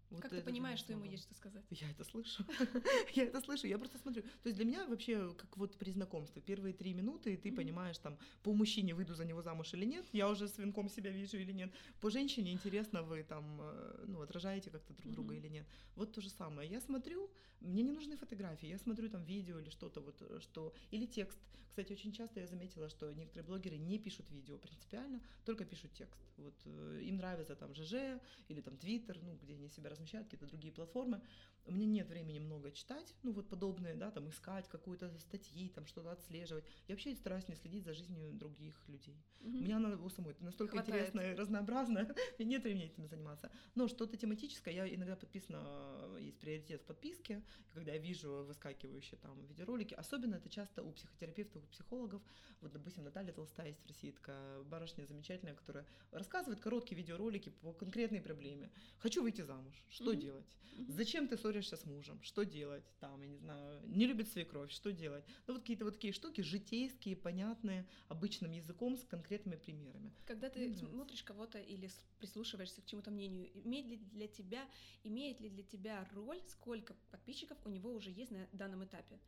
Вот 0.10 0.22
как 0.22 0.32
ты 0.32 0.41
понимаешь, 0.41 0.80
что 0.80 0.93
ему 0.93 1.06
есть 1.06 1.24
что 1.24 1.34
сказать? 1.34 1.64
Я 1.70 1.89
это 1.89 2.03
слышу. 2.03 2.43
я 3.16 3.24
это 3.24 3.41
слышу, 3.41 3.68
я 3.68 3.78
просто 3.78 3.97
смотрю. 3.97 4.22
То 4.22 4.49
есть 4.49 4.56
для 4.56 4.66
меня 4.66 4.86
вообще, 4.86 5.34
как 5.34 5.58
вот 5.58 5.78
при 5.78 5.91
знакомстве, 5.91 6.41
первые 6.41 6.74
три 6.74 6.93
минуты, 6.93 7.34
и 7.34 7.38
ты 7.38 7.49
mm-hmm. 7.49 7.56
понимаешь, 7.56 7.97
там, 7.97 8.18
по 8.43 8.53
мужчине 8.53 8.93
выйду 8.93 9.16
за 9.16 9.26
него 9.26 9.41
замуж 9.41 9.74
или 9.74 9.86
нет, 9.86 10.06
я 10.14 10.30
уже 10.30 10.47
с 10.47 10.58
венком 10.58 10.89
себя 10.89 11.12
вижу 11.12 11.38
или 11.38 11.51
нет. 11.51 11.74
По 12.01 12.10
женщине 12.10 12.51
интересно, 12.51 13.03
вы 13.03 13.24
там, 13.24 13.60
э, 13.62 14.06
ну, 14.08 14.22
отражаете 14.22 14.70
как-то 14.70 14.93
друг 14.93 15.12
друга 15.14 15.36
или 15.36 15.47
нет. 15.49 15.68
Вот 15.95 16.14
то 16.14 16.22
же 16.22 16.30
самое. 16.30 16.70
Я 16.70 16.82
смотрю, 16.82 17.30
мне 17.60 17.84
не 17.84 17.91
нужны 17.91 18.16
фотографии, 18.16 18.68
я 18.68 18.78
смотрю 18.78 19.10
там 19.10 19.24
видео 19.24 19.60
или 19.60 19.70
что-то 19.70 20.01
вот, 20.01 20.22
э, 20.22 20.39
что... 20.41 20.74
Или 20.91 21.06
текст. 21.06 21.39
Кстати, 21.76 21.91
очень 21.91 22.13
часто 22.13 22.39
я 22.39 22.47
заметила, 22.47 22.88
что 22.88 23.11
некоторые 23.11 23.45
блогеры 23.45 23.76
не 23.76 23.99
пишут 23.99 24.32
видео 24.32 24.57
принципиально, 24.57 25.19
только 25.43 25.65
пишут 25.65 25.91
текст. 25.91 26.21
Вот 26.38 26.53
э, 26.63 27.01
им 27.03 27.17
нравится 27.17 27.53
там 27.53 27.76
ЖЖ 27.76 28.21
или 28.47 28.61
там 28.61 28.78
Твиттер, 28.78 29.19
ну, 29.21 29.38
где 29.41 29.55
они 29.55 29.67
себя 29.67 29.89
размещают, 29.89 30.28
какие-то 30.28 30.45
другие 30.45 30.73
платформы. 30.73 31.21
У 31.65 31.73
меня 31.73 31.86
нет 31.86 32.07
времени 32.07 32.39
много 32.39 32.71
читать, 32.71 33.13
ну, 33.23 33.34
вот 33.34 33.49
подобные, 33.49 33.95
да, 33.95 34.09
там 34.11 34.30
искать 34.30 34.69
какую-то 34.69 35.11
статьи, 35.19 35.67
там 35.67 35.86
что-то 35.86 36.11
отслеживать. 36.11 36.63
Я 36.88 36.93
вообще 36.93 37.13
стараюсь 37.15 37.47
не 37.49 37.55
следить 37.55 37.84
за 37.84 37.93
жизнью 37.93 38.32
других 38.34 38.76
людей. 38.88 39.17
Угу. 39.41 39.49
У 39.49 39.61
меня 39.61 39.78
она 39.78 39.89
у 39.95 40.09
самой 40.09 40.36
настолько 40.39 40.73
Хватает. 40.78 41.01
интересная 41.01 41.34
и 41.34 41.36
разнообразная, 41.36 42.15
нет 42.39 42.63
времени 42.63 42.86
этим 42.86 43.07
заниматься. 43.07 43.51
Но 43.73 43.88
что-то 43.88 44.15
тематическое, 44.15 44.73
я 44.73 44.88
иногда 44.88 45.15
подписана, 45.15 46.17
есть 46.19 46.39
приоритет 46.39 46.84
в 46.84 46.86
подписке, 46.86 47.43
когда 47.73 47.93
я 47.93 47.97
вижу 47.97 48.45
выскакивающие 48.45 49.19
там 49.19 49.45
видеоролики, 49.45 49.93
особенно 49.93 50.36
это 50.36 50.49
часто 50.49 50.84
у 50.84 50.91
психотерапевтов, 50.91 51.64
психологов. 51.68 52.22
Вот, 52.61 52.72
допустим, 52.72 53.03
Наталья 53.03 53.32
Толстая 53.34 53.68
есть 53.68 53.84
в 53.84 53.88
России, 53.88 54.11
такая 54.11 54.63
барышня 54.63 55.05
замечательная, 55.05 55.55
которая 55.55 55.86
рассказывает 56.11 56.59
короткие 56.59 56.97
видеоролики 56.97 57.49
по 57.49 57.74
конкретной 57.74 58.22
проблеме. 58.22 58.72
Хочу 58.97 59.22
выйти 59.22 59.41
замуж. 59.41 59.84
Что 59.89 60.11
Мгм. 60.11 60.20
делать? 60.20 60.45
Зачем 60.88 61.28
ты 61.28 61.38
ссоришься 61.38 61.78
с 61.78 61.86
мужем? 61.86 62.22
Что 62.22 62.43
делать? 62.43 62.84
Там, 62.99 63.22
я 63.22 63.28
не 63.28 63.38
знаю, 63.38 63.82
не 63.88 64.05
любит 64.05 64.28
свекровь, 64.30 64.72
что 64.72 64.91
делать? 64.91 65.24
Ну, 65.47 65.53
вот 65.53 65.61
какие-то 65.61 65.86
вот 65.86 65.93
такие 65.93 66.13
штуки, 66.13 66.41
житейские, 66.41 67.16
понятные, 67.16 67.88
обычным 68.09 68.51
языком, 68.51 68.97
с 68.97 69.03
конкретными 69.05 69.55
примерами. 69.55 70.11
Когда 70.26 70.49
ты 70.49 70.68
Мне 70.68 70.76
смотришь 70.76 71.24
кого-то 71.24 71.59
или 71.59 71.89
прислушиваешься 72.20 72.82
к 72.82 72.86
чему-то 72.86 73.11
мнению, 73.11 73.49
имеет 73.63 73.86
ли 73.88 73.97
для 73.97 74.28
тебя, 74.28 74.68
имеет 75.03 75.39
ли 75.39 75.49
для 75.49 75.63
тебя 75.63 76.07
роль, 76.13 76.41
сколько 76.47 76.93
подписчиков 77.11 77.57
у 77.66 77.70
него 77.70 77.93
уже 77.93 78.11
есть 78.11 78.32
на 78.32 78.47
данном 78.51 78.84
этапе? 78.84 79.20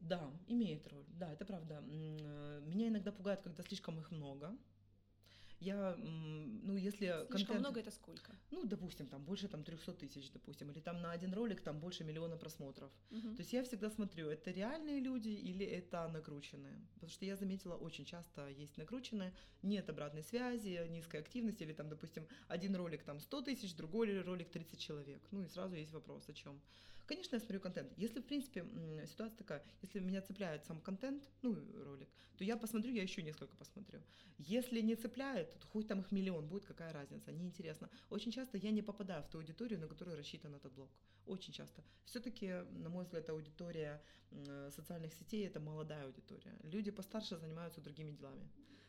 Да, 0.00 0.30
имеет 0.46 0.86
роль, 0.88 1.04
да, 1.08 1.32
это 1.32 1.44
правда. 1.44 1.80
Меня 1.80 2.88
иногда 2.88 3.12
пугает, 3.12 3.42
когда 3.42 3.62
слишком 3.62 3.98
их 4.00 4.10
много. 4.10 4.56
Я, 5.58 5.94
ну, 5.96 6.76
если 6.76 7.06
Слишком 7.06 7.28
контент- 7.28 7.60
много 7.60 7.80
это 7.80 7.90
сколько? 7.90 8.32
ну, 8.50 8.64
допустим, 8.66 9.06
там 9.06 9.24
больше 9.24 9.48
там 9.48 9.64
300 9.64 9.94
тысяч, 9.94 10.30
допустим, 10.30 10.70
или 10.70 10.80
там 10.80 11.00
на 11.00 11.12
один 11.12 11.32
ролик 11.32 11.62
там 11.62 11.80
больше 11.80 12.04
миллиона 12.04 12.36
просмотров. 12.36 12.92
Мгм. 13.10 13.34
То 13.36 13.40
есть 13.40 13.54
я 13.54 13.62
всегда 13.62 13.88
смотрю, 13.90 14.28
это 14.28 14.50
реальные 14.50 15.00
люди 15.00 15.30
или 15.30 15.64
это 15.64 16.08
накрученные. 16.08 16.78
Потому 16.94 17.10
что 17.10 17.24
я 17.24 17.36
заметила, 17.36 17.74
очень 17.74 18.04
часто 18.04 18.48
есть 18.48 18.76
накрученные, 18.76 19.32
нет 19.62 19.88
обратной 19.88 20.22
связи, 20.22 20.86
низкой 20.90 21.20
активности, 21.20 21.62
или 21.62 21.72
там, 21.72 21.88
допустим, 21.88 22.26
один 22.48 22.76
ролик 22.76 23.02
там 23.02 23.18
100 23.18 23.40
тысяч, 23.40 23.74
другой 23.74 24.20
ролик 24.20 24.50
30 24.50 24.78
человек. 24.78 25.22
Ну 25.30 25.42
и 25.42 25.48
сразу 25.48 25.74
есть 25.74 25.92
вопрос, 25.92 26.28
о 26.28 26.34
чем. 26.34 26.60
Конечно, 27.06 27.36
я 27.36 27.40
смотрю 27.40 27.60
контент. 27.60 27.92
Если, 27.96 28.20
в 28.20 28.24
принципе, 28.24 28.64
ситуация 29.06 29.36
такая, 29.36 29.64
если 29.80 30.00
меня 30.00 30.20
цепляет 30.22 30.64
сам 30.64 30.80
контент, 30.80 31.28
ну, 31.42 31.54
ролик, 31.84 32.08
то 32.36 32.44
я 32.44 32.56
посмотрю, 32.56 32.92
я 32.92 33.02
еще 33.02 33.22
несколько 33.22 33.56
посмотрю. 33.56 34.00
Если 34.38 34.80
не 34.80 34.96
цепляет, 34.96 35.58
то 35.58 35.66
хоть 35.68 35.86
там 35.86 36.00
их 36.00 36.10
миллион 36.10 36.48
будет, 36.48 36.66
какая 36.66 36.92
разница, 36.92 37.32
неинтересно. 37.32 37.88
Очень 38.10 38.32
часто 38.32 38.58
я 38.58 38.70
не 38.72 38.82
попадаю 38.82 39.22
в 39.22 39.28
ту 39.28 39.38
аудиторию, 39.38 39.78
на 39.78 39.86
которую 39.86 40.16
рассчитан 40.16 40.54
этот 40.54 40.72
блог. 40.72 40.90
Очень 41.26 41.52
часто. 41.52 41.82
Все-таки, 42.04 42.48
на 42.72 42.88
мой 42.88 43.04
взгляд, 43.04 43.28
аудитория 43.30 44.02
социальных 44.70 45.14
сетей 45.14 45.46
это 45.46 45.60
молодая 45.60 46.04
аудитория. 46.04 46.58
Люди 46.64 46.90
постарше 46.90 47.36
занимаются 47.38 47.80
другими 47.80 48.10
делами. 48.10 48.48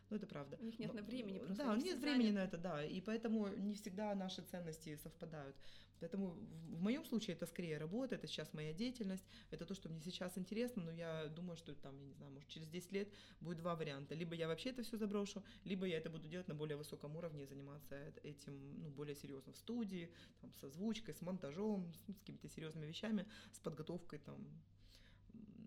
Ну, 0.09 0.15
это 0.17 0.25
правда. 0.27 0.57
У 0.59 0.63
них 0.63 0.79
нет 0.79 0.91
М, 0.91 0.95
на 0.97 1.01
времени 1.03 1.39
просто, 1.39 1.55
Да, 1.63 1.73
они 1.73 1.83
нет 1.83 1.97
все 1.97 2.05
времени 2.05 2.31
на 2.31 2.39
это, 2.39 2.57
да. 2.57 2.85
И 2.85 3.01
поэтому 3.01 3.47
не 3.49 3.73
всегда 3.73 4.15
наши 4.15 4.41
ценности 4.41 4.95
совпадают. 4.95 5.55
Поэтому 5.99 6.29
в 6.29 6.67
в 6.77 6.81
моем 6.81 7.03
случае 7.05 7.35
это 7.35 7.47
скорее 7.47 7.77
работа, 7.79 8.15
это 8.15 8.27
сейчас 8.27 8.53
моя 8.53 8.71
деятельность, 8.71 9.25
это 9.49 9.65
то, 9.65 9.73
что 9.73 9.89
мне 9.89 9.99
сейчас 10.01 10.37
интересно, 10.37 10.83
но 10.83 10.91
я 10.91 11.27
думаю, 11.27 11.57
что 11.57 11.73
там, 11.73 11.97
я 11.99 12.05
не 12.05 12.13
знаю, 12.13 12.31
может, 12.31 12.47
через 12.49 12.67
10 12.67 12.91
лет 12.91 13.11
будет 13.41 13.57
два 13.57 13.75
варианта. 13.75 14.13
Либо 14.15 14.35
я 14.35 14.47
вообще 14.47 14.69
это 14.69 14.83
все 14.83 14.95
заброшу, 14.97 15.43
либо 15.65 15.85
я 15.87 15.97
это 15.97 16.09
буду 16.11 16.27
делать 16.27 16.47
на 16.47 16.53
более 16.55 16.77
высоком 16.77 17.15
уровне 17.15 17.43
и 17.43 17.45
заниматься 17.47 17.95
эт- 17.95 18.19
этим 18.23 18.83
ну, 18.83 18.89
более 18.89 19.15
серьезно 19.15 19.51
в 19.53 19.57
студии, 19.57 20.11
там, 20.41 20.53
с 20.53 20.63
озвучкой, 20.63 21.13
с 21.15 21.21
монтажом, 21.21 21.91
с, 21.93 22.13
с 22.13 22.19
какими-то 22.19 22.47
серьезными 22.47 22.85
вещами, 22.85 23.25
с 23.51 23.59
подготовкой 23.59 24.19
там 24.19 24.37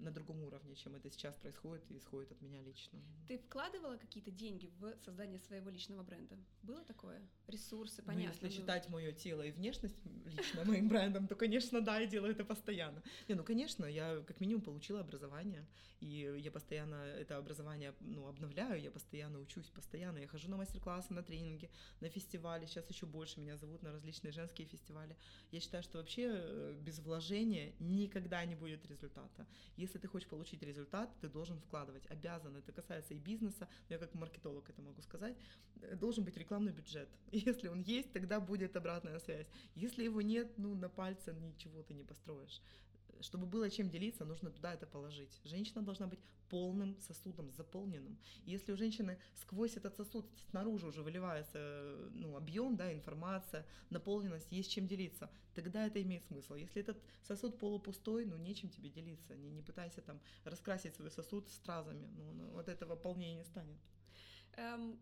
на 0.01 0.11
другом 0.11 0.43
уровне, 0.43 0.75
чем 0.75 0.95
это 0.95 1.11
сейчас 1.11 1.35
происходит 1.37 1.85
и 1.91 1.97
исходит 1.97 2.33
от 2.33 2.41
меня 2.43 2.63
лично. 2.63 2.99
Ты 3.29 3.39
вкладывала 3.39 3.97
какие-то 3.97 4.31
деньги 4.31 4.71
в 4.79 4.97
создание 5.05 5.39
своего 5.39 5.71
личного 5.71 6.03
бренда? 6.03 6.37
Было 6.63 6.83
такое? 6.85 7.21
Ресурсы, 7.47 8.03
Ну, 8.03 8.07
понятно. 8.07 8.33
если 8.33 8.47
ну, 8.47 8.53
считать 8.53 8.89
мое 8.89 9.13
тело 9.13 9.43
и 9.43 9.51
внешность 9.51 9.97
лично 10.27 10.65
моим 10.65 10.89
брендом, 10.89 11.27
то, 11.29 11.35
конечно, 11.35 11.81
да, 11.81 11.99
я 11.99 12.07
делаю 12.07 12.33
это 12.33 12.45
постоянно. 12.45 13.03
Не, 13.29 13.35
ну, 13.35 13.45
конечно, 13.45 13.85
я 13.85 14.23
как 14.27 14.41
минимум 14.41 14.63
получила 14.63 15.01
образование, 15.01 15.67
и 16.01 16.35
я 16.39 16.51
постоянно 16.51 16.95
это 16.95 17.37
образование 17.37 17.95
ну, 18.01 18.27
обновляю, 18.27 18.81
я 18.81 18.91
постоянно 18.91 19.39
учусь, 19.39 19.67
постоянно. 19.67 20.19
Я 20.19 20.29
хожу 20.29 20.49
на 20.49 20.57
мастер-классы, 20.57 21.13
на 21.13 21.23
тренинги, 21.23 21.71
на 22.01 22.09
фестивали, 22.09 22.67
сейчас 22.67 22.89
еще 22.89 23.07
больше 23.07 23.41
меня 23.41 23.57
зовут 23.57 23.83
на 23.83 23.93
различные 23.93 24.33
женские 24.33 24.67
фестивали. 24.67 25.17
Я 25.51 25.61
считаю, 25.61 25.83
что 25.83 25.99
вообще 25.99 26.29
э, 26.31 26.77
без 26.81 26.99
вложения 27.01 27.73
никогда 27.79 28.45
не 28.45 28.55
будет 28.55 28.87
результата. 28.87 29.47
Если 29.77 29.90
ты 29.99 30.09
хочешь 30.09 30.29
получить 30.29 30.63
результат, 30.63 31.11
ты 31.21 31.29
должен 31.29 31.59
вкладывать, 31.61 32.07
обязан. 32.11 32.57
Это 32.57 32.73
касается 32.73 33.15
и 33.15 33.19
бизнеса, 33.19 33.69
я 33.89 33.99
как 33.99 34.15
маркетолог 34.15 34.69
это 34.69 34.83
могу 34.83 35.03
сказать. 35.03 35.37
Э, 35.83 35.97
Должен 35.97 36.25
быть 36.25 36.37
рекламный 36.37 36.73
бюджет. 36.73 37.09
Если 37.33 37.69
он 37.69 37.81
есть, 37.81 38.13
тогда 38.13 38.41
будет 38.41 38.77
обратная 38.77 39.19
связь. 39.19 39.47
Если 39.75 40.05
его 40.05 40.23
нет, 40.23 40.59
ну 40.59 40.75
на 40.75 40.89
пальце 40.89 41.33
ничего 41.33 41.83
ты 41.83 41.95
не 41.95 42.05
построишь. 42.05 42.61
Чтобы 43.21 43.47
было 43.47 43.71
чем 43.71 43.91
делиться, 43.91 44.25
нужно 44.25 44.51
туда 44.51 44.73
это 44.73 44.87
положить. 44.87 45.41
Женщина 45.45 45.83
должна 45.83 46.07
быть 46.07 46.21
полным 46.49 46.99
сосудом, 47.01 47.51
заполненным. 47.53 48.19
Если 48.45 48.73
у 48.73 48.77
женщины 48.77 49.19
сквозь 49.35 49.77
этот 49.77 49.97
сосуд 49.97 50.27
снаружи 50.51 50.87
уже 50.87 51.03
выливается 51.03 52.11
ну, 52.13 52.37
объем, 52.37 52.77
да, 52.77 52.93
информация, 52.93 53.67
наполненность, 53.91 54.51
есть 54.51 54.71
чем 54.71 54.87
делиться, 54.87 55.31
тогда 55.55 55.87
это 55.87 56.03
имеет 56.03 56.25
смысл. 56.25 56.55
Если 56.55 56.83
этот 56.83 56.99
сосуд 57.23 57.59
полупустой, 57.59 58.25
ну 58.27 58.37
нечем 58.37 58.69
тебе 58.69 58.91
делиться. 58.91 59.37
Не, 59.37 59.51
не 59.51 59.63
пытайся 59.63 60.03
там 60.03 60.21
раскрасить 60.45 60.95
свой 60.97 61.11
сосуд 61.11 61.49
стразами. 61.51 62.09
Ну, 62.17 62.33
ну, 62.33 62.51
вот 62.51 62.69
этого 62.69 62.97
полнее 62.97 63.35
не 63.35 63.45
станет. 63.45 63.79
Эм, 64.57 64.99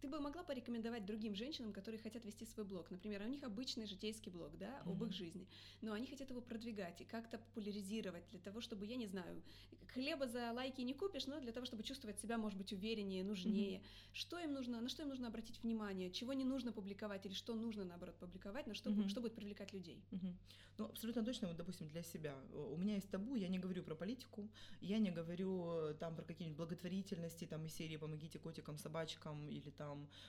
ты 0.00 0.08
бы 0.08 0.20
могла 0.20 0.42
порекомендовать 0.44 1.04
другим 1.06 1.34
женщинам, 1.34 1.72
которые 1.72 2.00
хотят 2.00 2.24
вести 2.24 2.44
свой 2.46 2.66
блог? 2.66 2.90
Например, 2.90 3.22
у 3.22 3.28
них 3.28 3.42
обычный 3.42 3.86
житейский 3.86 4.30
блог, 4.32 4.56
да, 4.58 4.80
об 4.80 5.02
их 5.02 5.08
Мгм. 5.08 5.12
жизни, 5.12 5.48
но 5.80 5.92
они 5.92 6.06
хотят 6.06 6.30
его 6.30 6.40
продвигать 6.40 7.00
и 7.00 7.04
как-то 7.04 7.38
популяризировать 7.38 8.28
для 8.30 8.40
того, 8.40 8.60
чтобы, 8.60 8.86
я 8.86 8.96
не 8.96 9.06
знаю, 9.06 9.42
хлеба 9.88 10.26
за 10.26 10.52
лайки 10.52 10.80
не 10.82 10.94
купишь, 10.94 11.26
но 11.26 11.40
для 11.40 11.52
того, 11.52 11.66
чтобы 11.66 11.82
чувствовать 11.82 12.20
себя, 12.20 12.38
может 12.38 12.58
быть, 12.58 12.72
увереннее, 12.72 13.24
нужнее. 13.24 13.82
Что 14.12 14.38
им 14.38 14.52
нужно, 14.52 14.80
на 14.80 14.88
что 14.88 15.02
им 15.02 15.08
нужно 15.08 15.28
обратить 15.28 15.62
внимание, 15.62 16.10
чего 16.10 16.32
не 16.34 16.44
нужно 16.44 16.72
публиковать 16.72 17.26
или 17.26 17.34
что 17.34 17.54
нужно, 17.54 17.84
наоборот, 17.84 18.18
публиковать, 18.18 18.66
на 18.66 18.74
что, 18.74 18.90
Мгм. 18.90 19.08
что 19.08 19.20
будет 19.20 19.34
привлекать 19.34 19.72
людей? 19.72 20.04
Мгм. 20.10 20.38
Ну, 20.78 20.84
абсолютно 20.84 21.24
точно, 21.24 21.48
вот, 21.48 21.56
допустим, 21.56 21.88
для 21.88 22.02
себя. 22.02 22.34
У 22.52 22.76
меня 22.76 22.94
есть 22.94 23.10
табу, 23.10 23.34
я 23.36 23.48
не 23.48 23.58
говорю 23.58 23.82
про 23.82 23.94
политику, 23.94 24.48
я 24.80 24.98
не 24.98 25.10
говорю 25.10 25.90
э, 25.90 25.94
там 25.94 26.14
про 26.16 26.24
какие-нибудь 26.24 26.58
благотворительности, 26.58 27.46
там 27.46 27.64
из 27.66 27.74
серии 27.74 27.96
«Помогите 27.96 28.38
котикам, 28.38 28.78
собачкам» 28.78 29.48
или 29.48 29.70
там 29.70 29.85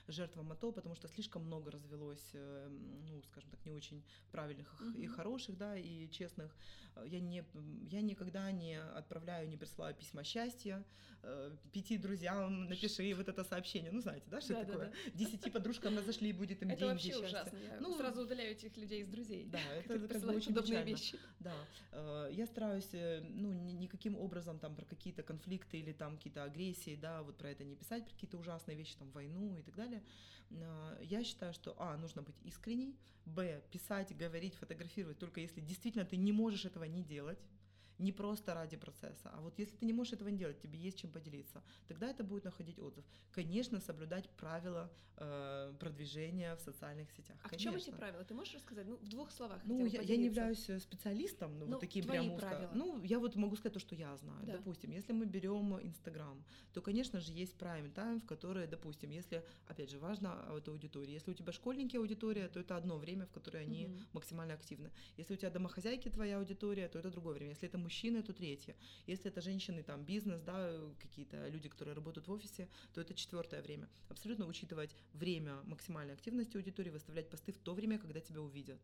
«Жертвам 0.08 0.52
АТО», 0.52 0.72
потому 0.72 0.94
что 0.94 1.08
слишком 1.08 1.44
много 1.44 1.70
развелось, 1.70 2.30
э, 2.34 2.68
ну, 3.08 3.22
скажем 3.22 3.50
так, 3.50 3.64
не 3.66 3.72
очень 3.72 4.02
правильных 4.30 4.80
и 4.96 5.06
Мгм. 5.06 5.16
хороших, 5.16 5.56
да, 5.58 5.76
и 5.76 6.08
честных. 6.10 6.56
Э, 6.96 7.04
Я, 7.08 7.20
не, 7.20 7.44
я 7.90 8.00
никогда 8.02 8.50
не 8.52 8.80
отправляю, 8.98 9.48
не 9.48 9.56
присылаю 9.56 9.94
письма 9.94 10.24
счастья, 10.24 10.84
э, 11.22 11.56
пяти 11.72 11.98
друзьям 11.98 12.68
напиши 12.68 13.14
вот 13.14 13.28
это 13.28 13.44
сообщение. 13.44 13.90
Ну, 13.92 14.00
знаете, 14.00 14.26
да, 14.30 14.40
что 14.40 14.54
Да-да-да. 14.54 14.72
такое? 14.86 14.92
Десяти 15.14 15.50
подружкам 15.50 15.96
разошли, 15.98 16.32
будет 16.32 16.62
им 16.62 16.70
Это 16.70 16.78
деньги, 16.80 16.92
вообще 16.92 17.08
счастье. 17.10 17.26
ужасно. 17.28 17.56
Я 17.58 17.80
Ну, 17.80 17.96
сразу 17.96 18.22
удаляю 18.22 18.52
этих 18.52 18.76
людей 18.76 19.02
из 19.02 19.08
друзей. 19.08 19.44
Да, 19.46 19.58
это 19.84 20.08
как 20.08 20.22
бы 20.22 20.34
очень 20.34 20.54
печально. 20.54 20.84
вещи. 20.88 21.18
Да, 21.40 22.28
я 22.30 22.46
стараюсь, 22.46 22.90
ну, 22.92 23.52
ни- 23.52 23.72
никаким 23.72 24.16
образом 24.16 24.58
там 24.58 24.74
про 24.74 24.84
какие-то 24.84 25.22
конфликты 25.22 25.78
или 25.78 25.92
там 25.92 26.16
какие-то 26.16 26.44
агрессии, 26.44 26.96
да, 26.96 27.22
вот 27.22 27.36
про 27.38 27.50
это 27.50 27.64
не 27.64 27.76
писать, 27.76 28.04
про 28.04 28.12
какие-то 28.14 28.38
ужасные 28.38 28.76
вещи, 28.76 28.96
там, 28.98 29.10
войну 29.12 29.47
и 29.56 29.62
так 29.62 29.74
далее. 29.74 30.02
Э, 30.50 30.98
Я 31.02 31.24
считаю, 31.24 31.52
что, 31.52 31.74
а, 31.78 31.96
нужно 31.96 32.22
быть 32.22 32.36
искренней, 32.44 32.94
б, 33.26 33.62
писать, 33.70 34.16
говорить, 34.16 34.54
фотографировать, 34.54 35.18
только 35.18 35.40
если 35.40 35.60
действительно 35.60 36.04
ты 36.04 36.16
не 36.16 36.32
можешь 36.32 36.64
этого 36.64 36.84
не 36.84 37.02
делать, 37.02 37.38
не 37.98 38.12
просто 38.12 38.54
ради 38.54 38.76
процесса, 38.76 39.30
а 39.34 39.40
вот 39.40 39.58
если 39.58 39.76
ты 39.76 39.86
не 39.86 39.92
можешь 39.92 40.12
этого 40.12 40.28
не 40.28 40.38
делать, 40.38 40.60
тебе 40.60 40.78
есть 40.78 40.98
чем 40.98 41.10
поделиться, 41.10 41.62
тогда 41.88 42.08
это 42.10 42.24
будет 42.24 42.44
находить 42.44 42.78
отзыв. 42.78 43.04
Конечно, 43.32 43.80
соблюдать 43.80 44.28
правила 44.30 44.90
э, 45.16 45.74
продвижения 45.78 46.54
в 46.56 46.60
социальных 46.60 47.10
сетях. 47.10 47.36
А 47.42 47.48
в 47.48 47.56
чем 47.56 47.74
эти 47.74 47.84
конечно. 47.86 47.98
правила? 47.98 48.24
Ты 48.24 48.34
можешь 48.34 48.54
рассказать? 48.54 48.86
Ну, 48.86 48.96
в 48.96 49.08
двух 49.08 49.30
словах. 49.32 49.60
Ну, 49.64 49.86
я, 49.86 50.00
я 50.02 50.16
не 50.16 50.26
являюсь 50.26 50.68
э, 50.70 50.78
специалистом, 50.78 51.58
ну, 51.58 51.66
Ну, 51.66 51.72
вот 51.72 51.80
таким 51.80 52.06
прям 52.06 52.30
узко. 52.32 52.46
правила. 52.48 52.70
Ну, 52.74 53.02
я 53.02 53.18
вот 53.18 53.36
могу 53.36 53.56
сказать 53.56 53.74
то, 53.74 53.80
что 53.80 53.94
я 53.94 54.16
знаю. 54.16 54.46
Да. 54.46 54.52
Допустим, 54.52 54.90
если 54.92 55.12
мы 55.12 55.26
берем 55.26 55.78
Инстаграм, 55.80 56.44
то, 56.72 56.80
конечно 56.82 57.20
же, 57.20 57.32
есть 57.32 57.56
prime 57.56 57.92
time, 57.92 58.20
в 58.20 58.26
которой, 58.26 58.66
допустим, 58.66 59.10
если, 59.10 59.44
опять 59.66 59.90
же, 59.90 59.98
важно 59.98 60.54
от 60.54 60.68
аудитории. 60.68 61.12
Если 61.12 61.30
у 61.30 61.34
тебя 61.34 61.52
школьники 61.52 61.96
аудитория, 61.96 62.48
то 62.48 62.60
это 62.60 62.76
одно 62.76 62.96
время, 62.98 63.26
в 63.26 63.30
которое 63.32 63.60
они 63.64 63.86
Мгм. 63.86 64.06
максимально 64.12 64.54
активны. 64.54 64.90
Если 65.16 65.34
у 65.34 65.36
тебя 65.36 65.50
домохозяйки 65.50 66.08
твоя 66.10 66.38
аудитория, 66.38 66.88
то 66.88 66.98
это 66.98 67.10
другое 67.10 67.34
время. 67.34 67.50
Если 67.52 67.68
это 67.68 67.78
мужчины, 67.88 68.22
то 68.22 68.32
третье. 68.34 68.74
Если 69.06 69.30
это 69.30 69.40
женщины, 69.40 69.82
там, 69.82 70.04
бизнес, 70.04 70.42
да, 70.42 70.70
какие-то 71.00 71.48
люди, 71.48 71.68
которые 71.70 71.94
работают 71.94 72.28
в 72.28 72.32
офисе, 72.32 72.68
то 72.92 73.00
это 73.00 73.14
четвертое 73.14 73.62
время. 73.62 73.88
Абсолютно 74.10 74.46
учитывать 74.46 74.94
время 75.14 75.62
максимальной 75.64 76.14
активности 76.14 76.56
аудитории, 76.58 76.90
выставлять 76.90 77.30
посты 77.30 77.52
в 77.52 77.58
то 77.58 77.72
время, 77.74 77.98
когда 77.98 78.20
тебя 78.20 78.42
увидят. 78.42 78.78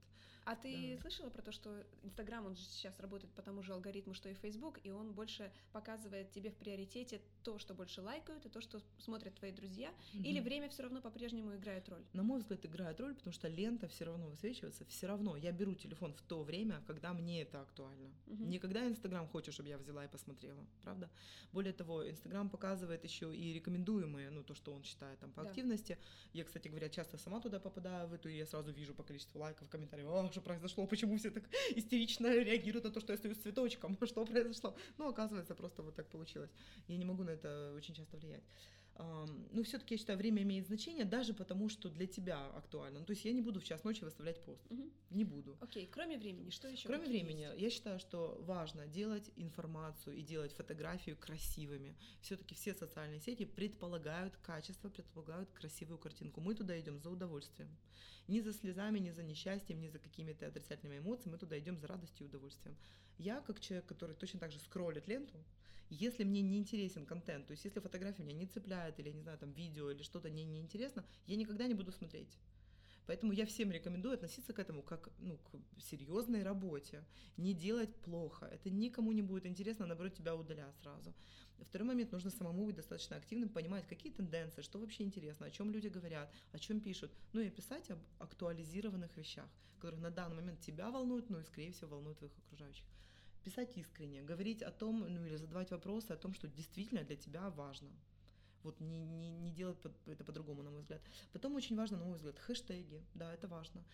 А 0.46 0.56
ты 0.56 0.70
Да. 0.96 1.00
слышала 1.00 1.30
про 1.30 1.42
то, 1.42 1.52
что 1.52 1.68
Инстаграм, 2.02 2.44
он 2.46 2.54
же 2.54 2.62
сейчас 2.62 3.00
работает 3.00 3.32
по 3.34 3.42
тому 3.42 3.62
же 3.62 3.72
алгоритму, 3.72 4.12
что 4.14 4.28
и 4.28 4.34
Фейсбук, 4.34 4.78
и 4.84 4.90
он 4.90 5.12
больше 5.12 5.50
показывает 5.72 6.32
тебе 6.32 6.50
в 6.50 6.54
приоритете 6.56 7.20
то, 7.42 7.58
что 7.58 7.74
больше 7.74 8.02
лайкают, 8.02 8.44
и 8.46 8.48
то, 8.48 8.60
что 8.60 8.80
смотрят 8.98 9.34
твои 9.34 9.52
друзья, 9.52 9.90
или 10.22 10.38
Мгм. 10.38 10.44
время 10.44 10.68
все 10.68 10.82
равно 10.82 11.00
по-прежнему 11.00 11.54
играет 11.56 11.88
роль? 11.88 12.02
На 12.12 12.22
мой 12.22 12.38
взгляд, 12.40 12.66
играет 12.66 13.00
роль, 13.00 13.14
потому 13.14 13.32
что 13.32 13.48
лента 13.48 13.86
все 13.88 14.04
равно 14.04 14.28
высвечивается. 14.28 14.84
Все 14.84 15.06
равно 15.06 15.36
я 15.36 15.50
беру 15.52 15.74
телефон 15.74 16.12
в 16.12 16.20
то 16.22 16.42
время, 16.42 16.82
когда 16.86 17.14
мне 17.14 17.42
это 17.42 17.62
актуально. 17.62 18.10
Мгм. 18.26 18.50
Не 18.50 18.58
когда 18.58 18.93
Инстаграм 18.94 19.28
хочет, 19.28 19.54
чтобы 19.54 19.68
я 19.68 19.78
взяла 19.78 20.04
и 20.04 20.08
посмотрела, 20.08 20.64
правда? 20.82 21.10
Более 21.52 21.72
того, 21.72 22.08
Инстаграм 22.08 22.48
показывает 22.48 23.04
еще 23.04 23.34
и 23.34 23.52
рекомендуемые, 23.54 24.30
ну, 24.30 24.42
то, 24.42 24.54
что 24.54 24.72
он 24.72 24.82
считает 24.84 25.18
там 25.18 25.32
по 25.32 25.42
Да. 25.42 25.48
активности. 25.50 25.98
Я, 26.32 26.44
кстати 26.44 26.68
говоря, 26.68 26.88
часто 26.88 27.18
сама 27.18 27.40
туда 27.40 27.58
попадаю, 27.58 28.08
в 28.08 28.12
эту, 28.12 28.28
и 28.28 28.36
я 28.36 28.46
сразу 28.46 28.72
вижу 28.72 28.94
по 28.94 29.02
количеству 29.02 29.40
лайков, 29.40 29.68
комментариев, 29.68 30.08
а, 30.08 30.30
что 30.32 30.40
произошло, 30.40 30.86
почему 30.86 31.16
все 31.16 31.30
так 31.30 31.44
истерично 31.76 32.26
реагируют 32.34 32.84
на 32.84 32.90
то, 32.90 33.00
что 33.00 33.12
я 33.12 33.18
стою 33.18 33.34
с 33.34 33.38
цветочком, 33.38 33.96
что 34.06 34.24
произошло. 34.24 34.76
Ну, 34.98 35.08
оказывается, 35.08 35.54
просто 35.54 35.82
вот 35.82 35.94
так 35.94 36.08
получилось. 36.08 36.50
Я 36.88 36.96
не 36.96 37.04
могу 37.04 37.24
на 37.24 37.30
это 37.30 37.72
очень 37.76 37.94
часто 37.94 38.16
влиять. 38.16 38.44
Ну, 38.96 39.62
все-таки 39.64 39.94
я 39.94 39.98
считаю, 39.98 40.18
время 40.18 40.42
имеет 40.42 40.66
значение 40.66 41.04
даже 41.04 41.34
потому, 41.34 41.68
что 41.68 41.88
для 41.88 42.06
тебя 42.06 42.46
актуально. 42.54 43.00
Ну, 43.00 43.06
то 43.06 43.12
есть 43.12 43.24
я 43.24 43.32
не 43.32 43.40
буду 43.40 43.60
в 43.60 43.64
час 43.64 43.82
ночи 43.84 44.04
выставлять 44.04 44.40
пост. 44.44 44.62
Мгм. 44.70 44.90
Не 45.10 45.24
буду. 45.24 45.56
Окей, 45.60 45.88
кроме 45.90 46.16
времени, 46.16 46.50
что 46.50 46.68
еще? 46.68 46.86
Кроме 46.86 47.06
времени, 47.06 47.42
есть? 47.42 47.60
я 47.60 47.70
считаю, 47.70 47.98
что 47.98 48.38
важно 48.42 48.86
делать 48.86 49.30
информацию 49.36 50.16
и 50.16 50.22
делать 50.22 50.52
фотографию 50.52 51.16
красивыми. 51.16 51.96
Все-таки 52.20 52.54
все 52.54 52.74
социальные 52.74 53.20
сети 53.20 53.44
предполагают 53.44 54.36
качество, 54.38 54.88
предполагают 54.88 55.50
красивую 55.52 55.98
картинку. 55.98 56.40
Мы 56.40 56.54
туда 56.54 56.78
идем 56.78 56.98
за 56.98 57.10
удовольствием. 57.10 57.76
Ни 58.28 58.40
за 58.40 58.52
слезами, 58.52 59.00
ни 59.00 59.10
за 59.10 59.22
несчастьем, 59.22 59.80
ни 59.80 59.88
за 59.88 59.98
какими-то 59.98 60.46
отрицательными 60.46 60.98
эмоциями. 60.98 61.32
Мы 61.32 61.38
туда 61.38 61.58
идем 61.58 61.78
за 61.78 61.88
радостью 61.88 62.26
и 62.26 62.28
удовольствием. 62.28 62.76
Я, 63.18 63.40
как 63.40 63.60
человек, 63.60 63.86
который 63.86 64.14
точно 64.14 64.40
так 64.40 64.50
же 64.50 64.58
скроллит 64.58 65.06
ленту, 65.08 65.36
если 65.90 66.24
мне 66.24 66.42
не 66.42 66.58
интересен 66.58 67.06
контент, 67.06 67.46
то 67.46 67.52
есть 67.52 67.64
если 67.64 67.80
фотография 67.80 68.22
меня 68.22 68.38
не 68.38 68.46
цепляет, 68.46 68.98
или, 68.98 69.10
не 69.10 69.20
знаю, 69.20 69.38
там 69.38 69.52
видео 69.52 69.90
или 69.90 70.02
что-то 70.02 70.28
мне 70.28 70.44
не 70.44 70.60
интересно, 70.60 71.04
я 71.26 71.36
никогда 71.36 71.66
не 71.66 71.74
буду 71.74 71.92
смотреть. 71.92 72.38
Поэтому 73.06 73.32
я 73.32 73.44
всем 73.44 73.70
рекомендую 73.70 74.14
относиться 74.14 74.52
к 74.52 74.58
этому 74.58 74.82
как 74.82 75.10
ну, 75.18 75.36
к 75.36 75.82
серьезной 75.82 76.42
работе, 76.42 77.04
не 77.36 77.52
делать 77.52 77.94
плохо. 77.96 78.46
Это 78.46 78.70
никому 78.70 79.12
не 79.12 79.22
будет 79.22 79.46
интересно, 79.46 79.86
наоборот, 79.86 80.14
тебя 80.14 80.34
удалят 80.34 80.74
сразу. 80.80 81.14
Второй 81.60 81.86
момент, 81.86 82.12
нужно 82.12 82.30
самому 82.30 82.64
быть 82.66 82.76
достаточно 82.76 83.16
активным, 83.16 83.48
понимать, 83.48 83.86
какие 83.86 84.12
тенденции, 84.12 84.62
что 84.62 84.78
вообще 84.78 85.04
интересно, 85.04 85.46
о 85.46 85.50
чем 85.50 85.70
люди 85.70 85.88
говорят, 85.88 86.32
о 86.52 86.58
чем 86.58 86.80
пишут. 86.80 87.12
Ну 87.32 87.40
и 87.40 87.50
писать 87.50 87.90
об 87.90 87.98
актуализированных 88.18 89.16
вещах, 89.16 89.48
которые 89.78 90.00
на 90.00 90.10
данный 90.10 90.36
момент 90.36 90.60
тебя 90.60 90.90
волнуют, 90.90 91.30
ну 91.30 91.38
и, 91.38 91.44
скорее 91.44 91.72
всего, 91.72 91.90
волнуют 91.90 92.18
твоих 92.18 92.32
окружающих. 92.38 92.86
Писать 93.44 93.76
искренне, 93.76 94.22
говорить 94.22 94.62
о 94.62 94.70
том, 94.70 95.00
ну 95.00 95.24
или 95.26 95.36
задавать 95.36 95.70
вопросы 95.70 96.12
о 96.12 96.16
том, 96.16 96.32
что 96.34 96.48
действительно 96.48 97.04
для 97.04 97.16
тебя 97.16 97.50
важно. 97.50 97.90
Вот 98.62 98.80
не, 98.80 99.04
не, 99.04 99.30
не 99.30 99.50
делать 99.50 99.78
это 100.06 100.24
по-другому, 100.24 100.62
на 100.62 100.70
мой 100.70 100.80
взгляд. 100.80 101.02
Потом 101.32 101.54
очень 101.54 101.76
важно, 101.76 101.98
на 101.98 102.04
мой 102.04 102.16
взгляд, 102.16 102.38
хэштеги. 102.38 103.02
Да, 103.12 103.34
это 103.34 103.46
важно. 103.46 103.84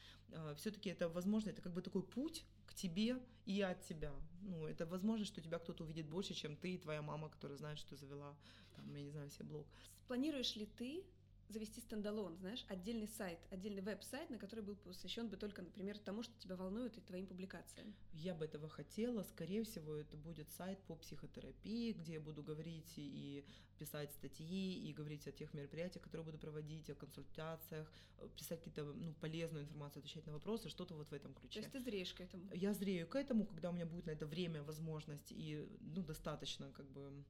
Все-таки 0.57 0.90
это 0.90 1.09
возможно, 1.09 1.51
это 1.51 1.61
как 1.61 1.72
бы 1.72 1.82
такой 1.82 2.05
путь 2.05 2.44
к 2.66 2.74
тебе 2.74 3.18
и 3.46 3.61
от 3.62 3.82
тебя. 3.82 4.12
Ну, 4.42 4.66
это 4.66 4.86
возможность, 4.86 5.32
что 5.32 5.40
тебя 5.40 5.59
кто-то 5.59 5.82
увидит 5.82 6.07
больше, 6.07 6.34
чем 6.34 6.57
ты 6.57 6.74
и 6.74 6.78
твоя 6.78 7.03
мама, 7.03 7.28
которая 7.28 7.59
знает, 7.59 7.80
что 7.80 7.96
завела, 7.96 8.36
там, 8.76 8.94
я 8.94 9.03
не 9.03 9.11
знаю, 9.11 9.28
себе 9.30 9.46
блог. 9.46 9.66
Планируешь 10.07 10.55
ли 10.55 10.66
ты 10.66 11.05
завести 11.51 11.80
стендалон, 11.80 12.36
знаешь, 12.36 12.64
отдельный 12.68 13.09
сайт, 13.09 13.38
отдельный 13.51 13.82
веб-сайт, 13.82 14.30
на 14.30 14.38
который 14.38 14.64
был 14.64 14.76
посвящен 14.76 15.28
бы 15.28 15.36
только, 15.36 15.62
например, 15.62 15.98
тому, 15.98 16.22
что 16.22 16.32
тебя 16.38 16.57
волнует 16.57 16.96
и 16.96 17.01
твоим 17.01 17.26
публикациям? 17.26 17.94
Я 18.12 18.34
бы 18.34 18.44
этого 18.44 18.68
хотела. 18.68 19.22
Скорее 19.22 19.64
всего, 19.64 19.94
это 19.94 20.16
будет 20.16 20.51
сайт 20.51 20.78
по 20.86 20.96
психотерапии, 20.96 21.92
где 21.92 22.14
я 22.14 22.20
буду 22.20 22.42
говорить 22.42 22.94
и 22.96 23.44
писать 23.78 24.12
статьи, 24.12 24.88
и 24.88 24.92
говорить 24.92 25.26
о 25.26 25.32
тех 25.32 25.55
мероприятиях, 25.55 26.05
которые 26.05 26.24
буду 26.24 26.38
проводить, 26.38 26.90
о 26.90 26.94
консультациях, 26.94 27.90
э, 28.18 28.28
писать 28.36 28.59
какие-то 28.59 28.84
ну, 28.84 29.14
полезную 29.14 29.64
информацию, 29.64 30.01
отвечать 30.01 30.26
на 30.26 30.32
вопросы, 30.32 30.68
что-то 30.68 30.94
вот 30.94 31.09
в 31.09 31.14
этом 31.14 31.32
То 31.32 31.40
ключе. 31.40 31.61
есть 31.61 31.72
ты 31.72 31.80
зреешь 31.80 32.12
к 32.12 32.20
этому? 32.20 32.44
Я 32.53 32.74
зрею 32.74 33.07
к 33.07 33.16
этому, 33.16 33.46
когда 33.46 33.70
у 33.70 33.72
меня 33.72 33.86
будет 33.86 34.07
на 34.07 34.11
это 34.11 34.26
время, 34.26 34.62
возможность 34.62 35.32
и 35.32 35.66
ну, 35.80 36.03
достаточно, 36.03 36.70
как 36.72 36.86
бы, 36.90 37.24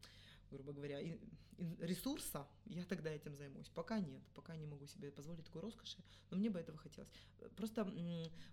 грубо 0.51 0.73
говоря, 0.73 1.01
ресурса, 1.79 2.47
я 2.67 2.85
тогда 2.85 3.11
этим 3.11 3.37
займусь. 3.37 3.69
Пока 3.69 4.01
нет, 4.01 4.23
пока 4.35 4.57
не 4.57 4.67
могу 4.67 4.87
себе 4.87 5.11
позволить 5.11 5.45
такой 5.45 5.63
роскоши, 5.63 5.99
но 6.31 6.37
мне 6.37 6.51
бы 6.51 6.59
этого 6.59 6.79
хотелось. 6.79 7.11
Просто 7.57 7.85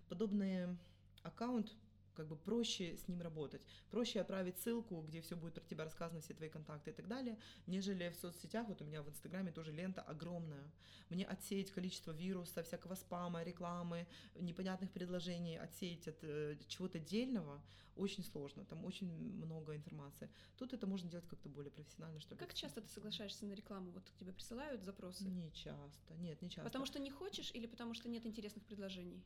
подобный 0.08 0.78
аккаунт 1.22 1.74
как 2.18 2.26
бы 2.26 2.36
проще 2.36 2.96
с 2.96 3.06
ним 3.06 3.22
работать. 3.22 3.62
Проще 3.90 4.20
отправить 4.20 4.58
ссылку, 4.58 5.02
где 5.02 5.20
все 5.20 5.36
будет 5.36 5.54
про 5.54 5.64
тебя 5.64 5.84
рассказано, 5.84 6.20
все 6.20 6.34
твои 6.34 6.48
контакты 6.48 6.90
и 6.90 6.92
так 6.92 7.06
далее, 7.06 7.38
нежели 7.68 8.08
в 8.10 8.16
соцсетях. 8.16 8.66
Вот 8.66 8.82
у 8.82 8.84
меня 8.84 9.02
в 9.02 9.08
Инстаграме 9.08 9.52
тоже 9.52 9.70
лента 9.70 10.02
огромная. 10.02 10.68
Мне 11.10 11.24
отсеять 11.24 11.70
количество 11.70 12.10
вируса, 12.10 12.64
всякого 12.64 12.96
спама, 12.96 13.44
рекламы, 13.44 14.08
непонятных 14.34 14.90
предложений, 14.90 15.58
отсеять 15.58 16.08
от 16.08 16.18
э, 16.22 16.56
чего-то 16.66 16.98
дельного 16.98 17.62
очень 17.98 18.24
сложно. 18.24 18.64
Там 18.64 18.84
очень 18.84 19.08
много 19.44 19.74
информации. 19.74 20.30
Тут 20.56 20.72
это 20.72 20.86
можно 20.86 21.10
делать 21.10 21.26
как-то 21.28 21.48
более 21.48 21.70
профессионально, 21.70 22.20
что 22.20 22.34
ли. 22.34 22.38
Как 22.38 22.54
часто 22.54 22.80
ты 22.80 22.88
соглашаешься 22.88 23.44
на 23.46 23.52
рекламу? 23.52 23.90
Вот 23.90 24.04
тебе 24.18 24.32
присылают 24.32 24.82
запросы? 24.82 25.24
Не 25.24 25.52
часто. 25.52 26.14
Нет, 26.14 26.40
не 26.42 26.48
часто. 26.48 26.64
Потому 26.64 26.86
что 26.86 26.98
не 26.98 27.10
хочешь 27.10 27.50
или 27.54 27.66
потому 27.66 27.94
что 27.94 28.08
нет 28.08 28.24
интересных 28.26 28.64
предложений? 28.64 29.22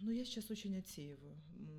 Ну, 0.00 0.10
я 0.10 0.24
сейчас 0.24 0.50
очень 0.50 0.76
отсеиваю. 0.76 1.36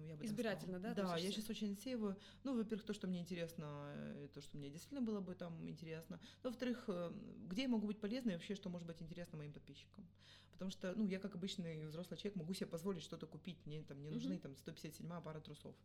Я 0.08 0.16
бы 0.16 0.26
Избирательно, 0.26 0.80
сказала. 0.80 0.96
да, 0.96 1.04
Да, 1.14 1.18
я 1.18 1.32
сейчас 1.32 1.50
очень 1.50 1.74
отсеиваю. 1.74 2.18
Ну, 2.44 2.56
во-первых, 2.58 2.86
то, 2.86 2.94
что 2.94 3.08
мне 3.08 3.20
интересно, 3.20 3.92
э, 3.96 4.28
то, 4.34 4.42
что 4.42 4.58
мне 4.58 4.70
действительно 4.70 5.02
было 5.02 5.22
бы 5.22 5.36
там 5.36 5.68
интересно. 5.70 6.20
Но, 6.44 6.50
во-вторых, 6.50 6.84
э, 6.88 7.12
где 7.48 7.64
я 7.64 7.68
могу 7.68 7.86
быть 7.88 8.00
полезной 8.00 8.34
и 8.34 8.36
вообще, 8.36 8.56
что 8.56 8.70
может 8.70 8.88
быть 8.88 9.02
интересно 9.02 9.38
моим 9.38 9.54
подписчикам. 9.54 10.08
Потому 10.52 10.72
что, 10.72 10.94
ну, 10.96 11.06
я 11.06 11.20
как 11.20 11.36
обычный 11.36 11.86
взрослый 11.86 12.18
человек 12.18 12.36
могу 12.36 12.54
себе 12.54 12.66
позволить 12.68 13.04
что-то 13.04 13.28
купить. 13.28 13.64
Мне 13.66 13.84
там 13.84 14.02
не 14.02 14.10
нужны 14.10 14.34
Мгм. 14.34 14.42
там 14.42 14.56
157 14.56 15.22
пара 15.22 15.40
трусов. 15.40 15.76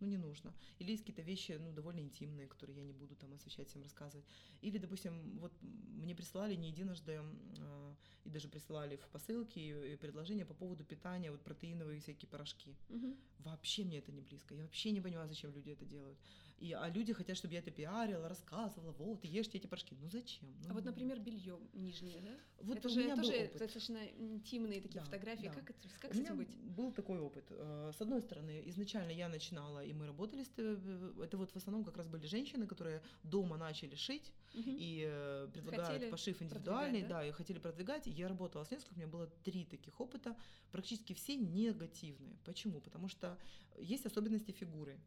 Ну, 0.00 0.08
не 0.08 0.16
нужно. 0.16 0.52
Или 0.80 0.92
есть 0.92 1.02
какие-то 1.04 1.22
вещи, 1.22 1.52
ну, 1.60 1.70
довольно 1.72 2.00
интимные, 2.00 2.48
которые 2.48 2.78
я 2.78 2.82
не 2.82 2.92
буду 2.92 3.14
там 3.14 3.34
освещать, 3.34 3.68
всем 3.68 3.82
рассказывать. 3.82 4.26
Или, 4.62 4.78
допустим, 4.78 5.38
вот 5.38 5.52
мне 5.60 6.14
присылали 6.16 6.56
не 6.56 6.70
единожды, 6.70 7.20
э, 7.58 7.94
и 8.24 8.30
даже 8.30 8.48
присылали 8.48 8.96
в 8.96 9.06
посылке 9.10 9.60
и- 9.60 9.92
и 9.92 9.96
предложения 9.96 10.44
по 10.44 10.54
поводу 10.54 10.82
питания, 10.84 11.30
вот 11.30 11.44
протеиновые 11.82 12.00
всякие 12.00 12.28
порошки. 12.28 12.76
Мгм. 12.88 13.16
Вообще 13.40 13.84
мне 13.84 13.98
это 13.98 14.12
не 14.12 14.20
близко. 14.20 14.54
Я 14.54 14.62
вообще 14.62 14.92
не 14.92 15.00
понимаю, 15.00 15.28
зачем 15.28 15.52
люди 15.52 15.70
это 15.70 15.84
делают. 15.84 16.18
И, 16.62 16.72
а 16.72 16.88
люди 16.90 17.12
хотят, 17.12 17.36
чтобы 17.36 17.54
я 17.54 17.58
это 17.60 17.72
пиарила, 17.72 18.28
рассказывала, 18.28 18.92
вот, 18.92 19.24
ешьте 19.24 19.58
эти 19.58 19.66
порошки. 19.66 19.96
Ну 20.00 20.08
зачем? 20.08 20.48
А 20.68 20.72
вот, 20.74 20.84
Ну, 20.84 20.90
например, 20.90 21.18
белье 21.18 21.58
нижнее, 21.72 22.20
да? 22.22 22.36
вот 22.60 22.78
это 22.78 22.88
у 22.88 22.90
же 22.92 23.02
тоже 23.16 23.32
опыт. 23.32 23.52
достаточно 23.58 23.98
интимные 24.18 24.80
такие 24.80 25.00
Да, 25.00 25.04
фотографии. 25.04 25.48
да. 25.48 25.54
Как, 25.54 25.70
это, 25.70 25.88
как 26.00 26.10
У 26.12 26.14
с 26.14 26.18
этим 26.20 26.36
быть? 26.36 26.54
был 26.76 26.92
такой 26.92 27.18
опыт. 27.18 27.44
Э, 27.50 27.90
С 27.92 28.00
одной 28.00 28.20
стороны, 28.22 28.62
изначально 28.66 29.10
я 29.10 29.28
начинала, 29.28 29.84
и 29.84 29.92
мы 29.92 30.06
работали, 30.06 30.44
с, 30.44 30.50
э, 30.56 31.12
это 31.24 31.36
вот 31.36 31.50
в 31.50 31.56
основном 31.56 31.84
как 31.84 31.96
раз 31.96 32.06
были 32.06 32.26
женщины, 32.26 32.66
которые 32.68 33.02
дома 33.24 33.56
начали 33.56 33.96
шить 33.96 34.32
Мгм. 34.54 34.76
и 34.78 35.04
э, 35.04 35.48
предлагают 35.52 35.88
Хотели 35.88 36.10
пошив 36.10 36.42
индивидуальный, 36.42 37.02
да? 37.02 37.08
да? 37.08 37.26
и 37.26 37.32
хотели 37.32 37.58
продвигать. 37.58 38.06
И 38.06 38.10
я 38.10 38.28
работала 38.28 38.62
с 38.64 38.70
несколькими, 38.70 38.94
у 38.94 38.98
меня 38.98 39.08
было 39.08 39.26
три 39.42 39.64
таких 39.64 40.00
опыта, 40.00 40.36
практически 40.70 41.12
все 41.12 41.34
негативные. 41.34 42.36
Почему? 42.44 42.80
Потому 42.80 43.08
что 43.08 43.36
есть 43.78 44.06
особенности 44.06 44.52
фигуры. 44.52 45.00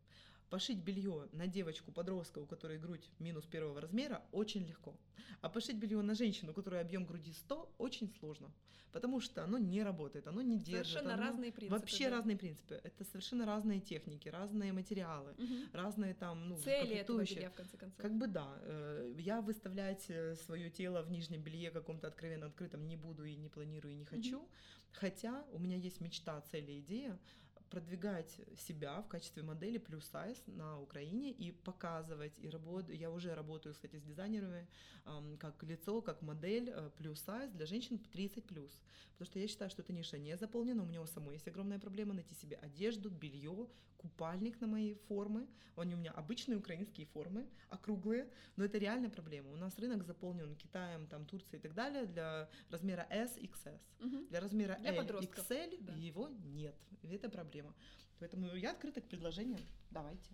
Пошить 0.49 0.77
белье 0.77 1.27
на 1.31 1.47
девочку, 1.47 1.91
подростка, 1.91 2.39
у 2.39 2.45
которой 2.45 2.77
грудь 2.77 3.09
минус 3.19 3.45
первого 3.45 3.81
размера, 3.81 4.23
очень 4.31 4.63
легко. 4.65 4.95
А 5.41 5.49
пошить 5.49 5.77
белье 5.77 6.01
на 6.01 6.13
женщину, 6.15 6.51
у 6.51 6.55
которой 6.55 6.81
объем 6.81 7.05
груди 7.05 7.33
100, 7.33 7.75
очень 7.77 8.09
сложно. 8.19 8.51
Потому 8.91 9.19
что 9.19 9.43
оно 9.43 9.57
не 9.57 9.83
работает, 9.83 10.27
оно 10.27 10.41
не 10.41 10.57
держит. 10.57 10.87
Совершенно 10.87 11.13
оно- 11.15 11.23
разные 11.23 11.51
принципы. 11.51 11.79
Вообще 11.79 12.09
да. 12.09 12.15
разные 12.17 12.37
принципы. 12.37 12.79
Это 12.83 13.03
совершенно 13.03 13.45
разные 13.45 13.81
техники, 13.81 14.29
разные 14.29 14.71
материалы, 14.71 15.33
Мгм. 15.37 15.69
разные 15.73 16.13
там, 16.13 16.47
ну, 16.49 16.57
Цели 16.61 16.95
этого 16.95 17.23
белья, 17.25 17.49
в 17.49 17.55
конце 17.55 17.75
концов. 17.77 18.01
Как 18.01 18.15
бы 18.15 18.27
да, 18.27 18.57
э, 18.61 19.15
я 19.19 19.41
выставлять 19.41 20.09
свое 20.45 20.69
тело 20.69 21.01
в 21.01 21.09
нижнем 21.11 21.41
белье 21.41 21.71
каком-то 21.71 22.07
откровенно 22.07 22.45
открытом 22.45 22.87
не 22.87 22.95
буду 22.95 23.25
и 23.25 23.35
не 23.35 23.49
планирую 23.49 23.93
и 23.93 23.97
не 23.97 24.05
хочу. 24.05 24.47
Хотя 24.91 25.43
у 25.51 25.59
меня 25.59 25.75
есть 25.75 25.99
мечта, 25.99 26.39
цель 26.51 26.69
и 26.71 26.79
идея 26.79 27.19
продвигать 27.69 28.39
себя 28.57 29.01
в 29.01 29.07
качестве 29.07 29.43
модели 29.43 29.77
плюс 29.77 30.05
сайз 30.05 30.41
на 30.47 30.79
Украине 30.79 31.31
и 31.31 31.51
показывать 31.51 32.37
и 32.39 32.49
работаю. 32.49 32.97
Я 32.97 33.11
уже 33.11 33.33
работаю, 33.35 33.73
кстати, 33.73 33.97
с 33.97 34.03
дизайнерами 34.03 34.67
ам, 35.05 35.37
как 35.37 35.63
лицо, 35.63 36.01
как 36.01 36.21
модель 36.21 36.69
э, 36.69 36.89
плюс 36.97 37.21
сайз 37.21 37.51
для 37.51 37.65
женщин 37.65 37.97
30 37.97 38.45
плюс. 38.45 38.81
Потому 39.13 39.25
что 39.25 39.39
я 39.39 39.47
считаю, 39.47 39.69
что 39.71 39.81
эта 39.81 39.93
ниша 39.93 40.17
не 40.17 40.37
заполнена. 40.37 40.83
У 40.83 40.85
меня 40.85 41.01
у 41.01 41.07
самой 41.07 41.35
есть 41.35 41.47
огромная 41.47 41.79
проблема 41.79 42.13
найти 42.13 42.35
себе 42.35 42.57
одежду, 42.57 43.09
белье, 43.09 43.67
купальник 43.97 44.61
на 44.61 44.67
мои 44.67 44.93
формы. 45.07 45.47
Они 45.75 45.93
у 45.95 45.97
меня 45.97 46.11
обычные 46.11 46.57
украинские 46.57 47.07
формы, 47.07 47.47
округлые, 47.69 48.29
но 48.55 48.63
это 48.63 48.77
реальная 48.77 49.09
проблема. 49.09 49.51
У 49.51 49.55
нас 49.55 49.77
рынок 49.79 50.03
заполнен 50.03 50.55
Китаем, 50.55 51.07
там, 51.07 51.25
Турцией 51.25 51.59
и 51.59 51.61
так 51.61 51.73
далее 51.73 52.05
для 52.05 52.49
размера 52.69 53.05
S, 53.09 53.37
XS. 53.37 53.81
Мгм. 53.99 54.27
Для 54.27 54.39
размера 54.39 54.77
Для 54.79 54.93
L, 54.95 55.05
XL 55.05 55.77
да. 55.81 55.93
его 55.93 56.29
нет. 56.29 56.75
И 57.01 57.07
это 57.09 57.29
проблема. 57.29 57.54
Поэтому 58.19 58.55
я 58.55 58.71
открыта 58.71 59.01
к 59.01 59.07
предложениям. 59.07 59.61
Давайте. 59.91 60.31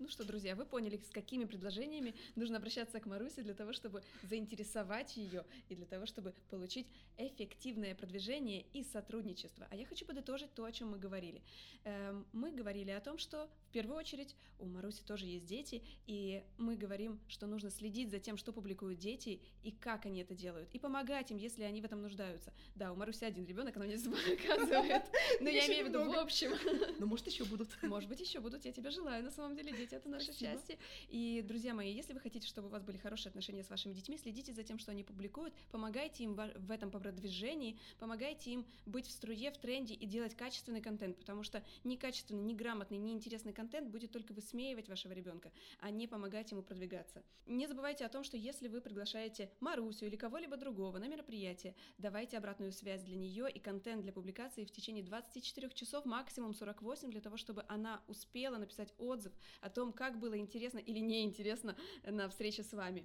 Ну 0.00 0.08
что, 0.08 0.24
друзья, 0.24 0.56
вы 0.56 0.64
поняли, 0.64 0.96
с 0.96 1.10
какими 1.10 1.44
предложениями 1.44 2.14
нужно 2.34 2.56
обращаться 2.56 2.98
к 3.00 3.04
Марусе 3.04 3.42
для 3.42 3.52
того, 3.52 3.74
чтобы 3.74 4.02
заинтересовать 4.22 5.14
ее 5.18 5.44
и 5.68 5.74
для 5.74 5.84
того, 5.84 6.06
чтобы 6.06 6.32
получить 6.48 6.86
эффективное 7.18 7.94
продвижение 7.94 8.64
и 8.72 8.82
сотрудничество. 8.82 9.66
А 9.70 9.76
я 9.76 9.84
хочу 9.84 10.06
подытожить 10.06 10.54
то, 10.54 10.64
о 10.64 10.72
чем 10.72 10.92
мы 10.92 10.98
говорили. 10.98 11.42
Эм, 11.84 12.26
мы 12.32 12.50
говорили 12.50 12.90
о 12.92 13.00
том, 13.00 13.18
что 13.18 13.50
в 13.68 13.72
первую 13.72 13.98
очередь 13.98 14.34
у 14.58 14.64
Маруси 14.64 15.02
тоже 15.02 15.26
есть 15.26 15.44
дети, 15.44 15.82
и 16.06 16.42
мы 16.56 16.76
говорим, 16.76 17.20
что 17.28 17.46
нужно 17.46 17.70
следить 17.70 18.10
за 18.10 18.20
тем, 18.20 18.38
что 18.38 18.54
публикуют 18.54 18.98
дети 18.98 19.42
и 19.62 19.70
как 19.70 20.06
они 20.06 20.22
это 20.22 20.34
делают, 20.34 20.70
и 20.72 20.78
помогать 20.78 21.30
им, 21.30 21.36
если 21.36 21.62
они 21.62 21.82
в 21.82 21.84
этом 21.84 22.00
нуждаются. 22.00 22.54
Да, 22.74 22.90
у 22.90 22.96
Маруси 22.96 23.24
один 23.24 23.44
ребенок, 23.44 23.76
она 23.76 23.84
мне 23.84 23.98
показывает, 23.98 25.02
но 25.40 25.50
я 25.50 25.66
имею 25.66 25.84
в 25.84 25.88
виду 25.88 26.04
в 26.04 26.18
общем. 26.18 26.52
Ну, 26.98 27.06
может, 27.06 27.26
еще 27.26 27.44
будут. 27.44 27.68
Может 27.82 28.08
быть, 28.08 28.20
еще 28.20 28.40
будут. 28.40 28.64
Я 28.64 28.72
тебе 28.72 28.90
желаю. 28.90 29.22
На 29.22 29.30
самом 29.30 29.54
деле, 29.54 29.72
дети 29.72 29.89
это 29.96 30.08
наше 30.08 30.32
счастье. 30.32 30.78
И, 31.08 31.44
друзья 31.46 31.74
мои, 31.74 31.92
если 31.92 32.12
вы 32.12 32.20
хотите, 32.20 32.46
чтобы 32.46 32.68
у 32.68 32.70
вас 32.70 32.82
были 32.82 32.96
хорошие 32.96 33.30
отношения 33.30 33.64
с 33.64 33.70
вашими 33.70 33.92
детьми, 33.92 34.18
следите 34.18 34.52
за 34.52 34.62
тем, 34.62 34.78
что 34.78 34.90
они 34.90 35.04
публикуют, 35.04 35.54
помогайте 35.70 36.24
им 36.24 36.34
в 36.34 36.70
этом 36.70 36.90
продвижении, 36.90 37.78
помогайте 37.98 38.52
им 38.52 38.66
быть 38.86 39.06
в 39.06 39.10
струе, 39.10 39.50
в 39.50 39.58
тренде 39.58 39.94
и 39.94 40.06
делать 40.06 40.34
качественный 40.34 40.80
контент, 40.80 41.16
потому 41.16 41.42
что 41.42 41.62
некачественный, 41.84 42.42
неграмотный, 42.42 42.98
неинтересный 42.98 43.52
контент 43.52 43.88
будет 43.88 44.10
только 44.10 44.32
высмеивать 44.32 44.88
вашего 44.88 45.12
ребенка, 45.12 45.50
а 45.80 45.90
не 45.90 46.06
помогать 46.06 46.50
ему 46.50 46.62
продвигаться. 46.62 47.22
Не 47.46 47.66
забывайте 47.66 48.04
о 48.04 48.08
том, 48.08 48.24
что 48.24 48.36
если 48.36 48.68
вы 48.68 48.80
приглашаете 48.80 49.50
Марусю 49.60 50.06
или 50.06 50.16
кого-либо 50.16 50.56
другого 50.56 50.98
на 50.98 51.08
мероприятие, 51.08 51.74
давайте 51.98 52.38
обратную 52.38 52.72
связь 52.72 53.02
для 53.02 53.16
нее 53.16 53.50
и 53.50 53.58
контент 53.58 54.02
для 54.02 54.12
публикации 54.12 54.64
в 54.64 54.70
течение 54.70 55.02
24 55.02 55.70
часов, 55.70 56.04
максимум 56.04 56.54
48, 56.54 57.10
для 57.10 57.20
того, 57.20 57.36
чтобы 57.36 57.64
она 57.68 58.02
успела 58.06 58.56
написать 58.56 58.94
отзыв 58.98 59.32
о 59.60 59.70
том, 59.70 59.79
как 59.92 60.18
было 60.18 60.38
интересно 60.38 60.78
или 60.78 60.98
неинтересно 60.98 61.76
на 62.04 62.28
встрече 62.28 62.62
с 62.62 62.72
вами. 62.72 63.04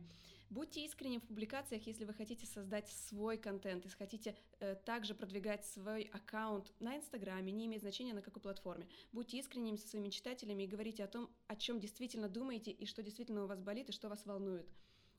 Будьте 0.49 0.85
искренним 0.85 1.21
в 1.21 1.27
публикациях, 1.27 1.87
если 1.87 2.05
вы 2.05 2.13
хотите 2.13 2.45
создать 2.45 2.87
свой 2.87 3.37
контент, 3.37 3.83
если 3.83 3.97
хотите 3.97 4.35
э, 4.59 4.75
также 4.85 5.15
продвигать 5.15 5.65
свой 5.65 6.03
аккаунт 6.13 6.71
на 6.79 6.97
Инстаграме, 6.97 7.51
не 7.51 7.65
имеет 7.65 7.81
значения 7.81 8.13
на 8.13 8.21
какой 8.21 8.41
платформе. 8.41 8.87
Будьте 9.11 9.39
искренними 9.39 9.77
со 9.77 9.87
своими 9.87 10.09
читателями 10.09 10.63
и 10.63 10.67
говорите 10.67 11.03
о 11.03 11.07
том, 11.07 11.29
о 11.47 11.55
чем 11.55 11.79
действительно 11.79 12.29
думаете 12.29 12.71
и 12.71 12.85
что 12.85 13.01
действительно 13.01 13.43
у 13.43 13.47
вас 13.47 13.59
болит 13.59 13.89
и 13.89 13.91
что 13.91 14.07
вас 14.07 14.25
волнует. 14.25 14.67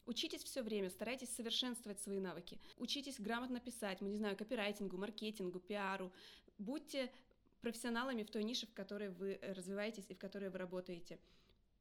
Учитесь 0.06 0.44
все 0.44 0.62
время, 0.62 0.90
старайтесь 0.90 1.34
совершенствовать 1.34 2.00
свои 2.00 2.20
навыки. 2.20 2.60
Учитесь 2.78 3.18
грамотно 3.18 3.58
писать, 3.58 4.00
мы 4.00 4.08
не 4.08 4.18
знаю, 4.18 4.36
копирайтингу, 4.36 4.96
маркетингу, 4.96 5.58
пиару. 5.58 6.12
Будьте 6.58 7.10
профессионалами 7.60 8.22
в 8.22 8.30
той 8.30 8.44
нише, 8.44 8.68
в 8.68 8.72
которой 8.72 9.08
вы 9.08 9.40
развиваетесь 9.42 10.04
и 10.08 10.14
в 10.14 10.18
которой 10.18 10.50
вы 10.50 10.58
работаете. 10.58 11.18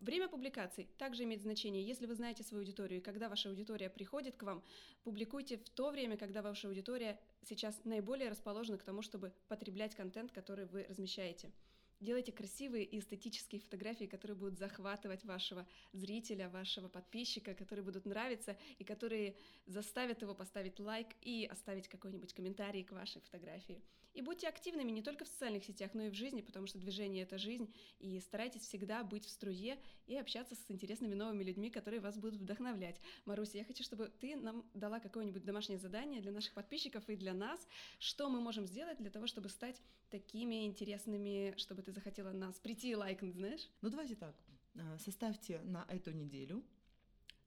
Время 0.06 0.28
публикаций 0.28 0.88
также 1.00 1.24
имеет 1.24 1.42
значение. 1.42 1.84
Если 1.84 2.06
вы 2.06 2.14
знаете 2.14 2.44
свою 2.44 2.62
аудиторию 2.62 3.00
и 3.00 3.04
когда 3.04 3.28
ваша 3.28 3.50
аудитория 3.50 3.90
приходит 3.90 4.38
к 4.38 4.44
вам, 4.44 4.64
публикуйте 5.04 5.58
в 5.58 5.68
то 5.72 5.90
время, 5.90 6.16
когда 6.16 6.44
ваша 6.44 6.68
аудитория 6.68 7.20
сейчас 7.42 7.84
наиболее 7.86 8.30
расположена 8.30 8.78
к 8.78 8.84
тому, 8.84 9.02
чтобы 9.02 9.34
потреблять 9.48 9.96
контент, 9.96 10.32
который 10.32 10.68
вы 10.68 10.86
размещаете. 10.88 11.52
Делайте 12.00 12.32
красивые 12.32 12.86
и 12.86 13.00
эстетические 13.00 13.60
фотографии, 13.60 14.06
которые 14.06 14.38
будут 14.38 14.60
захватывать 14.60 15.26
вашего 15.26 15.66
зрителя, 15.92 16.50
вашего 16.50 16.88
подписчика, 16.88 17.56
которые 17.56 17.84
будут 17.84 18.06
нравиться 18.06 18.56
и 18.78 18.84
которые 18.84 19.36
заставят 19.66 20.22
его 20.22 20.36
поставить 20.36 20.80
лайк 20.80 21.08
и 21.24 21.50
оставить 21.52 21.88
какой-нибудь 21.88 22.32
комментарий 22.32 22.84
к 22.84 22.92
вашей 22.92 23.22
фотографии. 23.22 23.82
И 24.16 24.22
будьте 24.22 24.48
активными 24.48 24.92
не 24.92 25.02
только 25.02 25.26
в 25.26 25.28
социальных 25.28 25.66
сетях, 25.66 25.92
но 25.94 26.04
и 26.04 26.10
в 26.10 26.14
жизни, 26.14 26.42
потому 26.42 26.68
что 26.68 26.80
движение— 26.80 27.24
это 27.26 27.38
жизнь, 27.38 27.72
и 28.00 28.20
старайтесь 28.22 28.62
всегда 28.62 29.04
быть 29.04 29.26
в 29.26 29.30
струе 29.30 29.78
и 30.08 30.16
общаться 30.16 30.56
с 30.56 30.72
интересными 30.72 31.16
новыми 31.16 31.44
людьми, 31.44 31.70
которые 31.70 32.00
вас 32.00 32.18
будут 32.18 32.40
вдохновлять. 32.40 32.96
Маруся, 33.26 33.58
я 33.58 33.66
хочу, 33.66 33.84
чтобы 33.84 34.10
ты 34.22 34.38
нам 34.38 34.66
дала 34.74 35.02
какое-нибудь 35.02 35.44
домашнее 35.44 35.80
задание 35.80 36.22
для 36.22 36.32
наших 36.32 36.54
подписчиков 36.54 37.08
и 37.10 37.18
для 37.18 37.34
нас, 37.34 37.68
что 38.00 38.30
мы 38.30 38.40
можем 38.40 38.66
сделать 38.66 38.98
для 39.00 39.10
того, 39.10 39.28
чтобы 39.28 39.50
стать 39.50 39.82
такими 40.10 40.66
интересными, 40.66 41.54
чтобы 41.58 41.82
ты 41.82 41.92
захотела 41.92 42.32
нас 42.32 42.56
прийти 42.60 42.92
и 42.92 42.96
лайкнуть, 42.96 43.36
знаешь? 43.36 43.70
Ну, 43.82 43.90
давайте 43.90 44.16
так. 44.16 44.34
А, 44.78 44.98
составьте 44.98 45.60
на 45.60 45.86
эту 45.90 46.12
неделю 46.12 46.64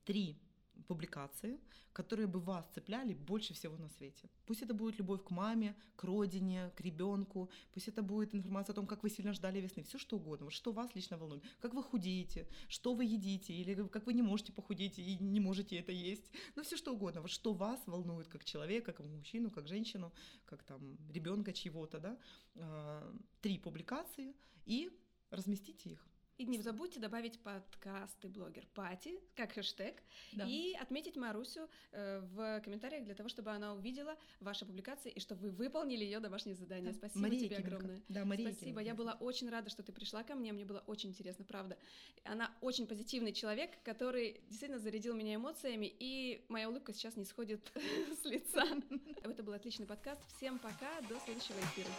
три 0.05 0.39
публикации, 0.87 1.59
которые 1.93 2.27
бы 2.27 2.41
вас 2.41 2.67
цепляли 2.75 3.15
больше 3.15 3.55
всего 3.55 3.77
на 3.77 3.89
свете. 3.89 4.31
Пусть 4.47 4.63
это 4.63 4.75
будет 4.75 4.99
любовь 4.99 5.25
к 5.25 5.31
маме, 5.31 5.75
к 5.97 6.05
родине, 6.05 6.71
к 6.77 6.81
ребенку, 6.81 7.51
пусть 7.73 7.89
это 7.89 8.03
будет 8.03 8.35
информация 8.35 8.73
о 8.73 8.77
том, 8.77 8.87
как 8.87 9.03
вы 9.03 9.11
сильно 9.11 9.33
ждали 9.33 9.61
весны, 9.61 9.83
все 9.83 9.99
что 9.99 10.17
угодно, 10.17 10.45
вот 10.47 10.55
что 10.55 10.73
вас 10.73 10.95
лично 10.95 11.19
волнует, 11.19 11.43
как 11.61 11.75
вы 11.75 11.83
худеете, 11.83 12.47
что 12.69 12.95
вы 12.95 13.05
едите, 13.05 13.53
или 13.53 13.89
как 13.89 14.07
вы 14.07 14.13
не 14.13 14.23
можете 14.23 14.53
похудеть 14.53 14.99
и 14.99 15.19
не 15.19 15.41
можете 15.41 15.77
это 15.77 15.93
есть, 15.93 16.31
ну 16.57 16.63
все 16.63 16.77
что 16.77 16.93
угодно, 16.93 17.21
вот 17.21 17.31
что 17.31 17.53
вас 17.53 17.81
волнует 17.87 18.29
как 18.29 18.45
человека, 18.45 18.93
как 18.93 19.07
мужчину, 19.07 19.51
как 19.51 19.67
женщину, 19.67 20.13
как 20.45 20.63
там 20.63 20.97
ребенка 21.11 21.53
чьего-то, 21.53 21.99
да, 21.99 22.19
а, 22.55 23.15
три 23.41 23.59
публикации 23.59 24.35
и 24.67 24.91
разместите 25.31 25.91
их. 25.91 26.07
И 26.39 26.47
не 26.47 26.59
забудьте 26.59 27.01
добавить 27.01 27.41
подкасты 27.41 28.29
блогер 28.29 28.65
Пати, 28.73 29.19
как 29.35 29.55
хэштег, 29.55 30.01
да. 30.33 30.47
и 30.47 30.73
отметить 30.75 31.17
Марусю 31.17 31.69
э, 31.91 32.21
в 32.21 32.61
комментариях 32.61 33.05
для 33.05 33.17
того, 33.17 33.29
чтобы 33.29 33.51
она 33.51 33.75
увидела 33.75 34.17
ваши 34.39 34.65
публикации 34.65 35.11
и 35.11 35.19
чтобы 35.19 35.43
вы 35.43 35.51
выполнили 35.51 36.05
ее 36.05 36.21
домашнее 36.21 36.55
задание. 36.55 36.93
Да. 36.93 36.97
Спасибо 36.99 37.23
Мария 37.23 37.41
тебе 37.41 37.57
Кименко. 37.57 37.75
огромное. 37.75 38.03
Да, 38.09 38.25
Мария 38.25 38.53
Спасибо. 38.53 38.71
Кименко. 38.71 38.83
Я 38.83 38.95
была 38.95 39.15
очень 39.15 39.51
рада, 39.51 39.69
что 39.69 39.83
ты 39.83 39.91
пришла 39.91 40.23
ко 40.23 40.37
мне. 40.37 40.53
Мне 40.53 40.65
было 40.65 40.85
очень 40.87 41.09
интересно, 41.09 41.45
правда. 41.45 41.77
Она 42.23 42.55
очень 42.61 42.87
позитивный 42.87 43.33
человек, 43.33 43.73
который 43.83 44.41
действительно 44.49 44.79
зарядил 44.79 45.17
меня 45.17 45.35
эмоциями, 45.35 45.93
и 45.99 46.45
моя 46.49 46.69
улыбка 46.69 46.93
сейчас 46.93 47.17
не 47.17 47.25
сходит 47.25 47.73
с 48.23 48.25
лица. 48.25 48.65
Это 49.25 49.43
был 49.43 49.55
отличный 49.55 49.87
подкаст. 49.87 50.23
Всем 50.37 50.61
пока, 50.61 51.01
до 51.09 51.19
следующего 51.19 51.59
эфира. 51.59 51.91